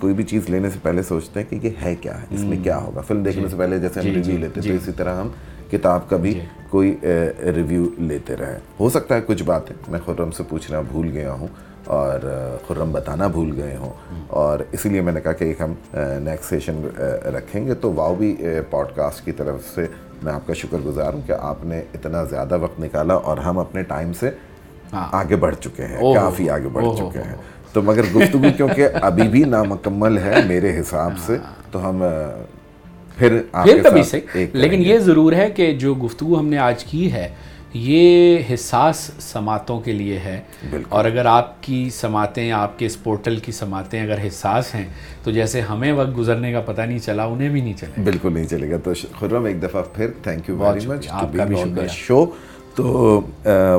کوئی 0.00 0.14
بھی 0.14 0.24
چیز 0.24 0.48
لینے 0.50 0.70
سے 0.70 0.78
پہلے 0.82 1.02
سوچتے 1.02 1.40
ہیں 1.40 1.50
کہ 1.50 1.66
یہ 1.66 1.70
ہے 1.84 1.94
کیا 1.94 2.20
ہے 2.20 2.26
اس 2.30 2.40
میں 2.40 2.58
کیا 2.62 2.78
ہوگا۔ 2.78 3.00
فلم 3.00 3.22
دیکھنے 3.22 3.48
سے 3.48 3.56
پہلے 3.56 3.78
جیسے 3.78 4.00
ہم 4.00 4.06
ریویو 4.06 4.38
لیتے 4.38 4.60
تو 4.60 4.72
اسی 4.72 4.92
طرح 4.92 5.20
ہم 5.20 5.28
کتاب 5.70 6.08
کا 6.10 6.16
بھی 6.16 6.38
کوئی 6.70 6.94
ریویو 7.56 7.86
لیتے 7.98 8.36
رہیں 8.36 8.58
ہو 8.80 8.90
سکتا 8.90 9.14
ہے 9.16 9.20
کچھ 9.26 9.42
باتیں 9.42 9.74
میں 9.88 10.00
خرم 10.04 10.30
سے 10.30 10.42
پوچھنا 10.48 10.80
بھول 10.80 11.10
گیا 11.12 11.32
ہوں۔ 11.32 11.48
اور 11.88 12.20
خرم 12.68 12.92
بتانا 12.92 13.26
بھول 13.26 13.62
گئے 13.62 13.76
ہوں۔ 13.76 13.92
اور 14.26 14.58
اسی 14.72 14.88
لیے 14.88 15.00
میں 15.00 15.12
نے 15.12 15.20
کہا 15.20 15.32
کہ 15.32 15.44
ایک 15.44 15.60
ہم 15.60 15.74
نیکسٹ 16.24 16.48
سیشن 16.48 16.80
رکھیں 17.34 17.66
گے۔ 17.66 17.74
تو 17.74 17.92
واؤ 17.92 18.14
بھی 18.14 18.36
پوڈ 18.70 18.86
کاسٹ 18.94 19.24
کی 19.24 19.32
طرف 19.32 19.74
سے 19.74 19.86
میں 20.22 20.32
آپ 20.32 20.46
کا 20.46 20.54
شکر 20.54 20.78
گزار 20.78 21.12
ہوں 21.12 21.20
کہ 21.26 21.32
آپ 21.40 21.64
نے 21.64 21.82
اتنا 21.94 22.24
زیادہ 22.24 22.58
وقت 22.58 22.80
نکالا 22.80 23.14
اور 23.14 23.38
ہم 23.38 23.58
اپنے 23.58 23.82
ٹائم 23.82 24.12
سے 24.12 24.30
ہاں۔ 24.92 25.08
آگے 25.12 25.36
بڑھ 25.36 25.54
چکے 25.60 25.82
ہیں 25.86 26.14
کافی 26.14 26.50
آگے 26.50 26.68
بڑھ 26.72 26.84
چکے 26.98 27.18
ہیں۔ 27.18 27.36
تو 27.72 27.82
مگر 27.82 28.02
گفتگو 28.16 28.46
کیونکہ 28.56 28.88
ابھی 29.02 29.28
بھی 29.28 29.44
نامکمل 29.44 30.18
ہے 30.18 30.34
میرے 30.46 30.80
حساب 30.80 31.12
سے 31.26 31.36
تو 31.70 31.88
ہم 31.88 32.02
پھر 33.16 33.42
پھر 33.52 33.82
کبھی 33.82 34.02
سے۔ 34.02 34.20
لیکن 34.52 34.80
یہ 34.80 34.98
ضرور 34.98 35.32
ہے 35.32 35.50
کہ 35.50 35.72
جو 35.72 35.94
گفتگو 35.94 36.38
ہم 36.38 36.48
نے 36.48 36.58
آج 36.58 36.84
کی 36.84 37.12
ہے 37.12 37.28
یہ 37.78 38.38
حساس 38.54 39.10
سماعتوں 39.20 39.80
کے 39.80 39.92
لیے 39.92 40.18
ہے۔ 40.18 40.40
اور 40.88 41.04
اگر 41.04 41.26
آپ 41.26 41.62
کی 41.62 41.90
سماعتیں 41.90 42.52
آپ 42.52 42.78
کے 42.78 42.86
اس 42.86 43.02
پورٹل 43.02 43.36
کی 43.36 43.52
سماعتیں 43.52 44.02
اگر 44.02 44.26
حساس 44.26 44.74
ہیں 44.74 44.86
تو 45.24 45.30
جیسے 45.30 45.60
ہمیں 45.60 45.92
وقت 45.92 46.16
گزرنے 46.18 46.52
کا 46.52 46.60
پتہ 46.60 46.82
نہیں 46.82 46.98
چلا 46.98 47.24
انہیں 47.24 47.48
بھی 47.48 47.60
نہیں 47.60 47.74
چلے۔ 47.74 48.02
بالکل 48.04 48.32
نہیں 48.32 48.44
چلے 48.44 48.70
گا۔ 48.70 48.76
تو 48.84 48.92
خرم 49.18 49.44
ایک 49.44 49.62
دفعہ 49.62 49.82
پھر 49.94 50.10
تھینک 50.22 50.48
یو 50.48 50.56
ویری 50.58 50.86
مچ 50.86 51.08
آپ 51.10 51.36
کا 51.36 51.44
بھی 51.44 51.56
شو 51.88 52.24
تو 52.74 53.20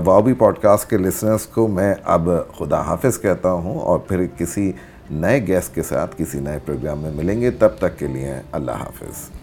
وابی 0.05 0.33
پوڈ 0.33 0.59
کاسٹ 0.59 0.89
کے 0.89 0.97
لسنرس 0.97 1.45
کو 1.45 1.67
میں 1.67 1.95
اب 2.03 2.29
خدا 2.57 2.81
حافظ 2.81 3.21
کہتا 3.21 3.51
ہوں 3.51 3.79
اور 3.79 3.99
پھر 3.99 4.25
کسی 4.37 4.71
نئے 5.11 5.47
گیسٹ 5.47 5.75
کے 5.75 5.83
ساتھ 5.83 6.15
کسی 6.17 6.39
نئے 6.39 6.59
پروگرام 6.65 6.99
میں 6.99 7.11
ملیں 7.11 7.41
گے۔ 7.41 7.51
تب 7.51 7.69
تک 7.79 7.99
کے 7.99 8.07
لیے 8.07 8.33
اللہ 8.51 8.71
حافظ۔ 8.71 9.38